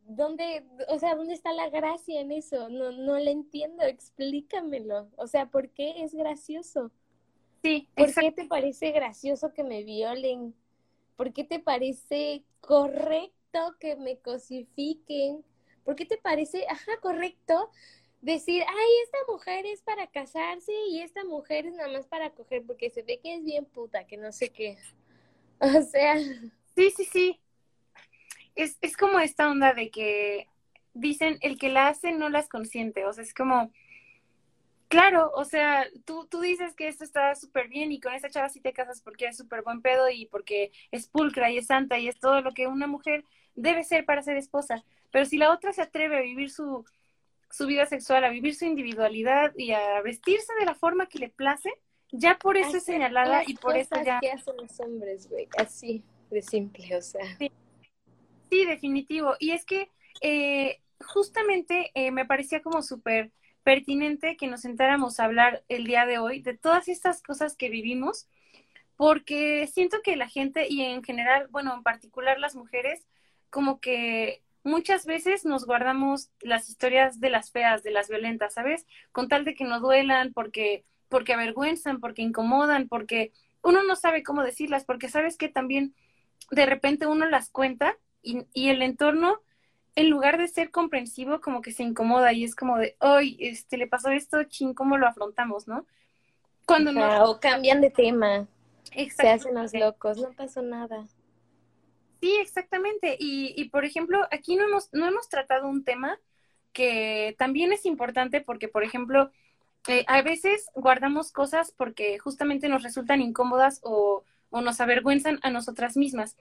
¿Dónde, 0.02 0.66
o 0.88 0.98
sea, 1.00 1.16
dónde 1.16 1.34
está 1.34 1.52
la 1.54 1.70
gracia 1.70 2.22
en 2.22 2.32
eso? 2.32 2.70
No, 2.70 2.92
no 2.92 3.18
le 3.20 3.32
entiendo, 3.32 3.84
explícamelo. 3.84 5.10
O 5.18 5.28
sea, 5.28 5.48
¿por 5.50 5.70
qué 5.72 6.04
es 6.04 6.14
gracioso? 6.16 6.92
Sí, 7.64 7.88
¿Por 7.96 8.16
qué 8.16 8.32
te 8.32 8.46
parece 8.46 8.92
gracioso 8.92 9.54
que 9.54 9.64
me 9.64 9.84
violen? 9.84 10.56
¿Por 11.18 11.34
qué 11.34 11.44
te 11.44 11.60
parece 11.60 12.46
correcto 12.62 13.76
que 13.80 13.98
me 13.98 14.20
cosifiquen? 14.20 15.44
¿Por 15.84 15.96
qué 15.96 16.06
te 16.06 16.18
parece, 16.18 16.66
ajá, 16.70 16.92
correcto 17.02 17.72
decir, 18.22 18.64
ay, 18.68 18.90
esta 19.04 19.18
mujer 19.28 19.66
es 19.66 19.82
para 19.82 20.08
casarse 20.08 20.72
y 20.90 21.02
esta 21.02 21.24
mujer 21.26 21.66
es 21.66 21.74
nada 21.74 21.92
más 21.92 22.08
para 22.08 22.30
coger 22.32 22.64
porque 22.66 22.90
se 22.90 23.02
ve 23.02 23.20
que 23.22 23.36
es 23.36 23.44
bien 23.44 23.66
puta, 23.66 24.06
que 24.06 24.18
no 24.18 24.32
sé 24.32 24.50
qué? 24.50 24.78
O 25.60 25.82
sea. 25.82 26.16
Sí, 26.76 26.92
sí, 26.96 27.06
sí. 27.06 27.40
Es, 28.54 28.78
es 28.82 28.96
como 28.96 29.20
esta 29.20 29.50
onda 29.50 29.74
de 29.74 29.90
que 29.90 30.48
dicen, 30.94 31.40
el 31.42 31.58
que 31.58 31.70
la 31.70 31.88
hace 31.88 32.12
no 32.12 32.30
las 32.30 32.48
consiente. 32.48 33.06
O 33.06 33.14
sea, 33.14 33.24
es 33.24 33.34
como, 33.34 33.72
Claro, 34.88 35.32
o 35.36 35.44
sea, 35.44 35.86
tú, 36.06 36.28
tú 36.28 36.40
dices 36.40 36.74
que 36.74 36.88
esto 36.88 37.04
está 37.04 37.36
súper 37.36 37.68
bien 37.68 37.92
y 37.92 38.00
con 38.00 38.14
esa 38.14 38.30
chava 38.30 38.48
sí 38.48 38.62
te 38.62 38.72
casas 38.72 39.02
porque 39.02 39.26
es 39.26 39.36
súper 39.38 39.62
buen 39.62 39.82
pedo 39.82 40.10
y 40.10 40.28
porque 40.28 40.72
es 40.92 41.08
pulcra 41.08 41.52
y 41.52 41.58
es 41.58 41.68
santa 41.68 42.00
y 42.00 42.08
es 42.08 42.20
todo 42.20 42.42
lo 42.42 42.54
que 42.54 42.68
una 42.68 42.88
mujer 42.88 43.24
debe 43.56 43.84
ser 43.84 44.06
para 44.06 44.22
ser 44.22 44.38
esposa. 44.38 44.86
Pero 45.12 45.26
si 45.26 45.38
la 45.38 45.52
otra 45.52 45.74
se 45.74 45.82
atreve 45.82 46.18
a 46.18 46.22
vivir 46.22 46.50
su, 46.50 46.86
su 47.50 47.68
vida 47.68 47.86
sexual, 47.86 48.24
a 48.24 48.30
vivir 48.30 48.56
su 48.56 48.66
individualidad 48.66 49.54
y 49.58 49.72
a 49.72 50.02
vestirse 50.02 50.54
de 50.60 50.66
la 50.66 50.76
forma 50.76 51.08
que 51.08 51.20
le 51.20 51.30
place, 51.30 51.70
ya 52.12 52.38
por 52.38 52.56
eso 52.56 52.78
es 52.78 52.84
señalada 52.84 53.44
y 53.46 53.56
por 53.56 53.76
eso 53.76 53.96
ya... 54.06 54.20
que 54.22 54.32
hacen 54.32 54.56
los 54.56 54.80
hombres, 54.80 55.30
güey? 55.30 55.50
Así 55.58 56.04
de 56.30 56.42
simple, 56.42 56.96
o 56.96 57.02
sea. 57.02 57.26
Sí, 57.38 57.52
sí 58.50 58.66
definitivo. 58.66 59.36
Y 59.40 59.52
es 59.52 59.66
que 59.66 59.90
eh, 60.22 60.80
justamente 61.06 61.92
eh, 61.94 62.12
me 62.12 62.26
parecía 62.26 62.62
como 62.62 62.82
súper 62.82 63.32
pertinente 63.68 64.38
que 64.38 64.48
nos 64.48 64.62
sentáramos 64.62 65.20
a 65.20 65.26
hablar 65.26 65.62
el 65.68 65.84
día 65.84 66.06
de 66.06 66.20
hoy 66.20 66.42
de 66.42 66.58
todas 66.58 66.88
estas 66.88 67.22
cosas 67.22 67.58
que 67.58 67.68
vivimos, 67.68 68.30
porque 68.96 69.68
siento 69.68 69.98
que 70.02 70.16
la 70.16 70.30
gente 70.30 70.68
y 70.70 70.84
en 70.84 71.04
general, 71.04 71.50
bueno, 71.50 71.74
en 71.74 71.84
particular 71.84 72.40
las 72.40 72.56
mujeres, 72.56 73.06
como 73.50 73.82
que 73.82 74.42
muchas 74.64 75.06
veces 75.06 75.44
nos 75.44 75.66
guardamos 75.66 76.32
las 76.40 76.70
historias 76.70 77.20
de 77.20 77.30
las 77.30 77.52
feas, 77.52 77.84
de 77.84 77.92
las 77.92 78.08
violentas, 78.08 78.54
¿sabes? 78.54 78.86
Con 79.12 79.28
tal 79.28 79.44
de 79.44 79.54
que 79.54 79.66
no 79.66 79.82
duelan, 79.82 80.32
porque, 80.32 80.86
porque 81.10 81.34
avergüenzan, 81.34 82.00
porque 82.00 82.22
incomodan, 82.22 82.88
porque 82.88 83.34
uno 83.62 83.84
no 83.84 83.98
sabe 83.98 84.24
cómo 84.24 84.44
decirlas, 84.44 84.86
porque 84.86 85.10
sabes 85.10 85.36
que 85.36 85.50
también 85.50 85.94
de 86.52 86.66
repente 86.68 87.06
uno 87.06 87.26
las 87.26 87.50
cuenta 87.50 87.98
y, 88.22 88.46
y 88.54 88.70
el 88.70 88.82
entorno 88.82 89.42
en 89.98 90.12
lugar 90.12 90.38
de 90.38 90.48
ser 90.48 90.70
comprensivo, 90.70 91.42
como 91.42 91.64
que 91.64 91.72
se 91.72 91.82
incomoda 91.82 92.32
y 92.32 92.44
es 92.44 92.56
como 92.56 92.78
de, 92.78 92.96
hoy, 93.00 93.36
este, 93.40 93.78
le 93.78 93.88
pasó 93.88 94.12
esto, 94.12 94.44
ching, 94.44 94.76
¿cómo 94.76 94.96
lo 94.96 95.08
afrontamos, 95.08 95.68
no? 95.68 95.88
Cuando 96.68 96.92
no... 96.92 97.24
O 97.24 97.40
cambian 97.40 97.82
de 97.82 97.90
tema. 97.90 98.48
Se 98.94 99.28
hacen 99.28 99.56
los 99.56 99.74
locos, 99.74 100.20
no 100.20 100.34
pasó 100.34 100.62
nada. 100.62 101.08
Sí, 102.22 102.32
exactamente. 102.40 103.18
Y, 103.20 103.60
y 103.60 103.70
por 103.70 103.86
ejemplo, 103.86 104.28
aquí 104.30 104.56
no 104.56 104.66
hemos, 104.66 104.90
no 104.94 105.08
hemos 105.08 105.30
tratado 105.30 105.68
un 105.68 105.84
tema 105.84 106.20
que 106.74 107.36
también 107.40 107.74
es 107.74 107.84
importante 107.88 108.40
porque, 108.40 108.68
por 108.68 108.84
ejemplo, 108.84 109.32
eh, 109.88 110.06
a 110.08 110.22
veces 110.22 110.68
guardamos 110.76 111.32
cosas 111.32 111.74
porque 111.76 112.20
justamente 112.20 112.70
nos 112.70 112.84
resultan 112.84 113.20
incómodas 113.20 113.80
o, 113.82 114.24
o 114.52 114.62
nos 114.62 114.80
avergüenzan 114.80 115.40
a 115.42 115.50
nosotras 115.50 115.98
mismas. 115.98 116.38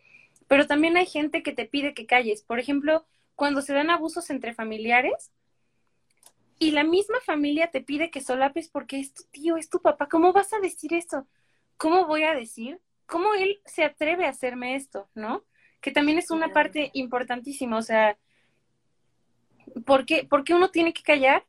Pero 0.47 0.67
también 0.67 0.99
hay 0.99 1.07
gente 1.07 1.43
que 1.43 1.53
te 1.53 1.65
pide 1.65 1.95
que 1.95 2.05
calles. 2.05 2.43
Por 2.43 2.59
ejemplo, 2.59 3.07
cuando 3.37 3.63
se 3.63 3.75
dan 3.75 3.91
abusos 3.91 4.31
entre 4.31 4.55
familiares 4.55 5.31
y 6.59 6.71
la 6.71 6.85
misma 6.85 7.21
familia 7.21 7.71
te 7.71 7.83
pide 7.83 8.11
que 8.11 8.23
solapes 8.23 8.69
porque 8.69 8.99
es 8.99 9.13
tu 9.13 9.25
tío, 9.25 9.57
es 9.57 9.69
tu 9.69 9.81
papá. 9.81 10.09
¿Cómo 10.09 10.33
vas 10.33 10.53
a 10.55 10.59
decir 10.59 10.95
eso? 10.95 11.29
¿Cómo 11.77 12.07
voy 12.07 12.23
a 12.23 12.35
decir? 12.35 12.81
¿Cómo 13.05 13.35
él 13.35 13.61
se 13.67 13.85
atreve 13.85 14.25
a 14.25 14.31
hacerme 14.31 14.75
esto? 14.75 15.09
¿No? 15.15 15.45
Que 15.83 15.91
también 15.91 16.19
es 16.19 16.31
una 16.31 16.49
parte 16.49 16.91
importantísima. 16.95 17.77
O 17.77 17.83
sea, 17.83 18.19
¿por 19.85 20.07
qué, 20.07 20.27
uno 20.51 20.71
tiene 20.71 20.95
que 20.95 21.03
callar 21.03 21.45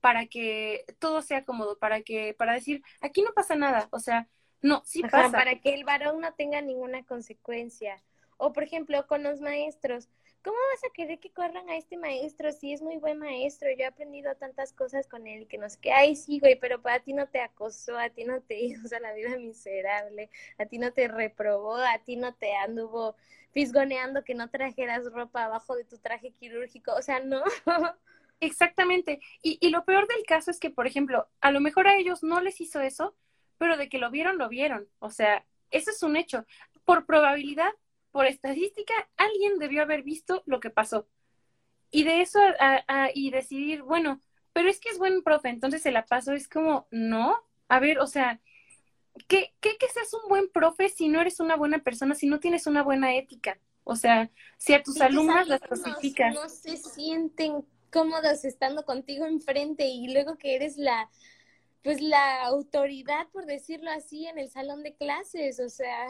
para 0.00 0.26
que 0.26 0.84
todo 0.98 1.22
sea 1.22 1.44
cómodo, 1.44 1.78
para 1.78 2.02
que, 2.02 2.34
para 2.34 2.54
decir, 2.54 2.82
aquí 3.00 3.22
no 3.22 3.32
pasa 3.32 3.54
nada, 3.54 3.86
o 3.92 4.00
sea, 4.00 4.28
no, 4.60 4.82
sí 4.84 5.02
pasa. 5.02 5.30
Para 5.30 5.60
que 5.60 5.74
el 5.74 5.84
varón 5.84 6.20
no 6.20 6.34
tenga 6.34 6.60
ninguna 6.60 7.04
consecuencia. 7.04 8.02
O 8.36 8.52
por 8.52 8.64
ejemplo, 8.64 9.06
con 9.06 9.22
los 9.22 9.40
maestros, 9.40 10.08
¿cómo 10.42 10.56
vas 10.72 10.84
a 10.84 10.92
querer 10.92 11.18
que 11.20 11.30
corran 11.30 11.68
a 11.68 11.76
este 11.76 11.96
maestro 11.96 12.52
si 12.52 12.72
es 12.72 12.82
muy 12.82 12.96
buen 12.98 13.18
maestro? 13.18 13.68
Yo 13.70 13.84
he 13.84 13.86
aprendido 13.86 14.34
tantas 14.36 14.72
cosas 14.72 15.08
con 15.08 15.26
él 15.26 15.46
que 15.46 15.58
no 15.58 15.68
sé 15.68 15.78
qué, 15.80 15.92
ay 15.92 16.16
sí, 16.16 16.38
güey, 16.40 16.58
pero 16.58 16.82
para 16.82 17.00
ti 17.00 17.12
no 17.12 17.28
te 17.28 17.40
acosó, 17.40 17.98
a 17.98 18.10
ti 18.10 18.24
no 18.24 18.40
te 18.42 18.60
hizo 18.60 18.98
la 19.00 19.12
vida 19.14 19.36
miserable, 19.38 20.30
a 20.58 20.66
ti 20.66 20.78
no 20.78 20.92
te 20.92 21.08
reprobó, 21.08 21.76
a 21.76 21.98
ti 22.04 22.16
no 22.16 22.34
te 22.34 22.54
anduvo 22.56 23.16
fisgoneando 23.52 24.24
que 24.24 24.34
no 24.34 24.48
trajeras 24.50 25.04
ropa 25.12 25.44
abajo 25.44 25.76
de 25.76 25.84
tu 25.84 25.98
traje 25.98 26.32
quirúrgico, 26.32 26.92
o 26.94 27.02
sea, 27.02 27.20
no. 27.20 27.42
Exactamente. 28.40 29.20
Y, 29.42 29.58
y 29.60 29.70
lo 29.70 29.84
peor 29.84 30.08
del 30.08 30.24
caso 30.26 30.50
es 30.50 30.58
que, 30.58 30.70
por 30.70 30.86
ejemplo, 30.88 31.28
a 31.40 31.52
lo 31.52 31.60
mejor 31.60 31.86
a 31.86 31.96
ellos 31.96 32.24
no 32.24 32.40
les 32.40 32.60
hizo 32.60 32.80
eso, 32.80 33.14
pero 33.58 33.76
de 33.76 33.88
que 33.88 33.98
lo 33.98 34.10
vieron, 34.10 34.38
lo 34.38 34.48
vieron. 34.48 34.88
O 34.98 35.10
sea, 35.10 35.44
eso 35.70 35.90
es 35.90 36.02
un 36.02 36.16
hecho. 36.16 36.44
Por 36.84 37.06
probabilidad, 37.06 37.70
por 38.12 38.26
estadística, 38.26 38.94
alguien 39.16 39.58
debió 39.58 39.82
haber 39.82 40.02
visto 40.02 40.42
lo 40.46 40.60
que 40.60 40.70
pasó. 40.70 41.08
Y 41.90 42.04
de 42.04 42.20
eso 42.20 42.38
a, 42.60 43.10
y 43.14 43.30
decidir, 43.30 43.82
bueno, 43.82 44.20
pero 44.52 44.68
es 44.68 44.78
que 44.78 44.90
es 44.90 44.98
buen 44.98 45.22
profe, 45.22 45.48
entonces 45.48 45.82
se 45.82 45.90
la 45.90 46.04
paso, 46.04 46.32
es 46.32 46.48
como, 46.48 46.86
no, 46.90 47.36
a 47.68 47.80
ver, 47.80 47.98
o 47.98 48.06
sea, 48.06 48.40
¿qué, 49.26 49.52
qué 49.60 49.76
que 49.78 49.88
seas 49.88 50.12
un 50.14 50.28
buen 50.28 50.48
profe 50.50 50.88
si 50.88 51.08
no 51.08 51.20
eres 51.20 51.40
una 51.40 51.56
buena 51.56 51.78
persona, 51.78 52.14
si 52.14 52.26
no 52.26 52.38
tienes 52.38 52.66
una 52.66 52.82
buena 52.82 53.14
ética? 53.14 53.58
O 53.84 53.96
sea, 53.96 54.30
si 54.58 54.74
a 54.74 54.82
tus 54.82 55.00
alumnas 55.00 55.48
las 55.48 55.60
cosificas. 55.60 56.34
No, 56.34 56.48
se 56.48 56.76
sienten 56.76 57.64
cómodas 57.90 58.44
estando 58.44 58.84
contigo 58.84 59.26
enfrente 59.26 59.86
y 59.86 60.12
luego 60.12 60.38
que 60.38 60.54
eres 60.54 60.76
la, 60.76 61.10
pues 61.82 62.00
la 62.00 62.42
autoridad, 62.44 63.28
por 63.32 63.46
decirlo 63.46 63.90
así, 63.90 64.26
en 64.26 64.38
el 64.38 64.50
salón 64.50 64.82
de 64.82 64.94
clases, 64.94 65.60
o 65.60 65.68
sea. 65.68 66.08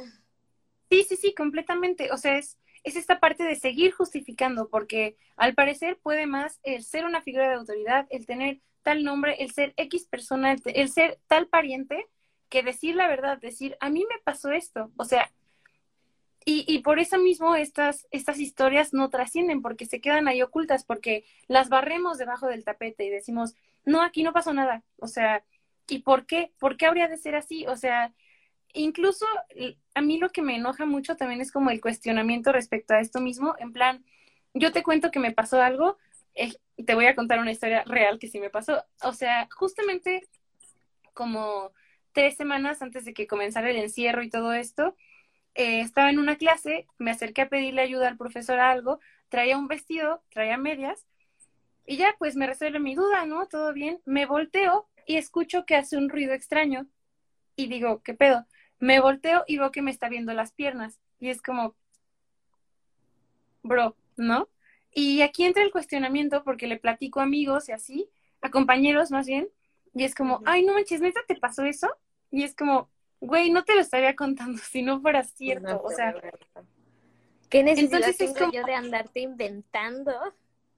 Sí, 0.92 1.04
sí, 1.08 1.16
sí, 1.16 1.34
completamente. 1.34 2.12
O 2.12 2.18
sea, 2.18 2.36
es, 2.36 2.58
es 2.84 2.96
esta 2.96 3.18
parte 3.18 3.44
de 3.44 3.56
seguir 3.56 3.92
justificando, 3.92 4.68
porque 4.68 5.16
al 5.36 5.54
parecer 5.54 5.98
puede 6.02 6.26
más 6.26 6.60
el 6.64 6.84
ser 6.84 7.06
una 7.06 7.22
figura 7.22 7.48
de 7.48 7.54
autoridad, 7.54 8.06
el 8.10 8.26
tener 8.26 8.60
tal 8.82 9.02
nombre, 9.02 9.36
el 9.42 9.52
ser 9.52 9.72
X 9.78 10.04
persona, 10.06 10.54
el 10.66 10.88
ser 10.90 11.18
tal 11.28 11.46
pariente, 11.46 12.06
que 12.50 12.62
decir 12.62 12.94
la 12.94 13.08
verdad, 13.08 13.38
decir, 13.38 13.74
a 13.80 13.88
mí 13.88 14.04
me 14.06 14.20
pasó 14.22 14.50
esto, 14.50 14.92
o 14.98 15.04
sea, 15.06 15.32
y, 16.44 16.64
y 16.68 16.80
por 16.80 16.98
eso 16.98 17.18
mismo 17.18 17.54
estas, 17.56 18.06
estas 18.10 18.38
historias 18.38 18.92
no 18.92 19.08
trascienden, 19.08 19.62
porque 19.62 19.86
se 19.86 20.00
quedan 20.00 20.28
ahí 20.28 20.42
ocultas, 20.42 20.84
porque 20.84 21.24
las 21.48 21.70
barremos 21.70 22.18
debajo 22.18 22.48
del 22.48 22.64
tapete 22.64 23.04
y 23.04 23.10
decimos, 23.10 23.54
no, 23.86 24.02
aquí 24.02 24.22
no 24.24 24.34
pasó 24.34 24.52
nada, 24.52 24.82
o 24.98 25.06
sea, 25.06 25.42
¿y 25.88 26.00
por 26.00 26.26
qué? 26.26 26.52
¿Por 26.58 26.76
qué 26.76 26.86
habría 26.86 27.08
de 27.08 27.16
ser 27.16 27.36
así? 27.36 27.66
O 27.66 27.76
sea, 27.76 28.12
incluso 28.72 29.26
a 29.94 30.00
mí 30.00 30.18
lo 30.18 30.30
que 30.30 30.42
me 30.42 30.56
enoja 30.56 30.86
mucho 30.86 31.16
también 31.16 31.40
es 31.40 31.52
como 31.52 31.70
el 31.70 31.80
cuestionamiento 31.80 32.52
respecto 32.52 32.94
a 32.94 33.00
esto 33.00 33.20
mismo, 33.20 33.54
en 33.58 33.72
plan, 33.72 34.04
yo 34.54 34.72
te 34.72 34.82
cuento 34.82 35.10
que 35.10 35.18
me 35.18 35.32
pasó 35.32 35.60
algo, 35.60 35.98
eh, 36.34 36.52
te 36.84 36.94
voy 36.94 37.06
a 37.06 37.14
contar 37.14 37.38
una 37.38 37.52
historia 37.52 37.84
real 37.84 38.18
que 38.18 38.28
sí 38.28 38.40
me 38.40 38.50
pasó, 38.50 38.84
o 39.02 39.12
sea, 39.12 39.48
justamente 39.54 40.28
como 41.14 41.72
tres 42.12 42.36
semanas 42.36 42.82
antes 42.82 43.04
de 43.04 43.14
que 43.14 43.26
comenzara 43.26 43.70
el 43.70 43.76
encierro 43.76 44.22
y 44.22 44.30
todo 44.30 44.52
esto, 44.52 44.96
eh, 45.54 45.80
estaba 45.80 46.10
en 46.10 46.18
una 46.18 46.36
clase, 46.36 46.86
me 46.98 47.10
acerqué 47.10 47.42
a 47.42 47.48
pedirle 47.48 47.82
ayuda 47.82 48.08
al 48.08 48.16
profesor 48.16 48.58
a 48.58 48.70
algo, 48.70 49.00
traía 49.28 49.58
un 49.58 49.68
vestido, 49.68 50.22
traía 50.30 50.56
medias, 50.56 51.06
y 51.86 51.96
ya 51.96 52.14
pues 52.18 52.36
me 52.36 52.46
resuelve 52.46 52.78
mi 52.78 52.94
duda, 52.94 53.26
¿no? 53.26 53.46
Todo 53.48 53.72
bien. 53.72 54.00
Me 54.04 54.26
volteo 54.26 54.88
y 55.06 55.16
escucho 55.16 55.64
que 55.66 55.76
hace 55.76 55.96
un 55.96 56.08
ruido 56.08 56.32
extraño. 56.32 56.86
Y 57.56 57.66
digo, 57.68 58.02
¿qué 58.02 58.14
pedo? 58.14 58.46
Me 58.82 58.98
volteo 58.98 59.44
y 59.46 59.58
veo 59.58 59.70
que 59.70 59.80
me 59.80 59.92
está 59.92 60.08
viendo 60.08 60.34
las 60.34 60.50
piernas. 60.50 60.98
Y 61.20 61.30
es 61.30 61.40
como, 61.40 61.76
bro, 63.62 63.96
¿no? 64.16 64.48
Y 64.92 65.22
aquí 65.22 65.44
entra 65.44 65.62
el 65.62 65.70
cuestionamiento 65.70 66.42
porque 66.42 66.66
le 66.66 66.80
platico 66.80 67.20
a 67.20 67.22
amigos 67.22 67.68
y 67.68 67.72
así, 67.72 68.10
a 68.40 68.50
compañeros 68.50 69.12
más 69.12 69.28
bien, 69.28 69.48
y 69.94 70.02
es 70.02 70.16
como, 70.16 70.42
ay, 70.46 70.64
no 70.64 70.74
manches, 70.74 71.00
¿neta 71.00 71.20
te 71.28 71.36
pasó 71.36 71.62
eso? 71.62 71.88
Y 72.32 72.42
es 72.42 72.56
como, 72.56 72.90
güey, 73.20 73.52
no 73.52 73.62
te 73.62 73.76
lo 73.76 73.82
estaría 73.82 74.16
contando 74.16 74.58
si 74.72 74.82
no 74.82 75.00
fuera 75.00 75.22
cierto. 75.22 75.80
o 75.80 75.90
sea, 75.90 76.12
¿qué 77.50 77.62
necesidad 77.62 78.00
entonces 78.00 78.34
tengo 78.34 78.50
yo 78.50 78.64
de 78.64 78.74
andarte 78.74 79.20
inventando 79.20 80.12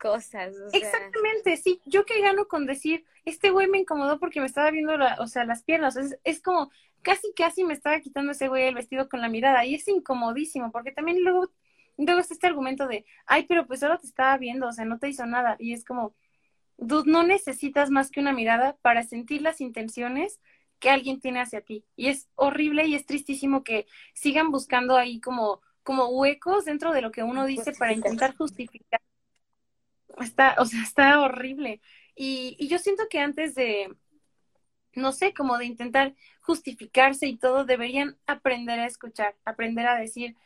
cosas? 0.05 0.55
Exactamente, 0.73 1.57
sí. 1.57 1.81
Yo 1.87 2.05
que 2.05 2.21
gano 2.21 2.47
con 2.47 2.67
decir, 2.67 3.05
este 3.25 3.51
güey 3.51 3.69
me 3.69 3.79
incomodó 3.79 4.19
porque 4.19 4.41
me 4.41 4.47
estaba 4.47 4.71
viendo, 4.71 4.97
la, 4.99 5.17
o 5.19 5.27
sea, 5.27 5.45
las 5.45 5.63
piernas. 5.63 5.97
Es, 5.97 6.19
es 6.25 6.43
como, 6.43 6.71
casi, 7.01 7.33
casi 7.35 7.65
me 7.65 7.73
estaba 7.73 7.99
quitando 8.01 8.33
ese 8.33 8.49
güey 8.49 8.65
el 8.67 8.75
vestido 8.75 9.09
con 9.09 9.23
la 9.23 9.31
mirada. 9.31 9.65
Y 9.65 9.75
es 9.75 9.89
incomodísimo, 9.89 10.71
porque 10.71 10.93
también 10.93 11.23
luego, 11.25 11.51
luego 11.97 12.21
está 12.21 12.35
este 12.35 12.47
argumento 12.47 12.87
de, 12.87 13.07
ay, 13.25 13.47
pero 13.47 13.67
pues 13.67 13.81
solo 13.81 13.99
te 13.99 14.07
estaba 14.07 14.37
viendo, 14.37 14.69
o 14.69 14.73
sea, 14.73 14.85
no 14.85 14.99
te 14.99 15.09
hizo 15.09 15.25
nada. 15.25 15.57
Y 15.59 15.73
es 15.73 15.85
como, 15.87 16.15
dude, 16.77 17.11
no 17.11 17.23
necesitas 17.23 17.89
más 17.89 18.11
que 18.11 18.21
una 18.21 18.35
mirada 18.35 18.77
para 18.83 19.05
sentir 19.05 19.41
las 19.41 19.63
intenciones 19.63 20.39
que 20.81 20.91
alguien 20.91 21.19
tiene 21.19 21.41
hacia 21.41 21.63
ti. 21.63 21.87
Y 21.97 22.09
es 22.09 22.29
horrible 22.35 22.85
y 22.85 22.95
es 22.95 23.07
tristísimo 23.07 23.65
que 23.65 23.87
sigan 24.13 24.51
buscando 24.51 24.97
ahí 24.97 25.19
como, 25.19 25.63
como 25.83 26.09
huecos 26.09 26.67
dentro 26.67 26.93
de 26.93 27.01
lo 27.01 27.11
que 27.11 27.23
uno 27.23 27.47
dice 27.47 27.73
para 27.73 27.95
intentar 27.95 28.37
justificar. 28.37 29.01
Está, 30.21 30.57
o 30.59 30.65
sea, 30.67 30.83
está 30.83 31.21
horrible. 31.21 31.81
Y, 32.15 32.57
y 32.59 32.69
yo 32.69 32.79
siento 32.79 33.05
que 33.09 33.21
antes 33.21 33.55
de, 33.55 33.95
no 34.95 35.13
sé, 35.13 35.35
como 35.35 35.59
de 35.59 35.67
intentar 35.67 36.15
justificarse 36.41 37.27
y 37.27 37.37
todo, 37.37 37.65
deberían 37.65 38.19
aprender 38.27 38.79
a 38.81 38.87
escuchar, 38.87 39.37
aprender 39.45 39.87
a 39.87 39.97
decir, 39.97 40.37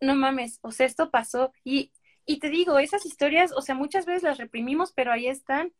no 0.00 0.14
mames, 0.14 0.58
o 0.62 0.72
sea, 0.72 0.86
esto 0.86 1.10
pasó. 1.10 1.52
Y, 1.64 1.92
y 2.26 2.38
te 2.38 2.50
digo, 2.50 2.78
esas 2.78 3.06
historias, 3.06 3.52
o 3.52 3.62
sea, 3.62 3.74
muchas 3.74 4.06
veces 4.06 4.22
las 4.22 4.38
reprimimos, 4.38 4.92
pero 4.92 5.12
ahí 5.12 5.28
están. 5.28 5.72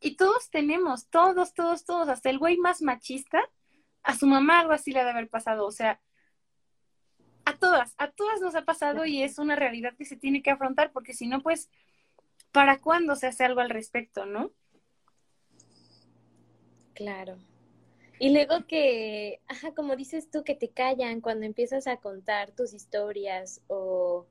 Y 0.00 0.16
todos 0.16 0.50
tenemos, 0.50 1.08
todos, 1.08 1.54
todos, 1.54 1.84
todos, 1.84 2.08
hasta 2.08 2.30
el 2.30 2.38
güey 2.38 2.56
más 2.58 2.82
machista, 2.82 3.40
a 4.02 4.14
su 4.14 4.26
mamá 4.26 4.60
algo 4.60 4.72
así 4.72 4.92
le 4.92 5.00
ha 5.00 5.04
de 5.04 5.10
haber 5.10 5.28
pasado. 5.28 5.66
O 5.66 5.72
sea, 5.72 6.00
a 7.44 7.56
todas, 7.56 7.94
a 7.98 8.10
todas 8.10 8.40
nos 8.40 8.54
ha 8.54 8.64
pasado 8.64 9.06
y 9.06 9.22
es 9.22 9.38
una 9.38 9.56
realidad 9.56 9.94
que 9.96 10.04
se 10.04 10.16
tiene 10.16 10.42
que 10.42 10.50
afrontar, 10.50 10.92
porque 10.92 11.14
si 11.14 11.26
no, 11.26 11.40
pues, 11.40 11.70
¿para 12.56 12.80
cuándo 12.80 13.16
se 13.16 13.26
hace 13.26 13.44
algo 13.44 13.60
al 13.60 13.68
respecto, 13.68 14.24
no? 14.24 14.50
Claro. 16.94 17.36
Y 18.18 18.30
luego 18.30 18.66
que, 18.66 19.40
ajá, 19.46 19.74
como 19.74 19.94
dices 19.94 20.30
tú, 20.30 20.42
que 20.42 20.54
te 20.54 20.70
callan 20.70 21.20
cuando 21.20 21.44
empiezas 21.44 21.86
a 21.86 21.98
contar 21.98 22.52
tus 22.52 22.72
historias 22.72 23.60
o, 23.66 24.24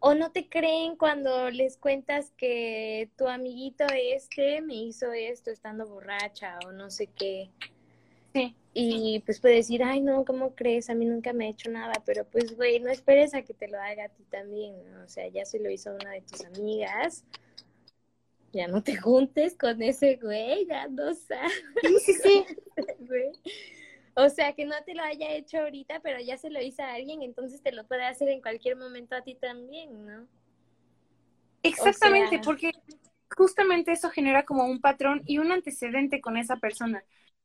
o 0.00 0.14
no 0.14 0.32
te 0.32 0.50
creen 0.50 0.96
cuando 0.96 1.48
les 1.48 1.78
cuentas 1.78 2.30
que 2.36 3.08
tu 3.16 3.26
amiguito 3.26 3.86
este 3.90 4.60
me 4.60 4.74
hizo 4.74 5.10
esto 5.14 5.50
estando 5.50 5.86
borracha 5.86 6.58
o 6.66 6.72
no 6.72 6.90
sé 6.90 7.06
qué. 7.06 7.48
Sí. 8.34 8.54
Y 8.74 9.20
pues 9.20 9.40
puede 9.40 9.54
decir, 9.54 9.82
ay, 9.82 10.02
no, 10.02 10.26
¿cómo 10.26 10.54
crees? 10.54 10.90
A 10.90 10.94
mí 10.94 11.06
nunca 11.06 11.32
me 11.32 11.46
ha 11.46 11.50
hecho 11.50 11.70
nada, 11.70 11.94
pero 12.04 12.26
pues, 12.26 12.54
güey, 12.54 12.80
no 12.80 12.90
esperes 12.90 13.32
a 13.32 13.40
que 13.40 13.54
te 13.54 13.68
lo 13.68 13.80
haga 13.80 14.04
a 14.04 14.08
ti 14.10 14.24
también, 14.24 14.74
O 15.02 15.08
sea, 15.08 15.26
ya 15.28 15.46
se 15.46 15.58
lo 15.58 15.70
hizo 15.70 15.94
una 15.94 16.10
de 16.10 16.20
tus 16.20 16.44
amigas, 16.44 17.24
ya 18.52 18.68
no 18.68 18.82
te 18.82 18.96
juntes 18.96 19.56
con 19.56 19.82
ese 19.82 20.16
güey, 20.16 20.66
ya 20.66 20.86
no 20.88 21.14
sabes. 21.14 21.52
Sí, 21.82 21.98
sí, 21.98 22.12
sí. 23.08 23.52
O 24.14 24.28
sea, 24.28 24.52
que 24.52 24.66
no 24.66 24.74
te 24.84 24.94
lo 24.94 25.02
haya 25.02 25.30
hecho 25.32 25.58
ahorita, 25.58 26.00
pero 26.00 26.20
ya 26.20 26.36
se 26.36 26.50
lo 26.50 26.60
hizo 26.60 26.82
a 26.82 26.92
alguien, 26.92 27.22
entonces 27.22 27.62
te 27.62 27.72
lo 27.72 27.86
puede 27.86 28.04
hacer 28.04 28.28
en 28.28 28.42
cualquier 28.42 28.76
momento 28.76 29.16
a 29.16 29.22
ti 29.22 29.34
también, 29.34 30.06
¿no? 30.06 30.26
Exactamente, 31.62 32.40
porque 32.44 32.72
justamente 33.36 33.92
eso 33.92 34.10
genera 34.10 34.44
como 34.44 34.64
un 34.66 34.80
patrón 34.80 35.22
y 35.26 35.38
un 35.38 35.50
antecedente 35.50 36.20
con 36.20 36.36
esa 36.36 36.56
persona. 36.56 37.02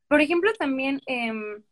Por 0.10 0.20
ejemplo, 0.22 0.52
también 0.54 1.02
em, 1.06 1.64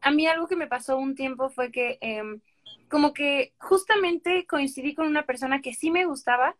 a 0.00 0.10
mí 0.10 0.26
algo 0.26 0.48
que 0.48 0.56
me 0.56 0.66
pasó 0.66 0.98
un 0.98 1.14
tiempo 1.14 1.50
fue 1.50 1.70
que 1.70 1.98
em, 2.00 2.40
como 2.88 3.12
que 3.12 3.52
justamente 3.58 4.46
coincidí 4.46 4.94
con 4.94 5.06
una 5.06 5.26
persona 5.26 5.60
que 5.60 5.74
sí 5.74 5.90
me 5.90 6.06
gustaba, 6.06 6.56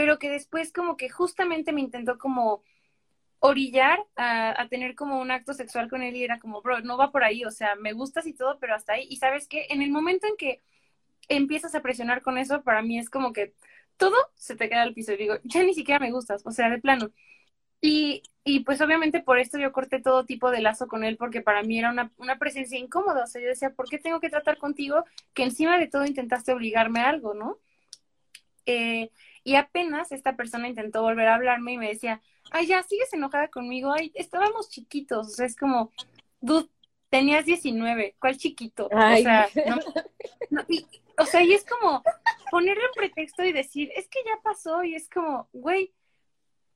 pero 0.00 0.18
que 0.18 0.30
después 0.30 0.72
como 0.72 0.96
que 0.96 1.10
justamente 1.10 1.74
me 1.74 1.82
intentó 1.82 2.16
como 2.16 2.62
orillar 3.38 3.98
a, 4.16 4.66
tener 4.70 4.94
como 4.94 5.20
un 5.20 5.30
acto 5.30 5.52
sexual 5.52 5.90
con 5.90 6.00
él 6.02 6.16
y 6.16 6.24
era 6.24 6.38
como, 6.38 6.62
bro, 6.62 6.80
no 6.80 6.96
va 6.96 7.12
por 7.12 7.22
ahí, 7.22 7.44
o 7.44 7.50
sea, 7.50 7.74
me 7.74 7.92
gustas 7.92 8.26
y 8.26 8.32
todo, 8.32 8.58
pero 8.58 8.74
hasta 8.74 8.94
ahí. 8.94 9.06
Y 9.10 9.16
sabes 9.16 9.46
que 9.46 9.66
en 9.68 9.82
el 9.82 9.90
momento 9.90 10.26
en 10.26 10.38
que 10.38 10.62
empiezas 11.28 11.74
a 11.74 11.82
presionar 11.82 12.22
con 12.22 12.38
eso, 12.38 12.62
para 12.62 12.80
mí 12.80 12.98
es 12.98 13.10
como 13.10 13.34
que 13.34 13.52
todo 13.98 14.16
se 14.36 14.56
te 14.56 14.70
queda 14.70 14.80
al 14.80 14.94
piso 14.94 15.12
y 15.12 15.18
digo, 15.18 15.34
ya 15.44 15.62
ni 15.64 15.74
siquiera 15.74 16.00
me 16.00 16.12
gustas, 16.12 16.40
o 16.46 16.50
sea, 16.50 16.70
de 16.70 16.78
plano. 16.78 17.10
Y, 17.82 18.22
y 18.42 18.60
pues 18.60 18.80
obviamente 18.80 19.20
por 19.20 19.38
esto 19.38 19.58
yo 19.58 19.70
corté 19.70 20.00
todo 20.00 20.24
tipo 20.24 20.50
de 20.50 20.62
lazo 20.62 20.88
con 20.88 21.04
él 21.04 21.18
porque 21.18 21.42
para 21.42 21.62
mí 21.62 21.78
era 21.78 21.90
una, 21.90 22.10
una 22.16 22.38
presencia 22.38 22.78
incómoda, 22.78 23.24
o 23.24 23.26
sea, 23.26 23.42
yo 23.42 23.48
decía, 23.48 23.68
¿por 23.74 23.90
qué 23.90 23.98
tengo 23.98 24.18
que 24.20 24.30
tratar 24.30 24.56
contigo 24.56 25.04
que 25.34 25.42
encima 25.42 25.76
de 25.76 25.88
todo 25.88 26.06
intentaste 26.06 26.54
obligarme 26.54 27.00
a 27.00 27.10
algo, 27.10 27.34
¿no? 27.34 27.58
Eh, 28.64 29.10
y 29.44 29.56
apenas 29.56 30.12
esta 30.12 30.36
persona 30.36 30.68
intentó 30.68 31.02
volver 31.02 31.28
a 31.28 31.34
hablarme 31.34 31.72
y 31.72 31.78
me 31.78 31.88
decía, 31.88 32.20
ay, 32.50 32.66
ya, 32.66 32.82
sigues 32.82 33.12
enojada 33.12 33.48
conmigo, 33.48 33.92
ay, 33.92 34.12
estábamos 34.14 34.68
chiquitos, 34.68 35.26
o 35.26 35.30
sea, 35.30 35.46
es 35.46 35.56
como, 35.56 35.92
dude, 36.40 36.68
tenías 37.08 37.44
19, 37.44 38.16
¿cuál 38.18 38.36
chiquito? 38.36 38.86
O 38.86 39.16
sea, 39.16 39.48
no, 40.50 40.62
y, 40.68 40.86
o 41.18 41.26
sea, 41.26 41.42
y 41.42 41.52
es 41.52 41.64
como 41.64 42.02
ponerle 42.50 42.84
un 42.84 42.94
pretexto 42.94 43.44
y 43.44 43.52
decir, 43.52 43.90
es 43.96 44.08
que 44.08 44.20
ya 44.24 44.40
pasó, 44.42 44.84
y 44.84 44.94
es 44.94 45.08
como, 45.08 45.48
güey, 45.52 45.92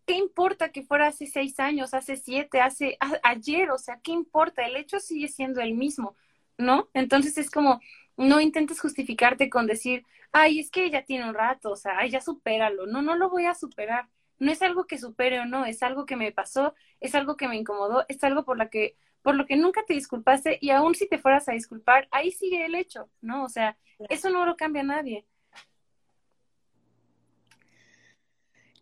¿qué 0.07 0.15
importa 0.15 0.71
que 0.71 0.83
fuera 0.83 1.09
hace 1.09 1.27
seis 1.27 1.59
años, 1.61 1.95
hace 1.95 2.17
siete, 2.17 2.61
hace 2.61 2.99
ayer? 3.23 3.71
O 3.71 3.79
sea, 3.79 4.01
¿qué 4.03 4.13
importa? 4.13 4.67
El 4.67 4.77
hecho 4.77 5.01
sigue 5.01 5.29
siendo 5.29 5.61
el 5.61 5.75
mismo, 5.75 6.17
¿no? 6.59 6.89
Entonces 6.95 7.39
es 7.39 7.51
como, 7.51 7.81
no 8.17 8.41
intentes 8.41 8.81
justificarte 8.81 9.51
con 9.51 9.67
decir, 9.67 10.07
ay, 10.33 10.61
es 10.61 10.71
que 10.71 10.91
ya 10.91 11.05
tiene 11.05 11.29
un 11.29 11.35
rato, 11.35 11.71
o 11.71 11.77
sea, 11.77 11.99
ay, 11.99 12.11
ya 12.11 12.21
supéralo. 12.21 12.87
No, 12.87 13.03
no 13.03 13.17
lo 13.17 13.31
voy 13.31 13.47
a 13.47 13.55
superar. 13.55 14.09
No 14.39 14.51
es 14.53 14.63
algo 14.63 14.87
que 14.87 14.99
supere 14.99 15.41
o 15.41 15.47
no, 15.47 15.65
es 15.65 15.83
algo 15.83 16.07
que 16.07 16.17
me 16.17 16.33
pasó, 16.33 16.75
es 17.01 17.15
algo 17.15 17.37
que 17.37 17.49
me 17.49 17.57
incomodó, 17.57 18.05
es 18.09 18.23
algo 18.25 18.45
por 18.45 18.59
la 18.59 18.69
que 18.69 18.97
por 19.23 19.37
lo 19.37 19.47
que 19.47 19.57
nunca 19.57 19.83
te 19.87 19.95
disculpaste 19.95 20.59
y 20.61 20.69
aún 20.69 20.95
si 20.95 21.09
te 21.09 21.17
fueras 21.17 21.49
a 21.49 21.53
disculpar, 21.53 22.07
ahí 22.11 22.31
sigue 22.31 22.67
el 22.67 22.75
hecho, 22.75 23.09
¿no? 23.23 23.45
O 23.45 23.49
sea, 23.49 23.79
eso 24.11 24.29
no 24.29 24.45
lo 24.45 24.55
cambia 24.55 24.83
a 24.83 24.85
nadie. 24.85 25.25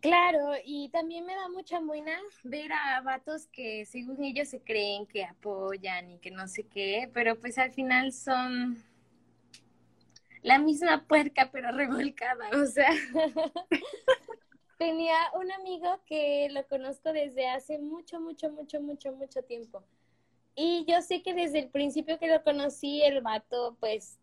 Claro, 0.01 0.51
y 0.65 0.89
también 0.89 1.25
me 1.25 1.33
da 1.33 1.47
mucha 1.47 1.79
muina 1.79 2.19
ver 2.43 2.73
a 2.73 2.99
vatos 2.99 3.47
que 3.47 3.85
según 3.85 4.21
ellos 4.21 4.49
se 4.49 4.61
creen 4.61 5.05
que 5.05 5.23
apoyan 5.23 6.11
y 6.11 6.19
que 6.19 6.29
no 6.29 6.45
sé 6.49 6.67
qué, 6.67 7.09
pero 7.13 7.39
pues 7.39 7.57
al 7.57 7.71
final 7.71 8.11
son 8.11 8.83
la 10.43 10.59
misma 10.59 11.05
puerca 11.07 11.49
pero 11.51 11.71
revolcada, 11.71 12.49
o 12.61 12.65
sea. 12.65 12.91
Tenía 14.77 15.15
un 15.35 15.51
amigo 15.51 16.01
que 16.05 16.49
lo 16.51 16.67
conozco 16.67 17.13
desde 17.13 17.47
hace 17.47 17.79
mucho, 17.79 18.19
mucho, 18.19 18.51
mucho, 18.51 18.81
mucho, 18.81 19.13
mucho 19.13 19.41
tiempo. 19.43 19.83
Y 20.55 20.85
yo 20.85 21.01
sé 21.01 21.23
que 21.23 21.33
desde 21.33 21.59
el 21.59 21.69
principio 21.69 22.19
que 22.19 22.27
lo 22.27 22.43
conocí, 22.43 23.01
el 23.01 23.21
vato, 23.21 23.77
pues, 23.79 24.19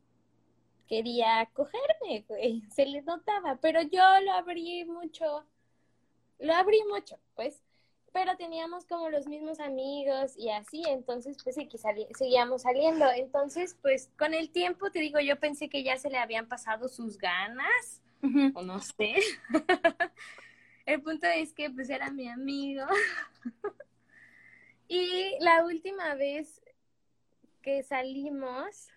quería 0.86 1.48
cogerme, 1.54 2.24
güey. 2.28 2.62
Se 2.70 2.84
le 2.84 3.00
notaba, 3.02 3.56
pero 3.56 3.80
yo 3.82 4.02
lo 4.24 4.32
abrí 4.32 4.84
mucho. 4.84 5.46
Lo 6.38 6.54
abrí 6.54 6.78
mucho, 6.88 7.18
pues. 7.34 7.62
Pero 8.12 8.36
teníamos 8.36 8.86
como 8.86 9.08
los 9.08 9.26
mismos 9.28 9.60
amigos 9.60 10.36
y 10.36 10.50
así, 10.50 10.82
entonces, 10.88 11.36
pues, 11.44 11.56
seguíamos 12.16 12.62
saliendo. 12.62 13.08
Entonces, 13.10 13.76
pues, 13.80 14.10
con 14.18 14.34
el 14.34 14.50
tiempo, 14.50 14.90
te 14.90 14.98
digo, 14.98 15.20
yo 15.20 15.38
pensé 15.38 15.68
que 15.68 15.84
ya 15.84 15.96
se 15.96 16.10
le 16.10 16.18
habían 16.18 16.48
pasado 16.48 16.88
sus 16.88 17.18
ganas, 17.18 18.02
o 18.54 18.62
no 18.62 18.80
sé. 18.80 19.14
el 20.86 21.02
punto 21.02 21.26
es 21.28 21.52
que, 21.52 21.70
pues, 21.70 21.88
era 21.88 22.10
mi 22.10 22.28
amigo. 22.28 22.84
Y 24.92 25.36
la 25.38 25.64
última 25.64 26.16
vez 26.16 26.60
que 27.62 27.84
salimos, 27.84 28.88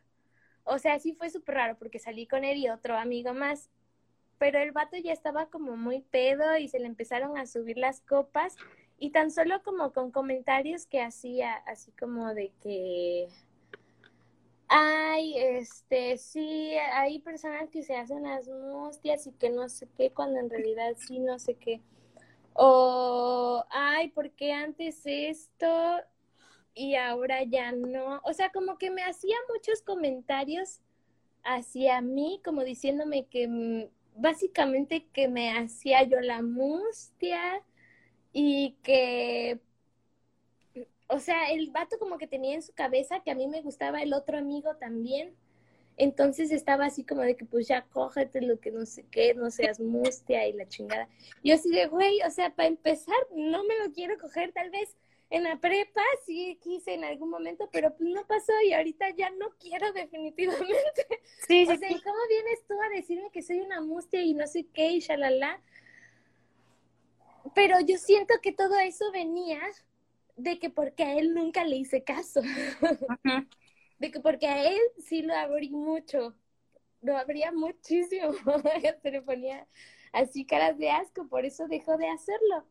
o 0.63 0.79
sea, 0.79 0.97
sí 0.97 1.13
fue 1.13 1.29
súper 1.29 1.53
raro 1.53 1.77
porque 1.77 1.99
salí 1.99 2.25
con 2.25 2.43
él 2.43 2.57
y 2.57 2.67
otro 2.67 2.97
amigo 2.97 3.35
más, 3.35 3.69
pero 4.39 4.57
el 4.57 4.71
vato 4.71 4.97
ya 4.97 5.13
estaba 5.13 5.51
como 5.51 5.77
muy 5.77 6.01
pedo 6.01 6.57
y 6.57 6.67
se 6.67 6.79
le 6.79 6.87
empezaron 6.87 7.37
a 7.37 7.45
subir 7.45 7.77
las 7.77 8.01
copas 8.01 8.57
y 9.03 9.09
tan 9.09 9.31
solo 9.31 9.61
como 9.63 9.91
con 9.91 10.11
comentarios 10.11 10.85
que 10.85 11.01
hacía, 11.01 11.55
así 11.67 11.91
como 11.91 12.33
de 12.33 12.53
que, 12.61 13.27
ay, 14.69 15.37
este, 15.37 16.17
sí, 16.17 16.73
hay 16.93 17.19
personas 17.19 17.69
que 17.69 17.83
se 17.83 17.97
hacen 17.97 18.23
las 18.23 18.47
mustias 18.47 19.27
y 19.27 19.33
que 19.33 19.49
no 19.49 19.67
sé 19.67 19.89
qué, 19.97 20.11
cuando 20.13 20.39
en 20.39 20.49
realidad 20.49 20.93
sí, 20.95 21.19
no 21.19 21.37
sé 21.37 21.55
qué. 21.55 21.81
O, 22.53 23.65
ay, 23.71 24.07
¿por 24.11 24.31
qué 24.31 24.53
antes 24.53 25.01
esto 25.03 25.99
y 26.73 26.95
ahora 26.95 27.43
ya 27.43 27.73
no? 27.73 28.21
O 28.23 28.31
sea, 28.31 28.53
como 28.53 28.77
que 28.77 28.89
me 28.89 29.03
hacía 29.03 29.35
muchos 29.53 29.81
comentarios 29.81 30.79
hacia 31.43 31.99
mí, 31.99 32.39
como 32.41 32.63
diciéndome 32.63 33.25
que 33.25 33.49
mm, 33.49 33.89
básicamente 34.15 35.07
que 35.11 35.27
me 35.27 35.51
hacía 35.57 36.03
yo 36.03 36.21
la 36.21 36.41
mustia 36.41 37.61
y 38.33 38.75
que, 38.83 39.59
o 41.07 41.19
sea, 41.19 41.51
el 41.51 41.69
vato 41.71 41.97
como 41.99 42.17
que 42.17 42.27
tenía 42.27 42.55
en 42.55 42.63
su 42.63 42.73
cabeza 42.73 43.21
que 43.21 43.31
a 43.31 43.35
mí 43.35 43.47
me 43.47 43.61
gustaba 43.61 44.01
el 44.01 44.13
otro 44.13 44.37
amigo 44.37 44.75
también 44.75 45.35
entonces 45.97 46.51
estaba 46.51 46.85
así 46.85 47.03
como 47.03 47.21
de 47.21 47.35
que 47.35 47.45
pues 47.45 47.67
ya 47.67 47.83
cógete 47.83 48.41
lo 48.41 48.59
que 48.59 48.71
no 48.71 48.85
sé 48.85 49.05
qué, 49.11 49.33
no 49.33 49.51
seas 49.51 49.79
mustia 49.79 50.47
y 50.47 50.53
la 50.53 50.67
chingada. 50.67 51.07
Yo 51.43 51.55
así 51.55 51.69
de, 51.69 51.87
güey, 51.87 52.21
o 52.25 52.31
sea, 52.31 52.49
para 52.55 52.67
empezar, 52.67 53.15
no 53.35 53.63
me 53.63 53.77
lo 53.79 53.93
quiero 53.93 54.17
coger 54.17 54.51
tal 54.53 54.69
vez 54.71 54.95
en 55.29 55.43
la 55.43 55.59
prepa, 55.59 56.01
sí 56.25 56.59
quise 56.61 56.93
en 56.93 57.03
algún 57.03 57.29
momento, 57.29 57.69
pero 57.71 57.95
pues 57.95 58.09
no 58.09 58.25
pasó 58.27 58.53
y 58.65 58.73
ahorita 58.73 59.09
ya 59.11 59.29
no 59.31 59.49
quiero 59.59 59.91
definitivamente. 59.93 61.07
Sí, 61.47 61.65
sí, 61.65 61.71
o 61.71 61.77
sea, 61.77 61.91
¿y 61.91 62.01
cómo 62.01 62.19
vienes 62.29 62.65
tú 62.67 62.75
a 62.81 62.89
decirme 62.89 63.29
que 63.31 63.41
soy 63.41 63.59
una 63.59 63.81
mustia 63.81 64.21
y 64.21 64.33
no 64.33 64.47
sé 64.47 64.65
qué 64.73 64.91
y 64.91 64.99
shalala? 64.99 65.61
Pero 67.55 67.79
yo 67.81 67.97
siento 67.97 68.33
que 68.41 68.51
todo 68.51 68.77
eso 68.79 69.11
venía 69.11 69.61
de 70.35 70.59
que 70.59 70.69
porque 70.69 71.03
a 71.03 71.17
él 71.17 71.33
nunca 71.33 71.65
le 71.65 71.75
hice 71.75 72.03
caso 72.03 72.41
de 73.99 74.11
que 74.11 74.19
porque 74.19 74.47
a 74.47 74.63
él 74.63 74.81
sí 74.97 75.21
lo 75.21 75.35
abrí 75.35 75.69
mucho, 75.69 76.35
lo 77.01 77.17
abría 77.17 77.51
muchísimo, 77.51 78.33
se 79.01 79.11
le 79.11 79.21
ponía 79.21 79.67
así 80.11 80.45
caras 80.45 80.77
de 80.77 80.89
asco, 80.89 81.27
por 81.27 81.45
eso 81.45 81.67
dejó 81.67 81.97
de 81.97 82.09
hacerlo. 82.09 82.65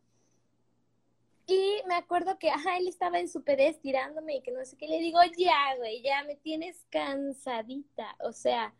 Y 1.47 1.83
me 1.89 1.97
acuerdo 1.97 2.39
que, 2.39 2.51
ajá, 2.51 2.79
él 2.79 2.87
estaba 2.87 3.19
en 3.19 3.29
su 3.29 3.43
pedez 3.43 3.81
tirándome 3.81 4.37
y 4.37 4.43
que 4.43 4.53
no 4.53 4.65
sé 4.65 4.77
qué, 4.77 4.87
le 4.87 5.01
digo, 5.01 5.19
ya, 5.37 5.77
güey, 5.77 6.01
ya 6.03 6.23
me 6.25 6.37
tienes 6.37 6.87
cansadita, 6.91 8.17
o 8.21 8.33
sea, 8.33 8.75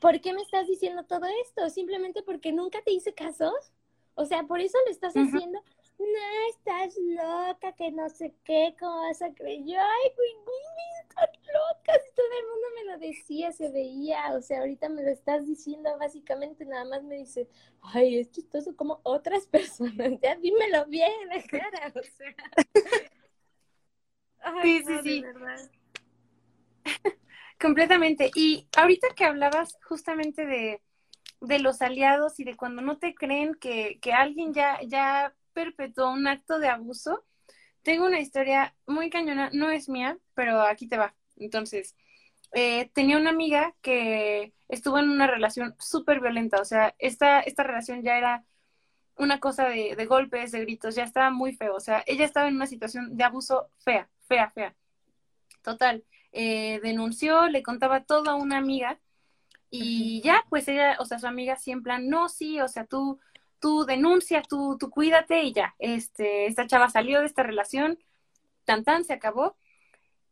¿por 0.00 0.20
qué 0.20 0.32
me 0.32 0.42
estás 0.42 0.66
diciendo 0.68 1.04
todo 1.04 1.26
esto? 1.44 1.68
Simplemente 1.68 2.22
porque 2.22 2.52
nunca 2.52 2.80
te 2.82 2.92
hice 2.92 3.12
caso. 3.12 3.52
O 4.18 4.26
sea, 4.26 4.42
por 4.42 4.60
eso 4.60 4.76
lo 4.84 4.90
estás 4.90 5.14
haciendo 5.14 5.62
no, 5.98 6.06
estás 6.50 6.96
loca, 6.96 7.72
que 7.72 7.90
no 7.90 8.08
sé 8.08 8.32
qué, 8.44 8.76
¿cómo 8.78 9.00
vas 9.02 9.20
a 9.20 9.34
creer? 9.34 9.64
Yo, 9.64 9.80
ay, 9.80 10.12
güey, 10.14 10.30
estás 11.02 11.28
loca, 11.46 11.92
si 12.04 12.12
todo 12.14 12.26
el 12.26 12.46
mundo 12.46 12.68
me 12.76 12.84
lo 12.92 12.98
decía, 12.98 13.50
se 13.52 13.70
veía, 13.70 14.32
o 14.34 14.40
sea, 14.40 14.60
ahorita 14.60 14.88
me 14.88 15.02
lo 15.02 15.10
estás 15.10 15.44
diciendo, 15.46 15.90
básicamente 15.98 16.64
nada 16.64 16.84
más 16.84 17.02
me 17.02 17.16
dice, 17.16 17.48
ay, 17.82 18.18
es 18.18 18.30
chistoso 18.30 18.76
como 18.76 19.00
otras 19.02 19.46
personas, 19.48 20.12
ya 20.22 20.36
dímelo 20.36 20.86
bien, 20.86 21.10
la 21.28 21.42
cara, 21.42 21.92
o 21.94 22.02
sea. 22.02 22.34
sí, 24.62 24.84
sí, 24.86 24.98
sí. 25.02 25.24
Completamente. 27.60 28.30
Y 28.36 28.68
ahorita 28.76 29.08
que 29.16 29.24
hablabas 29.24 29.76
justamente 29.82 30.46
de, 30.46 30.80
de 31.40 31.58
los 31.58 31.82
aliados 31.82 32.40
y 32.40 32.44
de 32.44 32.56
cuando 32.56 32.82
no 32.82 32.98
te 32.98 33.14
creen 33.14 33.54
que, 33.54 33.98
que 34.00 34.12
alguien 34.12 34.52
ya, 34.52 34.80
ya 34.82 35.34
perpetuó 35.52 36.10
un 36.10 36.26
acto 36.26 36.58
de 36.58 36.68
abuso. 36.68 37.24
Tengo 37.82 38.06
una 38.06 38.20
historia 38.20 38.74
muy 38.86 39.10
cañona, 39.10 39.50
no 39.52 39.70
es 39.70 39.88
mía, 39.88 40.18
pero 40.34 40.60
aquí 40.62 40.88
te 40.88 40.98
va. 40.98 41.14
Entonces, 41.36 41.96
eh, 42.52 42.90
tenía 42.94 43.18
una 43.18 43.30
amiga 43.30 43.74
que 43.82 44.52
estuvo 44.68 44.98
en 44.98 45.10
una 45.10 45.26
relación 45.26 45.74
súper 45.78 46.20
violenta, 46.20 46.60
o 46.60 46.64
sea, 46.64 46.94
esta, 46.98 47.40
esta 47.40 47.62
relación 47.62 48.02
ya 48.02 48.16
era 48.16 48.44
una 49.16 49.40
cosa 49.40 49.68
de, 49.68 49.96
de, 49.96 50.06
golpes, 50.06 50.52
de 50.52 50.60
gritos, 50.60 50.94
ya 50.94 51.04
estaba 51.04 51.30
muy 51.30 51.54
feo, 51.54 51.74
o 51.74 51.80
sea, 51.80 52.02
ella 52.06 52.24
estaba 52.24 52.48
en 52.48 52.56
una 52.56 52.66
situación 52.66 53.16
de 53.16 53.24
abuso 53.24 53.70
fea, 53.78 54.08
fea, 54.28 54.50
fea. 54.50 54.74
Total, 55.62 56.04
eh, 56.32 56.80
denunció, 56.82 57.48
le 57.48 57.62
contaba 57.62 58.04
todo 58.04 58.30
a 58.30 58.36
una 58.36 58.58
amiga 58.58 58.98
y 59.70 60.22
ya, 60.22 60.44
pues 60.48 60.68
ella, 60.68 60.96
o 60.98 61.04
sea, 61.04 61.18
su 61.18 61.26
amiga 61.26 61.56
siempre, 61.56 61.98
no, 61.98 62.28
sí, 62.28 62.60
o 62.60 62.68
sea, 62.68 62.86
tú, 62.86 63.20
tú 63.60 63.84
denuncia, 63.84 64.42
tú, 64.42 64.76
tú 64.78 64.90
cuídate 64.90 65.42
y 65.42 65.52
ya, 65.52 65.74
este, 65.78 66.46
esta 66.46 66.66
chava 66.66 66.88
salió 66.88 67.20
de 67.20 67.26
esta 67.26 67.42
relación, 67.42 67.98
tan 68.64 68.84
tan, 68.84 69.04
se 69.04 69.12
acabó. 69.12 69.56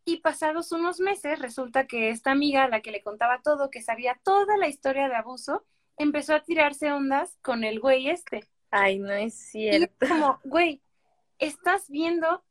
Y 0.05 0.19
pasados 0.19 0.71
unos 0.71 1.01
meses, 1.01 1.41
resulta 1.41 1.87
que 1.87 2.11
esta 2.11 2.31
amiga, 2.31 2.69
la 2.69 2.81
que 2.81 2.93
le 2.93 3.03
contaba 3.03 3.41
todo, 3.43 3.71
que 3.71 3.83
sabía 3.83 4.21
toda 4.23 4.57
la 4.57 4.69
historia 4.69 5.09
de 5.09 5.17
abuso, 5.17 5.65
empezó 5.97 6.35
a 6.35 6.43
tirarse 6.45 6.93
ondas 6.93 7.37
con 7.43 7.65
el 7.65 7.81
güey 7.81 8.09
este. 8.09 8.45
Ay, 8.71 8.99
no 8.99 9.11
es 9.11 9.35
cierto. 9.35 10.05
Y 10.05 10.09
como, 10.09 10.41
güey, 10.45 10.81
estás 11.39 11.89
viendo 11.89 12.45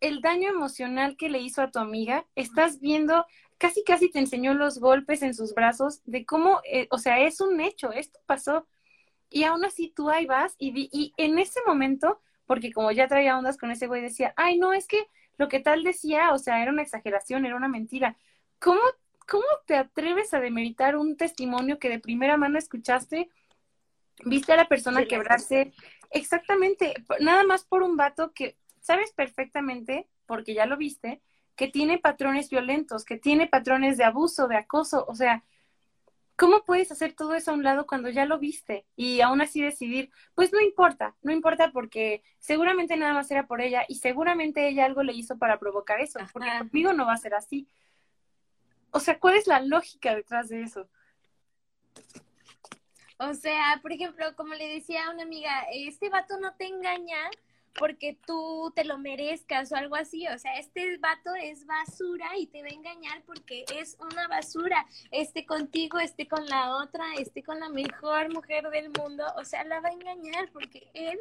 el 0.00 0.22
daño 0.22 0.48
emocional 0.48 1.16
que 1.16 1.28
le 1.28 1.40
hizo 1.40 1.62
a 1.62 1.70
tu 1.70 1.78
amiga, 1.78 2.26
estás 2.34 2.80
viendo, 2.80 3.26
casi 3.60 3.84
casi 3.84 4.10
te 4.10 4.18
enseñó 4.18 4.54
los 4.54 4.80
golpes 4.80 5.22
en 5.22 5.34
sus 5.34 5.54
brazos 5.54 6.00
de 6.06 6.24
cómo, 6.24 6.62
eh, 6.64 6.88
o 6.90 6.96
sea, 6.98 7.20
es 7.20 7.42
un 7.42 7.60
hecho, 7.60 7.92
esto 7.92 8.18
pasó. 8.24 8.66
Y 9.28 9.44
aún 9.44 9.64
así 9.64 9.92
tú 9.94 10.08
ahí 10.08 10.24
vas 10.24 10.56
y, 10.58 10.88
y 10.90 11.12
en 11.18 11.38
ese 11.38 11.60
momento, 11.66 12.20
porque 12.46 12.72
como 12.72 12.90
ya 12.90 13.06
traía 13.06 13.38
ondas 13.38 13.58
con 13.58 13.70
ese 13.70 13.86
güey, 13.86 14.00
decía, 14.00 14.32
ay, 14.36 14.58
no, 14.58 14.72
es 14.72 14.86
que 14.86 15.06
lo 15.36 15.48
que 15.48 15.60
tal 15.60 15.84
decía, 15.84 16.32
o 16.32 16.38
sea, 16.38 16.62
era 16.62 16.72
una 16.72 16.82
exageración, 16.82 17.44
era 17.44 17.54
una 17.54 17.68
mentira. 17.68 18.16
¿Cómo, 18.58 18.80
cómo 19.28 19.44
te 19.66 19.76
atreves 19.76 20.32
a 20.32 20.40
demeritar 20.40 20.96
un 20.96 21.18
testimonio 21.18 21.78
que 21.78 21.90
de 21.90 21.98
primera 21.98 22.38
mano 22.38 22.58
escuchaste? 22.58 23.28
Viste 24.24 24.54
a 24.54 24.56
la 24.56 24.68
persona 24.68 25.04
quebrarse. 25.04 25.72
Exactamente, 26.10 26.94
nada 27.20 27.44
más 27.44 27.64
por 27.64 27.82
un 27.82 27.96
vato 27.96 28.32
que 28.32 28.56
sabes 28.80 29.12
perfectamente, 29.12 30.08
porque 30.26 30.54
ya 30.54 30.64
lo 30.66 30.78
viste, 30.78 31.20
que 31.56 31.68
tiene 31.68 31.98
patrones 31.98 32.50
violentos, 32.50 33.04
que 33.04 33.18
tiene 33.18 33.46
patrones 33.46 33.96
de 33.96 34.04
abuso, 34.04 34.48
de 34.48 34.56
acoso, 34.56 35.04
o 35.06 35.14
sea, 35.14 35.44
¿cómo 36.36 36.64
puedes 36.64 36.90
hacer 36.90 37.12
todo 37.12 37.34
eso 37.34 37.50
a 37.50 37.54
un 37.54 37.62
lado 37.62 37.86
cuando 37.86 38.08
ya 38.08 38.24
lo 38.24 38.38
viste 38.38 38.86
y 38.96 39.20
aún 39.20 39.42
así 39.42 39.60
decidir, 39.60 40.10
pues 40.34 40.52
no 40.52 40.60
importa, 40.60 41.14
no 41.20 41.32
importa 41.32 41.70
porque 41.70 42.22
seguramente 42.38 42.96
nada 42.96 43.12
más 43.12 43.30
era 43.30 43.46
por 43.46 43.60
ella 43.60 43.84
y 43.88 43.96
seguramente 43.96 44.66
ella 44.66 44.86
algo 44.86 45.02
le 45.02 45.12
hizo 45.12 45.36
para 45.36 45.58
provocar 45.58 46.00
eso, 46.00 46.18
porque 46.32 46.48
conmigo 46.58 46.94
no 46.94 47.04
va 47.04 47.12
a 47.12 47.18
ser 47.18 47.34
así. 47.34 47.68
O 48.90 49.00
sea, 49.00 49.18
¿cuál 49.18 49.36
es 49.36 49.46
la 49.46 49.60
lógica 49.60 50.14
detrás 50.14 50.48
de 50.48 50.62
eso? 50.62 50.88
O 53.18 53.34
sea, 53.34 53.78
por 53.82 53.92
ejemplo, 53.92 54.34
como 54.34 54.54
le 54.54 54.66
decía 54.66 55.06
a 55.06 55.10
una 55.10 55.24
amiga, 55.24 55.66
este 55.70 56.08
vato 56.08 56.40
no 56.40 56.54
te 56.54 56.66
engaña 56.66 57.18
porque 57.78 58.18
tú 58.26 58.72
te 58.74 58.84
lo 58.84 58.98
merezcas 58.98 59.72
o 59.72 59.76
algo 59.76 59.96
así. 59.96 60.26
O 60.28 60.38
sea, 60.38 60.56
este 60.58 60.98
vato 60.98 61.34
es 61.34 61.66
basura 61.66 62.36
y 62.38 62.46
te 62.46 62.62
va 62.62 62.68
a 62.68 62.72
engañar 62.72 63.22
porque 63.24 63.64
es 63.76 63.96
una 64.00 64.28
basura. 64.28 64.86
Esté 65.10 65.46
contigo, 65.46 65.98
esté 65.98 66.28
con 66.28 66.46
la 66.46 66.76
otra, 66.76 67.04
esté 67.18 67.42
con 67.42 67.60
la 67.60 67.68
mejor 67.68 68.32
mujer 68.32 68.68
del 68.70 68.90
mundo. 68.98 69.24
O 69.36 69.44
sea, 69.44 69.64
la 69.64 69.80
va 69.80 69.88
a 69.88 69.92
engañar 69.92 70.50
porque 70.52 70.90
él 70.94 71.18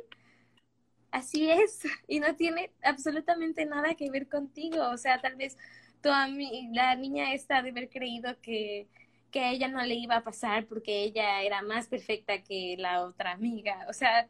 así 1.11 1.49
es 1.49 1.81
y 2.07 2.19
no 2.19 2.35
tiene 2.35 2.71
absolutamente 2.83 3.65
nada 3.65 3.95
que 3.95 4.09
ver 4.09 4.27
contigo. 4.27 4.89
O 4.89 4.97
sea, 4.97 5.21
tal 5.21 5.35
vez 5.35 5.57
tu 6.01 6.09
la 6.09 6.95
niña 6.95 7.33
esta 7.33 7.61
de 7.61 7.69
haber 7.69 7.89
creído 7.89 8.39
que 8.41 8.87
que 9.31 9.41
a 9.41 9.51
ella 9.51 9.67
no 9.67 9.81
le 9.83 9.95
iba 9.95 10.17
a 10.17 10.23
pasar 10.23 10.65
porque 10.65 11.03
ella 11.03 11.41
era 11.41 11.61
más 11.61 11.87
perfecta 11.87 12.41
que 12.43 12.75
la 12.77 13.03
otra 13.03 13.31
amiga. 13.31 13.85
O 13.89 13.93
sea, 13.93 14.27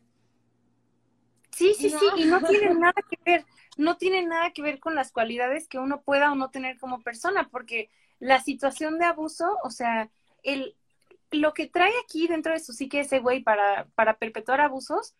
Sí, 1.51 1.73
sí, 1.77 1.89
sí, 1.89 2.05
y 2.17 2.25
no 2.25 2.41
tiene 2.41 2.73
nada 2.75 3.01
que 3.09 3.17
ver, 3.25 3.45
no 3.77 3.97
tiene 3.97 4.23
nada 4.23 4.51
que 4.51 4.61
ver 4.61 4.79
con 4.79 4.95
las 4.95 5.11
cualidades 5.11 5.67
que 5.67 5.79
uno 5.79 6.01
pueda 6.01 6.31
o 6.31 6.35
no 6.35 6.49
tener 6.49 6.77
como 6.79 7.01
persona, 7.01 7.49
porque 7.51 7.89
la 8.19 8.41
situación 8.41 8.99
de 8.99 9.05
abuso, 9.05 9.57
o 9.63 9.69
sea, 9.69 10.09
el, 10.43 10.75
lo 11.31 11.53
que 11.53 11.67
trae 11.67 11.93
aquí 12.03 12.27
dentro 12.27 12.53
de 12.53 12.59
su 12.59 12.73
psique 12.73 13.01
ese 13.01 13.19
güey 13.19 13.41
para, 13.41 13.87
para 13.95 14.17
perpetuar 14.17 14.61
abusos, 14.61 15.15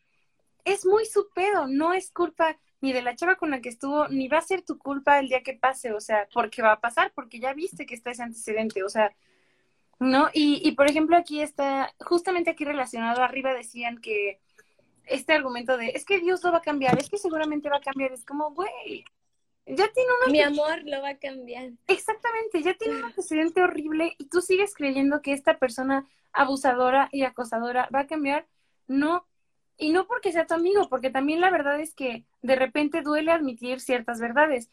es 0.65 0.85
muy 0.85 1.05
su 1.05 1.29
pedo, 1.33 1.67
no 1.67 1.93
es 1.93 2.11
culpa 2.11 2.57
ni 2.81 2.93
de 2.93 3.01
la 3.01 3.15
chava 3.15 3.35
con 3.35 3.51
la 3.51 3.61
que 3.61 3.69
estuvo, 3.69 4.07
ni 4.07 4.27
va 4.27 4.37
a 4.37 4.41
ser 4.41 4.61
tu 4.61 4.77
culpa 4.77 5.19
el 5.19 5.27
día 5.27 5.43
que 5.43 5.53
pase, 5.53 5.91
o 5.91 5.99
sea, 5.99 6.27
porque 6.33 6.61
va 6.61 6.73
a 6.73 6.79
pasar, 6.79 7.11
porque 7.13 7.39
ya 7.39 7.53
viste 7.53 7.85
que 7.85 7.95
está 7.95 8.11
ese 8.11 8.23
antecedente, 8.23 8.83
o 8.83 8.89
sea, 8.89 9.13
¿no? 9.99 10.29
Y, 10.33 10.61
y 10.63 10.71
por 10.73 10.89
ejemplo, 10.89 11.17
aquí 11.17 11.41
está, 11.41 11.93
justamente 11.99 12.49
aquí 12.51 12.63
relacionado 12.63 13.21
arriba 13.21 13.53
decían 13.53 13.97
que 13.97 14.39
este 15.09 15.33
argumento 15.33 15.77
de, 15.77 15.89
es 15.89 16.05
que 16.05 16.19
Dios 16.19 16.43
lo 16.43 16.51
va 16.51 16.59
a 16.59 16.61
cambiar, 16.61 16.97
es 16.99 17.09
que 17.09 17.17
seguramente 17.17 17.69
va 17.69 17.77
a 17.77 17.81
cambiar, 17.81 18.11
es 18.11 18.25
como, 18.25 18.51
güey, 18.51 19.05
ya 19.65 19.87
tiene 19.91 20.09
un... 20.25 20.31
Mi 20.31 20.41
amor 20.41 20.81
lo 20.85 21.01
va 21.01 21.09
a 21.09 21.17
cambiar. 21.17 21.71
Exactamente, 21.87 22.63
ya 22.63 22.73
tiene 22.73 22.97
un 22.97 23.05
antecedente 23.05 23.61
horrible 23.61 24.15
y 24.17 24.25
tú 24.25 24.41
sigues 24.41 24.73
creyendo 24.73 25.21
que 25.21 25.33
esta 25.33 25.59
persona 25.59 26.07
abusadora 26.31 27.09
y 27.11 27.23
acosadora 27.23 27.87
va 27.93 28.01
a 28.01 28.07
cambiar. 28.07 28.47
No, 28.87 29.27
y 29.77 29.91
no 29.91 30.07
porque 30.07 30.31
sea 30.31 30.47
tu 30.47 30.55
amigo, 30.55 30.89
porque 30.89 31.09
también 31.09 31.39
la 31.39 31.51
verdad 31.51 31.79
es 31.79 31.93
que 31.93 32.25
de 32.41 32.55
repente 32.55 33.01
duele 33.01 33.31
admitir 33.31 33.79
ciertas 33.79 34.19
verdades. 34.19 34.69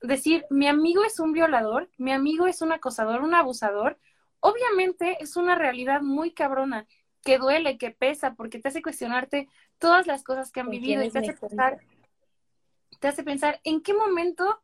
Decir, 0.00 0.46
mi 0.48 0.66
amigo 0.66 1.04
es 1.04 1.18
un 1.18 1.32
violador, 1.32 1.90
mi 1.98 2.12
amigo 2.12 2.46
es 2.46 2.62
un 2.62 2.72
acosador, 2.72 3.22
un 3.22 3.34
abusador, 3.34 3.98
obviamente 4.38 5.18
es 5.20 5.36
una 5.36 5.56
realidad 5.56 6.02
muy 6.02 6.32
cabrona 6.32 6.86
que 7.22 7.38
duele, 7.38 7.78
que 7.78 7.90
pesa, 7.90 8.34
porque 8.34 8.58
te 8.58 8.68
hace 8.68 8.82
cuestionarte 8.82 9.48
todas 9.78 10.06
las 10.06 10.22
cosas 10.22 10.50
que 10.50 10.60
han 10.60 10.70
vivido 10.70 11.02
y 11.02 11.10
te 11.10 11.18
hace 11.18 11.34
pensar, 11.34 11.78
te 12.98 13.08
hace 13.08 13.22
pensar 13.22 13.60
en 13.64 13.82
qué 13.82 13.94
momento 13.94 14.60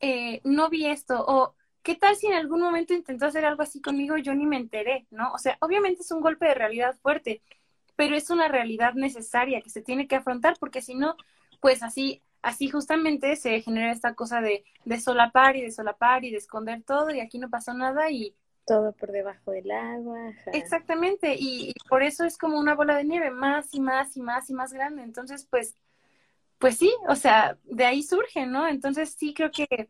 eh, 0.00 0.40
no 0.44 0.68
vi 0.68 0.86
esto 0.86 1.24
o 1.26 1.54
qué 1.82 1.94
tal 1.94 2.16
si 2.16 2.26
en 2.26 2.34
algún 2.34 2.60
momento 2.60 2.94
intentó 2.94 3.26
hacer 3.26 3.44
algo 3.44 3.62
así 3.62 3.80
conmigo 3.80 4.16
y 4.16 4.22
yo 4.22 4.34
ni 4.34 4.46
me 4.46 4.56
enteré, 4.56 5.06
¿no? 5.10 5.32
O 5.32 5.38
sea, 5.38 5.56
obviamente 5.60 6.02
es 6.02 6.10
un 6.10 6.20
golpe 6.20 6.46
de 6.46 6.54
realidad 6.54 6.96
fuerte, 7.00 7.42
pero 7.94 8.16
es 8.16 8.30
una 8.30 8.48
realidad 8.48 8.94
necesaria 8.94 9.60
que 9.60 9.70
se 9.70 9.82
tiene 9.82 10.08
que 10.08 10.16
afrontar 10.16 10.56
porque 10.58 10.82
si 10.82 10.94
no, 10.94 11.16
pues 11.60 11.82
así, 11.82 12.22
así 12.42 12.68
justamente 12.68 13.36
se 13.36 13.60
genera 13.60 13.92
esta 13.92 14.14
cosa 14.14 14.40
de, 14.40 14.64
de 14.84 15.00
solapar 15.00 15.56
y 15.56 15.62
de 15.62 15.70
solapar 15.70 16.24
y 16.24 16.30
de 16.30 16.38
esconder 16.38 16.82
todo 16.82 17.10
y 17.10 17.20
aquí 17.20 17.38
no 17.38 17.50
pasó 17.50 17.72
nada 17.72 18.10
y 18.10 18.34
todo 18.66 18.92
por 18.92 19.12
debajo 19.12 19.52
del 19.52 19.70
agua. 19.70 20.32
Exactamente, 20.52 21.36
y, 21.38 21.72
por 21.88 22.02
eso 22.02 22.24
es 22.24 22.36
como 22.36 22.58
una 22.58 22.74
bola 22.74 22.96
de 22.96 23.04
nieve, 23.04 23.30
más 23.30 23.72
y 23.72 23.80
más 23.80 24.16
y 24.16 24.20
más 24.20 24.50
y 24.50 24.54
más 24.54 24.72
grande. 24.72 25.02
Entonces, 25.02 25.46
pues, 25.48 25.76
pues 26.58 26.76
sí, 26.76 26.92
o 27.08 27.14
sea, 27.14 27.58
de 27.64 27.84
ahí 27.84 28.02
surge, 28.02 28.46
¿no? 28.46 28.66
Entonces 28.68 29.14
sí 29.18 29.34
creo 29.34 29.50
que 29.50 29.88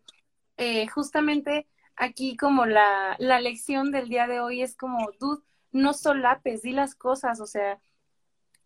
eh, 0.59 0.87
justamente 0.89 1.67
aquí 1.97 2.37
como 2.37 2.67
la, 2.67 3.17
la 3.19 3.41
lección 3.41 3.91
del 3.91 4.09
día 4.09 4.27
de 4.27 4.41
hoy 4.41 4.63
es 4.63 4.77
como, 4.77 5.11
dude, 5.19 5.43
no 5.73 5.95
solapes, 5.95 6.63
di 6.63 6.73
las 6.73 6.95
cosas, 6.95 7.41
o 7.41 7.47
sea, 7.47 7.81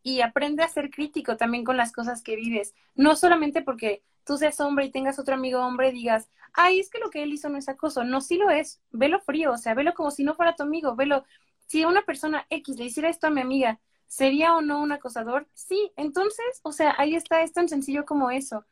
y 0.02 0.20
aprende 0.20 0.62
a 0.62 0.68
ser 0.68 0.90
crítico 0.90 1.36
también 1.36 1.64
con 1.64 1.76
las 1.76 1.92
cosas 1.92 2.22
que 2.22 2.36
vives. 2.36 2.74
No 2.94 3.16
solamente 3.16 3.62
porque 3.62 4.02
tú 4.24 4.36
seas 4.36 4.60
hombre 4.60 4.86
y 4.86 4.90
tengas 4.90 5.18
otro 5.18 5.34
amigo 5.34 5.60
hombre 5.60 5.92
digas, 5.92 6.28
ay, 6.52 6.80
es 6.80 6.90
que 6.90 6.98
lo 6.98 7.10
que 7.10 7.22
él 7.22 7.32
hizo 7.32 7.48
no 7.48 7.58
es 7.58 7.68
acoso. 7.68 8.04
No, 8.04 8.20
sí 8.20 8.36
lo 8.36 8.50
es. 8.50 8.80
Velo 8.90 9.20
frío, 9.20 9.52
o 9.52 9.58
sea, 9.58 9.74
velo 9.74 9.94
como 9.94 10.10
si 10.10 10.24
no 10.24 10.34
fuera 10.34 10.56
tu 10.56 10.62
amigo. 10.62 10.96
Velo, 10.96 11.24
si 11.66 11.84
una 11.84 12.02
persona 12.02 12.46
X 12.50 12.76
le 12.76 12.86
hiciera 12.86 13.08
esto 13.08 13.26
a 13.26 13.30
mi 13.30 13.40
amiga, 13.40 13.80
¿sería 14.06 14.54
o 14.56 14.60
no 14.60 14.80
un 14.80 14.92
acosador? 14.92 15.46
Sí, 15.54 15.92
entonces, 15.96 16.60
o 16.62 16.72
sea, 16.72 16.94
ahí 16.98 17.14
está, 17.14 17.42
es 17.42 17.52
tan 17.52 17.68
sencillo 17.68 18.04
como 18.04 18.30
eso. 18.30 18.64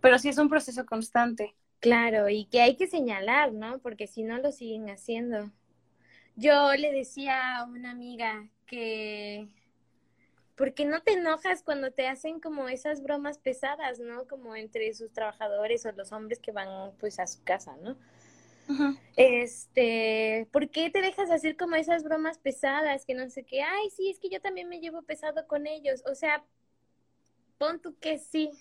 Pero 0.00 0.18
sí 0.18 0.28
es 0.28 0.38
un 0.38 0.48
proceso 0.48 0.84
constante. 0.86 1.54
Claro, 1.80 2.28
y 2.28 2.44
que 2.44 2.60
hay 2.60 2.76
que 2.76 2.86
señalar, 2.86 3.52
¿no? 3.52 3.78
Porque 3.78 4.06
si 4.06 4.22
no 4.22 4.38
lo 4.38 4.52
siguen 4.52 4.88
haciendo. 4.88 5.50
Yo 6.36 6.72
le 6.74 6.92
decía 6.92 7.56
a 7.56 7.64
una 7.64 7.90
amiga 7.90 8.48
que 8.66 9.48
¿por 10.62 10.74
qué 10.74 10.84
no 10.84 11.02
te 11.02 11.14
enojas 11.14 11.64
cuando 11.64 11.90
te 11.90 12.06
hacen 12.06 12.38
como 12.38 12.68
esas 12.68 13.02
bromas 13.02 13.36
pesadas, 13.36 13.98
¿no? 13.98 14.28
Como 14.28 14.54
entre 14.54 14.94
sus 14.94 15.12
trabajadores 15.12 15.84
o 15.86 15.90
los 15.90 16.12
hombres 16.12 16.38
que 16.38 16.52
van 16.52 16.92
pues 17.00 17.18
a 17.18 17.26
su 17.26 17.42
casa, 17.42 17.76
¿no? 17.82 17.96
Este, 19.16 20.46
¿por 20.52 20.70
qué 20.70 20.88
te 20.88 21.02
dejas 21.02 21.32
hacer 21.32 21.56
como 21.56 21.74
esas 21.74 22.04
bromas 22.04 22.38
pesadas 22.38 23.04
que 23.04 23.14
no 23.14 23.28
sé 23.28 23.42
qué? 23.42 23.60
Ay, 23.60 23.90
sí, 23.90 24.08
es 24.08 24.20
que 24.20 24.28
yo 24.28 24.40
también 24.40 24.68
me 24.68 24.78
llevo 24.78 25.02
pesado 25.02 25.48
con 25.48 25.66
ellos. 25.66 26.04
O 26.08 26.14
sea, 26.14 26.44
pon 27.58 27.82
tú 27.82 27.98
que 27.98 28.18
sí. 28.18 28.52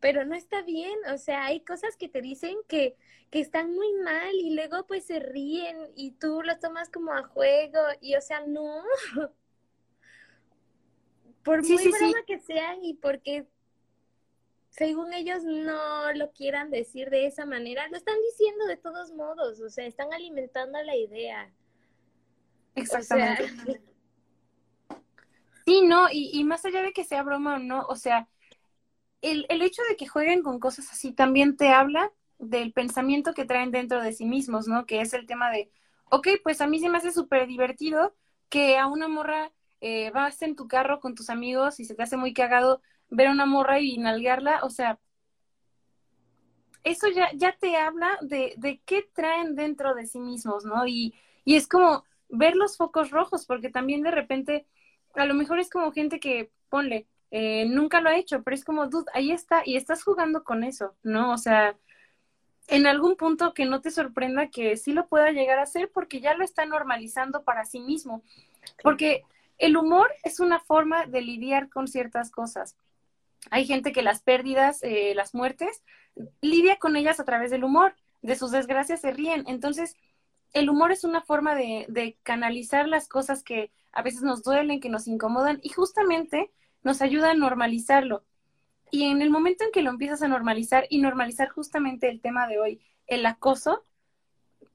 Pero 0.00 0.24
no 0.24 0.34
está 0.34 0.62
bien, 0.62 0.98
o 1.14 1.18
sea, 1.18 1.44
hay 1.44 1.60
cosas 1.60 1.96
que 1.96 2.08
te 2.08 2.22
dicen 2.22 2.56
que, 2.66 2.96
que 3.30 3.38
están 3.38 3.72
muy 3.72 3.92
mal 4.02 4.34
y 4.34 4.56
luego 4.56 4.84
pues 4.88 5.04
se 5.04 5.20
ríen 5.20 5.76
y 5.94 6.10
tú 6.10 6.42
lo 6.42 6.58
tomas 6.58 6.90
como 6.90 7.12
a 7.12 7.22
juego 7.22 7.78
y 8.00 8.16
o 8.16 8.20
sea, 8.20 8.44
no. 8.44 8.82
por 11.44 11.62
muy 11.62 11.88
broma 11.88 12.22
que 12.26 12.38
sean 12.38 12.84
y 12.84 12.94
porque 12.94 13.46
según 14.70 15.12
ellos 15.12 15.42
no 15.44 16.12
lo 16.12 16.30
quieran 16.32 16.70
decir 16.70 17.10
de 17.10 17.26
esa 17.26 17.44
manera, 17.44 17.88
lo 17.88 17.96
están 17.96 18.16
diciendo 18.30 18.66
de 18.66 18.76
todos 18.76 19.12
modos, 19.12 19.60
o 19.60 19.68
sea, 19.68 19.86
están 19.86 20.12
alimentando 20.12 20.80
la 20.82 20.96
idea. 20.96 21.52
Exactamente. 22.74 23.44
Sí, 25.66 25.82
no, 25.82 26.08
y, 26.10 26.30
y, 26.32 26.42
más 26.42 26.64
allá 26.64 26.82
de 26.82 26.92
que 26.92 27.04
sea 27.04 27.22
broma 27.22 27.54
o 27.54 27.58
no, 27.60 27.82
o 27.86 27.94
sea, 27.94 28.28
el, 29.20 29.46
el 29.50 29.62
hecho 29.62 29.82
de 29.88 29.96
que 29.96 30.08
jueguen 30.08 30.42
con 30.42 30.58
cosas 30.58 30.90
así 30.90 31.12
también 31.12 31.56
te 31.56 31.68
habla 31.68 32.10
del 32.38 32.72
pensamiento 32.72 33.34
que 33.34 33.44
traen 33.44 33.70
dentro 33.70 34.02
de 34.02 34.12
sí 34.12 34.24
mismos, 34.24 34.66
¿no? 34.66 34.86
Que 34.86 35.00
es 35.00 35.12
el 35.12 35.26
tema 35.26 35.50
de, 35.50 35.70
ok, 36.10 36.28
pues 36.42 36.60
a 36.60 36.66
mí 36.66 36.80
se 36.80 36.88
me 36.88 36.98
hace 36.98 37.12
súper 37.12 37.46
divertido 37.46 38.16
que 38.48 38.78
a 38.78 38.86
una 38.88 39.06
morra 39.06 39.52
eh, 39.80 40.10
vas 40.10 40.42
en 40.42 40.56
tu 40.56 40.68
carro 40.68 41.00
con 41.00 41.14
tus 41.14 41.30
amigos 41.30 41.80
y 41.80 41.84
se 41.84 41.94
te 41.94 42.02
hace 42.02 42.16
muy 42.16 42.32
cagado 42.32 42.82
ver 43.08 43.28
a 43.28 43.32
una 43.32 43.46
morra 43.46 43.80
y 43.80 43.98
nalguearla, 43.98 44.60
o 44.62 44.70
sea, 44.70 44.98
eso 46.84 47.08
ya, 47.08 47.30
ya 47.34 47.56
te 47.58 47.76
habla 47.76 48.18
de, 48.22 48.54
de 48.56 48.80
qué 48.84 49.08
traen 49.12 49.54
dentro 49.54 49.94
de 49.94 50.06
sí 50.06 50.18
mismos, 50.20 50.64
¿no? 50.64 50.86
Y, 50.86 51.14
y 51.44 51.56
es 51.56 51.66
como, 51.66 52.04
ver 52.30 52.56
los 52.56 52.76
focos 52.76 53.10
rojos, 53.10 53.46
porque 53.46 53.70
también 53.70 54.02
de 54.02 54.10
repente, 54.10 54.66
a 55.14 55.24
lo 55.24 55.34
mejor 55.34 55.58
es 55.58 55.68
como 55.68 55.92
gente 55.92 56.20
que, 56.20 56.50
ponle, 56.68 57.06
eh, 57.30 57.66
nunca 57.66 58.00
lo 58.00 58.08
ha 58.08 58.16
hecho, 58.16 58.42
pero 58.42 58.54
es 58.54 58.64
como, 58.64 58.86
dude, 58.88 59.10
ahí 59.14 59.32
está, 59.32 59.62
y 59.64 59.76
estás 59.76 60.02
jugando 60.02 60.42
con 60.44 60.64
eso, 60.64 60.94
¿no? 61.02 61.32
O 61.32 61.38
sea, 61.38 61.76
en 62.68 62.86
algún 62.86 63.16
punto 63.16 63.52
que 63.52 63.66
no 63.66 63.80
te 63.80 63.90
sorprenda 63.90 64.48
que 64.48 64.76
sí 64.76 64.92
lo 64.92 65.08
pueda 65.08 65.32
llegar 65.32 65.58
a 65.58 65.64
hacer 65.64 65.90
porque 65.92 66.20
ya 66.20 66.34
lo 66.34 66.44
está 66.44 66.64
normalizando 66.66 67.42
para 67.42 67.64
sí 67.64 67.80
mismo. 67.80 68.22
Porque 68.82 69.24
el 69.60 69.76
humor 69.76 70.10
es 70.24 70.40
una 70.40 70.58
forma 70.58 71.06
de 71.06 71.20
lidiar 71.20 71.68
con 71.68 71.86
ciertas 71.86 72.30
cosas. 72.30 72.76
Hay 73.50 73.66
gente 73.66 73.92
que 73.92 74.02
las 74.02 74.22
pérdidas, 74.22 74.82
eh, 74.82 75.12
las 75.14 75.34
muertes, 75.34 75.82
lidia 76.40 76.78
con 76.78 76.96
ellas 76.96 77.20
a 77.20 77.24
través 77.24 77.50
del 77.50 77.64
humor. 77.64 77.94
De 78.22 78.36
sus 78.36 78.50
desgracias 78.50 79.02
se 79.02 79.12
ríen. 79.12 79.44
Entonces, 79.46 79.96
el 80.54 80.70
humor 80.70 80.92
es 80.92 81.04
una 81.04 81.20
forma 81.20 81.54
de, 81.54 81.84
de 81.88 82.18
canalizar 82.22 82.88
las 82.88 83.06
cosas 83.06 83.42
que 83.42 83.70
a 83.92 84.02
veces 84.02 84.22
nos 84.22 84.42
duelen, 84.42 84.80
que 84.80 84.88
nos 84.88 85.06
incomodan 85.06 85.60
y 85.62 85.68
justamente 85.68 86.50
nos 86.82 87.02
ayuda 87.02 87.32
a 87.32 87.34
normalizarlo. 87.34 88.24
Y 88.90 89.04
en 89.04 89.20
el 89.20 89.30
momento 89.30 89.64
en 89.64 89.72
que 89.72 89.82
lo 89.82 89.90
empiezas 89.90 90.22
a 90.22 90.28
normalizar 90.28 90.86
y 90.88 91.00
normalizar 91.00 91.50
justamente 91.50 92.08
el 92.08 92.22
tema 92.22 92.48
de 92.48 92.58
hoy, 92.58 92.80
el 93.06 93.26
acoso, 93.26 93.84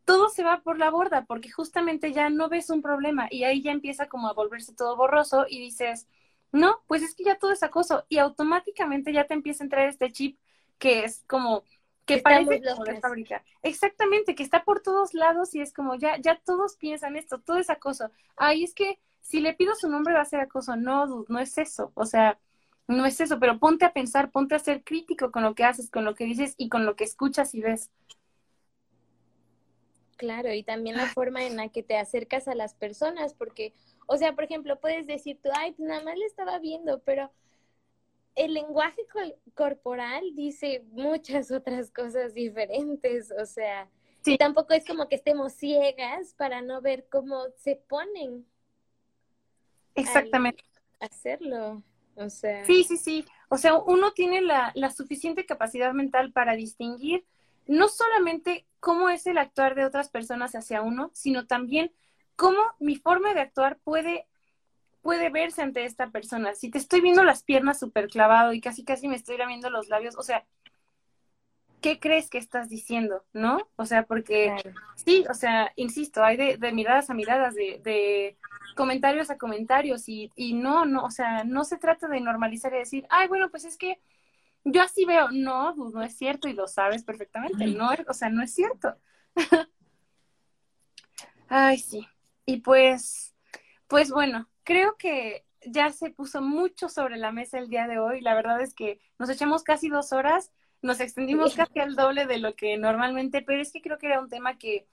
todo 0.05 0.29
se 0.29 0.43
va 0.43 0.61
por 0.61 0.77
la 0.79 0.89
borda 0.89 1.25
porque 1.25 1.51
justamente 1.51 2.13
ya 2.13 2.29
no 2.29 2.49
ves 2.49 2.69
un 2.69 2.81
problema 2.81 3.27
y 3.29 3.43
ahí 3.43 3.61
ya 3.61 3.71
empieza 3.71 4.07
como 4.07 4.29
a 4.29 4.33
volverse 4.33 4.73
todo 4.73 4.95
borroso 4.95 5.45
y 5.49 5.59
dices, 5.59 6.07
no, 6.51 6.83
pues 6.87 7.03
es 7.03 7.15
que 7.15 7.23
ya 7.25 7.37
todo 7.37 7.51
es 7.51 7.63
acoso 7.63 8.05
y 8.09 8.19
automáticamente 8.19 9.11
ya 9.11 9.25
te 9.25 9.33
empieza 9.33 9.63
a 9.63 9.65
entrar 9.65 9.87
este 9.89 10.11
chip 10.11 10.39
que 10.77 11.03
es 11.05 11.23
como 11.27 11.63
que 12.05 12.19
parece 12.19 12.61
como 12.61 12.83
de 12.83 12.99
fábrica. 13.01 13.43
Exactamente, 13.63 14.35
que 14.35 14.43
está 14.43 14.63
por 14.63 14.81
todos 14.81 15.13
lados 15.13 15.55
y 15.55 15.61
es 15.61 15.73
como 15.73 15.95
ya 15.95 16.17
ya 16.19 16.39
todos 16.39 16.75
piensan 16.77 17.17
esto, 17.17 17.39
todo 17.39 17.57
es 17.57 17.69
acoso. 17.69 18.11
Ay, 18.35 18.63
es 18.63 18.73
que 18.73 18.99
si 19.25 19.41
le 19.41 19.53
pido 19.55 19.73
su 19.73 19.89
nombre 19.89 20.13
va 20.13 20.21
a 20.21 20.25
ser 20.25 20.39
acoso. 20.39 20.75
No, 20.75 21.25
no 21.27 21.39
es 21.39 21.57
eso. 21.57 21.91
O 21.95 22.05
sea, 22.05 22.39
no 22.87 23.05
es 23.07 23.19
eso, 23.19 23.39
pero 23.39 23.57
ponte 23.59 23.83
a 23.85 23.93
pensar, 23.93 24.31
ponte 24.31 24.53
a 24.53 24.59
ser 24.59 24.83
crítico 24.83 25.31
con 25.31 25.41
lo 25.43 25.55
que 25.55 25.63
haces, 25.63 25.89
con 25.89 26.05
lo 26.05 26.13
que 26.13 26.25
dices 26.25 26.53
y 26.57 26.69
con 26.69 26.85
lo 26.85 26.95
que 26.95 27.05
escuchas 27.05 27.55
y 27.55 27.61
ves. 27.61 27.89
Claro, 30.17 30.53
y 30.53 30.63
también 30.63 30.95
la 30.95 31.07
forma 31.07 31.43
en 31.43 31.57
la 31.57 31.69
que 31.69 31.83
te 31.83 31.97
acercas 31.97 32.47
a 32.47 32.55
las 32.55 32.73
personas, 32.73 33.33
porque, 33.33 33.73
o 34.07 34.15
sea, 34.17 34.33
por 34.33 34.45
ejemplo, 34.45 34.79
puedes 34.79 35.07
decir 35.07 35.39
tú, 35.43 35.49
ay, 35.53 35.73
pues 35.73 35.87
nada 35.87 36.03
más 36.03 36.17
le 36.17 36.25
estaba 36.25 36.57
viendo, 36.59 36.99
pero 36.99 37.31
el 38.35 38.53
lenguaje 38.53 39.01
corporal 39.53 40.23
dice 40.33 40.83
muchas 40.91 41.51
otras 41.51 41.91
cosas 41.91 42.33
diferentes, 42.33 43.31
o 43.31 43.45
sea, 43.45 43.89
y 44.25 44.37
tampoco 44.37 44.73
es 44.73 44.85
como 44.85 45.07
que 45.07 45.15
estemos 45.15 45.53
ciegas 45.53 46.33
para 46.33 46.61
no 46.61 46.81
ver 46.81 47.07
cómo 47.11 47.43
se 47.57 47.75
ponen. 47.75 48.45
Exactamente. 49.93 50.63
Hacerlo. 50.99 51.83
O 52.15 52.29
sea. 52.29 52.65
Sí, 52.65 52.83
sí, 52.83 52.97
sí. 52.97 53.25
O 53.49 53.57
sea, 53.57 53.77
uno 53.77 54.13
tiene 54.13 54.41
la, 54.41 54.71
la 54.73 54.89
suficiente 54.89 55.45
capacidad 55.45 55.93
mental 55.93 56.31
para 56.31 56.55
distinguir 56.55 57.25
no 57.67 57.87
solamente 57.87 58.65
cómo 58.85 59.09
es 59.09 59.25
el 59.25 59.39
actuar 59.39 59.73
de 59.73 59.83
otras 59.83 60.09
personas 60.09 60.53
hacia 60.53 60.83
uno, 60.83 61.09
sino 61.11 61.47
también 61.47 61.91
cómo 62.35 62.59
mi 62.79 62.97
forma 62.97 63.33
de 63.33 63.39
actuar 63.39 63.79
puede, 63.83 64.27
puede 65.01 65.31
verse 65.31 65.63
ante 65.63 65.85
esta 65.85 66.11
persona. 66.11 66.53
Si 66.53 66.69
te 66.69 66.77
estoy 66.77 67.01
viendo 67.01 67.23
las 67.23 67.41
piernas 67.41 67.79
súper 67.79 68.09
clavado 68.09 68.53
y 68.53 68.61
casi 68.61 68.85
casi 68.85 69.07
me 69.07 69.15
estoy 69.15 69.37
lamiendo 69.37 69.71
los 69.71 69.89
labios, 69.89 70.15
o 70.15 70.21
sea, 70.21 70.45
¿qué 71.81 71.99
crees 71.99 72.29
que 72.29 72.37
estás 72.37 72.69
diciendo? 72.69 73.23
¿No? 73.33 73.67
O 73.75 73.87
sea, 73.87 74.03
porque 74.03 74.55
sí, 75.03 75.25
o 75.31 75.33
sea, 75.33 75.71
insisto, 75.75 76.23
hay 76.23 76.37
de, 76.37 76.57
de 76.57 76.71
miradas 76.71 77.09
a 77.09 77.15
miradas, 77.15 77.55
de, 77.55 77.81
de 77.83 78.37
comentarios 78.75 79.31
a 79.31 79.39
comentarios 79.39 80.07
y, 80.07 80.31
y 80.35 80.53
no, 80.53 80.85
no, 80.85 81.03
o 81.05 81.09
sea, 81.09 81.43
no 81.43 81.63
se 81.63 81.77
trata 81.77 82.07
de 82.07 82.21
normalizar 82.21 82.71
y 82.75 82.77
decir, 82.77 83.07
ay, 83.09 83.27
bueno, 83.29 83.49
pues 83.49 83.65
es 83.65 83.77
que 83.77 83.99
yo 84.65 84.81
así 84.81 85.05
veo, 85.05 85.29
no, 85.31 85.73
pues 85.77 85.93
no 85.93 86.03
es 86.03 86.17
cierto 86.17 86.47
y 86.47 86.53
lo 86.53 86.67
sabes 86.67 87.03
perfectamente, 87.03 87.67
no, 87.67 87.91
o 88.07 88.13
sea, 88.13 88.29
no 88.29 88.43
es 88.43 88.53
cierto. 88.53 88.97
ay, 91.47 91.77
sí. 91.77 92.07
Y 92.45 92.57
pues, 92.57 93.35
pues 93.87 94.09
bueno, 94.11 94.49
creo 94.63 94.97
que 94.97 95.45
ya 95.65 95.91
se 95.91 96.09
puso 96.09 96.41
mucho 96.41 96.89
sobre 96.89 97.17
la 97.17 97.31
mesa 97.31 97.59
el 97.59 97.69
día 97.69 97.87
de 97.87 97.99
hoy. 97.99 98.21
La 98.21 98.33
verdad 98.33 98.59
es 98.61 98.73
que 98.73 98.99
nos 99.19 99.29
echamos 99.29 99.63
casi 99.63 99.89
dos 99.89 100.11
horas, 100.11 100.51
nos 100.81 100.99
extendimos 100.99 101.55
casi 101.55 101.79
al 101.79 101.95
doble 101.95 102.25
de 102.25 102.39
lo 102.39 102.55
que 102.55 102.77
normalmente, 102.77 103.41
pero 103.41 103.61
es 103.61 103.71
que 103.71 103.81
creo 103.81 103.97
que 103.97 104.07
era 104.07 104.19
un 104.19 104.29
tema 104.29 104.57
que, 104.57 104.87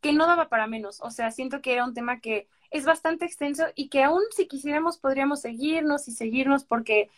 que 0.00 0.12
no 0.12 0.26
daba 0.26 0.48
para 0.48 0.66
menos. 0.66 1.00
O 1.00 1.10
sea, 1.10 1.30
siento 1.32 1.60
que 1.60 1.72
era 1.72 1.84
un 1.84 1.94
tema 1.94 2.20
que 2.20 2.48
es 2.70 2.84
bastante 2.84 3.24
extenso 3.24 3.64
y 3.74 3.88
que 3.88 4.02
aún 4.02 4.22
si 4.30 4.46
quisiéramos 4.46 4.98
podríamos 4.98 5.40
seguirnos 5.40 6.08
y 6.08 6.12
seguirnos 6.12 6.64
porque 6.64 7.10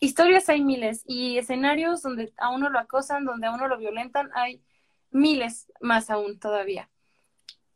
historias 0.00 0.48
hay 0.48 0.62
miles 0.62 1.02
y 1.06 1.38
escenarios 1.38 2.02
donde 2.02 2.32
a 2.38 2.50
uno 2.50 2.70
lo 2.70 2.78
acosan, 2.78 3.24
donde 3.24 3.46
a 3.46 3.52
uno 3.52 3.68
lo 3.68 3.78
violentan, 3.78 4.30
hay 4.34 4.62
miles 5.10 5.72
más 5.80 6.10
aún 6.10 6.38
todavía. 6.38 6.90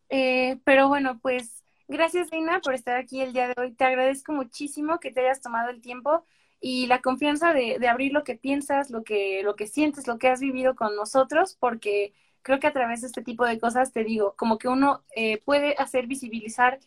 Eh, 0.09 0.59
pero 0.65 0.89
bueno, 0.89 1.19
pues 1.21 1.63
gracias 1.89 2.31
Dina 2.31 2.61
por 2.61 2.75
estar 2.75 2.97
aquí 2.97 3.21
el 3.21 3.33
día 3.33 3.49
de 3.49 3.55
hoy. 3.61 3.73
Te 3.73 3.85
agradezco 3.85 4.33
muchísimo 4.33 5.01
que 5.01 5.13
te 5.13 5.21
hayas 5.21 5.41
tomado 5.41 5.71
el 5.71 5.81
tiempo 5.81 6.25
y 6.61 6.87
la 6.87 7.03
confianza 7.03 7.53
de, 7.53 7.79
de 7.79 7.89
abrir 7.89 8.13
lo 8.13 8.25
que 8.25 8.37
piensas, 8.37 8.91
lo 8.91 9.05
que, 9.05 9.43
lo 9.43 9.57
que 9.57 9.67
sientes, 9.67 10.07
lo 10.07 10.19
que 10.19 10.29
has 10.29 10.41
vivido 10.41 10.75
con 10.75 10.97
nosotros, 10.97 11.57
porque 11.61 12.15
creo 12.43 12.61
que 12.61 12.67
a 12.69 12.73
través 12.73 13.01
de 13.01 13.09
este 13.09 13.23
tipo 13.23 13.45
de 13.45 13.59
cosas, 13.59 13.93
te 13.93 14.05
digo, 14.05 14.35
como 14.37 14.59
que 14.59 14.69
uno 14.69 15.05
eh, 15.17 15.43
puede 15.45 15.75
hacer 15.79 16.07
visibilizar 16.07 16.79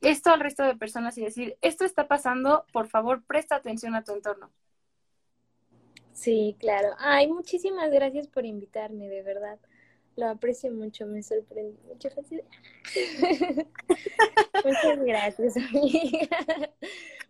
esto 0.00 0.30
al 0.30 0.40
resto 0.40 0.62
de 0.62 0.76
personas 0.76 1.18
y 1.18 1.24
decir, 1.24 1.58
esto 1.62 1.84
está 1.84 2.08
pasando, 2.08 2.64
por 2.72 2.88
favor, 2.88 3.24
presta 3.24 3.56
atención 3.56 3.94
a 3.94 4.04
tu 4.04 4.12
entorno. 4.12 4.50
Sí, 6.18 6.56
claro. 6.58 6.96
Ay, 6.98 7.28
muchísimas 7.28 7.92
gracias 7.92 8.26
por 8.26 8.44
invitarme, 8.44 9.08
de 9.08 9.22
verdad. 9.22 9.60
Lo 10.16 10.26
aprecio 10.26 10.72
mucho, 10.72 11.06
me 11.06 11.22
sorprendí 11.22 11.78
mucho. 11.86 12.08
Muchas 14.64 14.98
gracias, 14.98 15.56
amiga. 15.56 16.28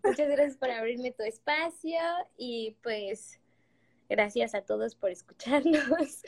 Muchas 0.03 0.28
gracias 0.30 0.57
por 0.57 0.70
abrirme 0.70 1.12
tu 1.12 1.22
espacio 1.22 2.01
y 2.39 2.78
pues 2.82 3.39
gracias 4.09 4.55
a 4.55 4.62
todos 4.62 4.95
por 4.95 5.11
escucharnos 5.11 6.22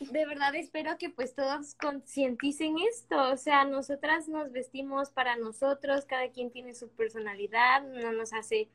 de 0.00 0.26
verdad 0.26 0.54
espero 0.54 0.98
que 0.98 1.10
pues 1.10 1.34
todos 1.34 1.74
concienticen 1.74 2.76
esto, 2.78 3.30
o 3.30 3.36
sea, 3.36 3.64
nosotras 3.64 4.28
nos 4.28 4.52
vestimos 4.52 5.10
para 5.10 5.36
nosotros, 5.36 6.04
cada 6.04 6.30
quien 6.30 6.50
tiene 6.50 6.74
su 6.74 6.88
personalidad, 6.90 7.82
no 7.82 8.12
nos 8.12 8.32
hace 8.32 8.68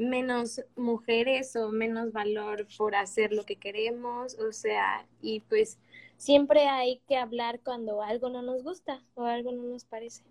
menos 0.00 0.62
mujeres 0.76 1.54
o 1.56 1.70
menos 1.70 2.12
valor 2.12 2.66
por 2.78 2.94
hacer 2.94 3.32
lo 3.32 3.44
que 3.44 3.56
queremos, 3.56 4.34
o 4.38 4.52
sea, 4.52 5.06
y 5.20 5.40
pues 5.40 5.78
siempre 6.16 6.68
hay 6.68 7.00
que 7.06 7.16
hablar 7.16 7.60
cuando 7.60 8.02
algo 8.02 8.30
no 8.30 8.42
nos 8.42 8.62
gusta 8.62 9.02
o 9.14 9.24
algo 9.24 9.52
no 9.52 9.62
nos 9.62 9.84
parece. 9.84 10.22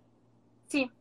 Sí, 0.67 0.91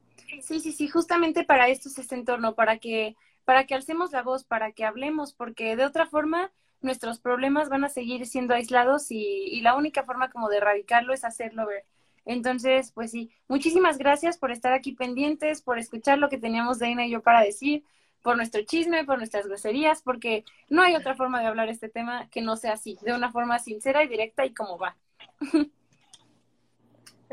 sí, 0.43 0.61
sí, 0.61 0.73
sí, 0.73 0.89
justamente 0.89 1.45
para 1.45 1.69
esto 1.69 1.89
es 1.89 1.99
este 1.99 2.15
entorno, 2.15 2.55
para 2.55 2.79
que, 2.79 3.17
para 3.45 3.65
que 3.67 3.75
alcemos 3.75 4.13
la 4.13 4.23
voz, 4.23 4.45
para 4.45 4.73
que 4.73 4.85
hablemos, 4.85 5.33
porque 5.33 5.75
de 5.75 5.87
otra 5.87 6.07
forma 6.07 6.53
nuestros 6.81 7.19
problemas 7.19 7.71
van 7.71 7.85
a 7.85 7.89
seguir 7.89 8.27
siendo 8.27 8.55
aislados 8.55 9.11
y, 9.11 9.19
y, 9.19 9.63
la 9.63 9.77
única 9.77 10.05
forma 10.05 10.31
como 10.31 10.49
de 10.49 10.59
erradicarlo 10.59 11.13
es 11.13 11.25
hacerlo 11.25 11.67
ver. 11.67 11.85
Entonces, 12.25 12.93
pues 12.93 13.11
sí, 13.11 13.31
muchísimas 13.49 13.97
gracias 13.97 14.37
por 14.37 14.53
estar 14.53 14.75
aquí 14.75 14.93
pendientes, 14.93 15.63
por 15.63 15.79
escuchar 15.79 16.19
lo 16.19 16.29
que 16.29 16.37
teníamos 16.37 16.79
Dana 16.79 17.07
y 17.07 17.11
yo 17.11 17.23
para 17.23 17.41
decir, 17.41 17.83
por 18.23 18.37
nuestro 18.37 18.63
chisme, 18.63 19.05
por 19.05 19.19
nuestras 19.19 19.47
groserías, 19.47 20.03
porque 20.03 20.45
no 20.69 20.83
hay 20.83 20.95
otra 20.95 21.15
forma 21.15 21.41
de 21.41 21.47
hablar 21.47 21.69
este 21.69 21.89
tema 21.89 22.29
que 22.31 22.43
no 22.43 22.57
sea 22.57 22.73
así, 22.73 22.99
de 23.03 23.15
una 23.15 23.31
forma 23.31 23.59
sincera 23.59 24.03
y 24.03 24.09
directa 24.09 24.45
y 24.45 24.55
como 24.55 24.79
va. 24.79 24.97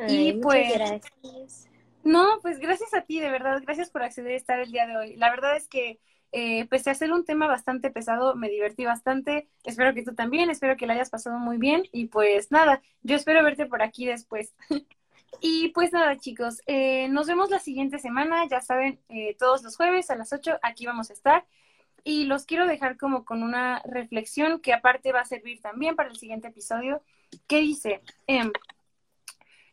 y 0.08 0.34
pues... 0.34 0.74
Gracias. 0.74 1.70
No, 2.04 2.40
pues 2.44 2.60
gracias 2.60 2.94
a 2.94 3.02
ti, 3.02 3.20
de 3.20 3.32
verdad, 3.32 3.62
gracias 3.64 3.90
por 3.90 4.04
acceder 4.04 4.34
a 4.34 4.38
estar 4.38 4.60
el 4.60 4.72
día 4.72 4.86
de 4.86 4.96
hoy. 4.96 5.16
La 5.16 5.32
verdad 5.32 5.58
es 5.58 5.68
que 5.68 6.00
eh, 6.32 6.68
pese 6.68 6.90
a 6.90 6.96
ser 6.96 7.12
un 7.12 7.26
tema 7.26 7.48
bastante 7.48 7.90
pesado, 7.90 8.36
me 8.36 8.50
divertí 8.50 8.86
bastante. 8.86 9.48
Espero 9.64 9.94
que 9.94 10.04
tú 10.04 10.14
también, 10.14 10.50
espero 10.50 10.76
que 10.76 10.86
la 10.86 10.94
hayas 10.94 11.10
pasado 11.10 11.40
muy 11.40 11.58
bien. 11.58 11.84
Y 11.92 12.08
pues 12.08 12.52
nada, 12.52 12.82
yo 13.04 13.16
espero 13.16 13.44
verte 13.44 13.66
por 13.66 13.82
aquí 13.82 14.06
después. 14.06 14.54
y 15.42 15.70
pues 15.70 15.92
nada, 15.94 16.18
chicos, 16.18 16.62
eh, 16.68 17.08
nos 17.10 17.28
vemos 17.28 17.50
la 17.50 17.60
siguiente 17.60 18.00
semana. 18.00 18.48
Ya 18.48 18.62
saben, 18.62 19.00
eh, 19.10 19.36
todos 19.38 19.64
los 19.64 19.76
jueves 19.78 20.10
a 20.10 20.16
las 20.16 20.34
8 20.34 20.60
aquí 20.62 20.86
vamos 20.86 21.10
a 21.10 21.14
estar. 21.14 21.46
Y 22.04 22.26
los 22.26 22.46
quiero 22.46 22.68
dejar 22.68 22.98
como 22.98 23.26
con 23.26 23.44
una 23.44 23.82
reflexión 23.86 24.60
que 24.62 24.74
aparte 24.74 25.12
va 25.12 25.22
a 25.22 25.26
servir 25.26 25.62
también 25.62 25.96
para 25.96 26.10
el 26.10 26.18
siguiente 26.18 26.50
episodio, 26.50 27.02
que 27.48 27.60
dice, 27.62 28.02
em, 28.28 28.52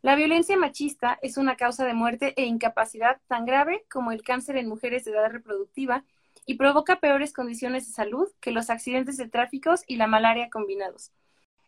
la 0.02 0.16
violencia 0.16 0.56
machista 0.56 1.18
es 1.22 1.36
una 1.36 1.56
causa 1.56 1.84
de 1.84 1.94
muerte 1.94 2.34
e 2.36 2.44
incapacidad 2.44 3.20
tan 3.28 3.44
grave 3.44 3.84
como 3.90 4.12
el 4.12 4.22
cáncer 4.22 4.56
en 4.56 4.68
mujeres 4.68 5.04
de 5.04 5.12
edad 5.12 5.30
reproductiva 5.30 6.04
y 6.46 6.54
provoca 6.54 7.00
peores 7.00 7.32
condiciones 7.32 7.86
de 7.86 7.92
salud 7.92 8.28
que 8.40 8.50
los 8.50 8.70
accidentes 8.70 9.16
de 9.16 9.28
tráfico 9.28 9.74
y 9.86 9.96
la 9.96 10.06
malaria 10.08 10.50
combinados. 10.50 11.12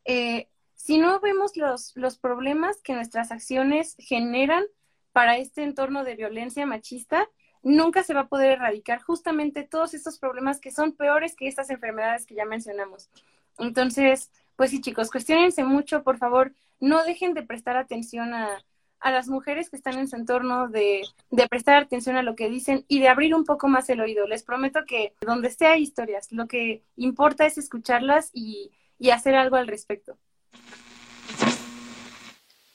Eh, 0.05 0.49
si 0.85 0.99
no 0.99 1.19
vemos 1.19 1.53
los, 1.57 2.19
problemas 2.19 2.83
que 2.83 2.93
nuestras 2.93 3.33
acciones 3.33 3.97
generan 3.99 4.65
para 5.13 5.39
este 5.39 5.63
entorno 5.63 6.05
de 6.05 6.15
violencia 6.15 6.67
machista, 6.67 7.27
nunca 7.63 8.03
se 8.03 8.13
va 8.13 8.21
a 8.21 8.29
poder 8.29 8.59
erradicar 8.59 9.01
justamente 9.01 9.63
todos 9.63 9.95
estos 9.95 10.19
problemas 10.19 10.61
que 10.61 10.71
son 10.71 10.93
peores 10.93 11.37
que 11.37 11.49
estas 11.49 11.71
enfermedades 11.71 12.27
que 12.27 12.35
ya 12.35 12.45
mencionamos. 12.45 13.09
Entonces, 13.57 14.31
pues 14.57 14.73
sí, 14.73 14.83
chicos, 14.83 15.11
cuestionense 15.11 15.65
mucho, 15.65 16.03
por 16.03 16.19
favor, 16.19 16.53
no 16.81 17.03
dejen 17.03 17.33
de 17.33 17.45
prestar 17.45 17.79
atención 17.79 18.35
a, 18.35 18.63
las 19.03 19.29
mujeres 19.29 19.71
que 19.71 19.77
están 19.77 19.99
en 19.99 20.09
su 20.09 20.17
entorno, 20.17 20.69
de, 20.69 21.03
prestar 21.49 21.83
atención 21.83 22.17
a 22.17 22.23
lo 22.23 22.35
que 22.35 22.51
dicen 22.51 22.85
y 22.89 23.01
de 23.01 23.09
abrir 23.09 23.35
un 23.35 23.47
poco 23.47 23.69
más 23.69 23.89
el 23.89 24.03
oído. 24.03 24.27
Les 24.27 24.43
prometo 24.43 24.81
que 24.87 25.15
donde 25.23 25.49
esté 25.49 25.67
hay 25.67 25.83
historias, 25.83 26.31
lo 26.31 26.47
que 26.47 26.85
importa 26.97 27.47
es 27.47 27.57
escucharlas 27.57 28.31
y 28.35 28.71
hacer 29.11 29.35
algo 29.35 29.57
al 29.57 29.67
respecto. 29.67 30.19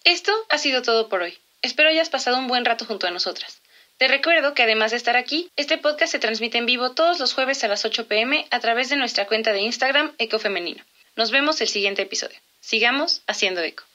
Esto 0.03 0.33
ha 0.49 0.57
sido 0.57 0.81
todo 0.81 1.09
por 1.09 1.21
hoy. 1.21 1.37
Espero 1.61 1.89
hayas 1.89 2.09
pasado 2.09 2.37
un 2.37 2.47
buen 2.47 2.65
rato 2.65 2.85
junto 2.85 3.05
a 3.05 3.11
nosotras. 3.11 3.61
Te 3.97 4.07
recuerdo 4.07 4.53
que 4.53 4.63
además 4.63 4.91
de 4.91 4.97
estar 4.97 5.17
aquí, 5.17 5.51
este 5.57 5.77
podcast 5.77 6.11
se 6.11 6.19
transmite 6.19 6.57
en 6.57 6.65
vivo 6.65 6.91
todos 6.91 7.19
los 7.19 7.33
jueves 7.33 7.63
a 7.63 7.67
las 7.67 7.83
8 7.83 8.07
pm 8.07 8.47
a 8.49 8.59
través 8.61 8.89
de 8.89 8.95
nuestra 8.95 9.27
cuenta 9.27 9.51
de 9.51 9.59
Instagram 9.59 10.13
Ecofemenino. 10.17 10.83
Nos 11.17 11.31
vemos 11.31 11.59
el 11.59 11.67
siguiente 11.67 12.03
episodio. 12.03 12.39
Sigamos 12.61 13.23
haciendo 13.27 13.61
eco. 13.61 13.88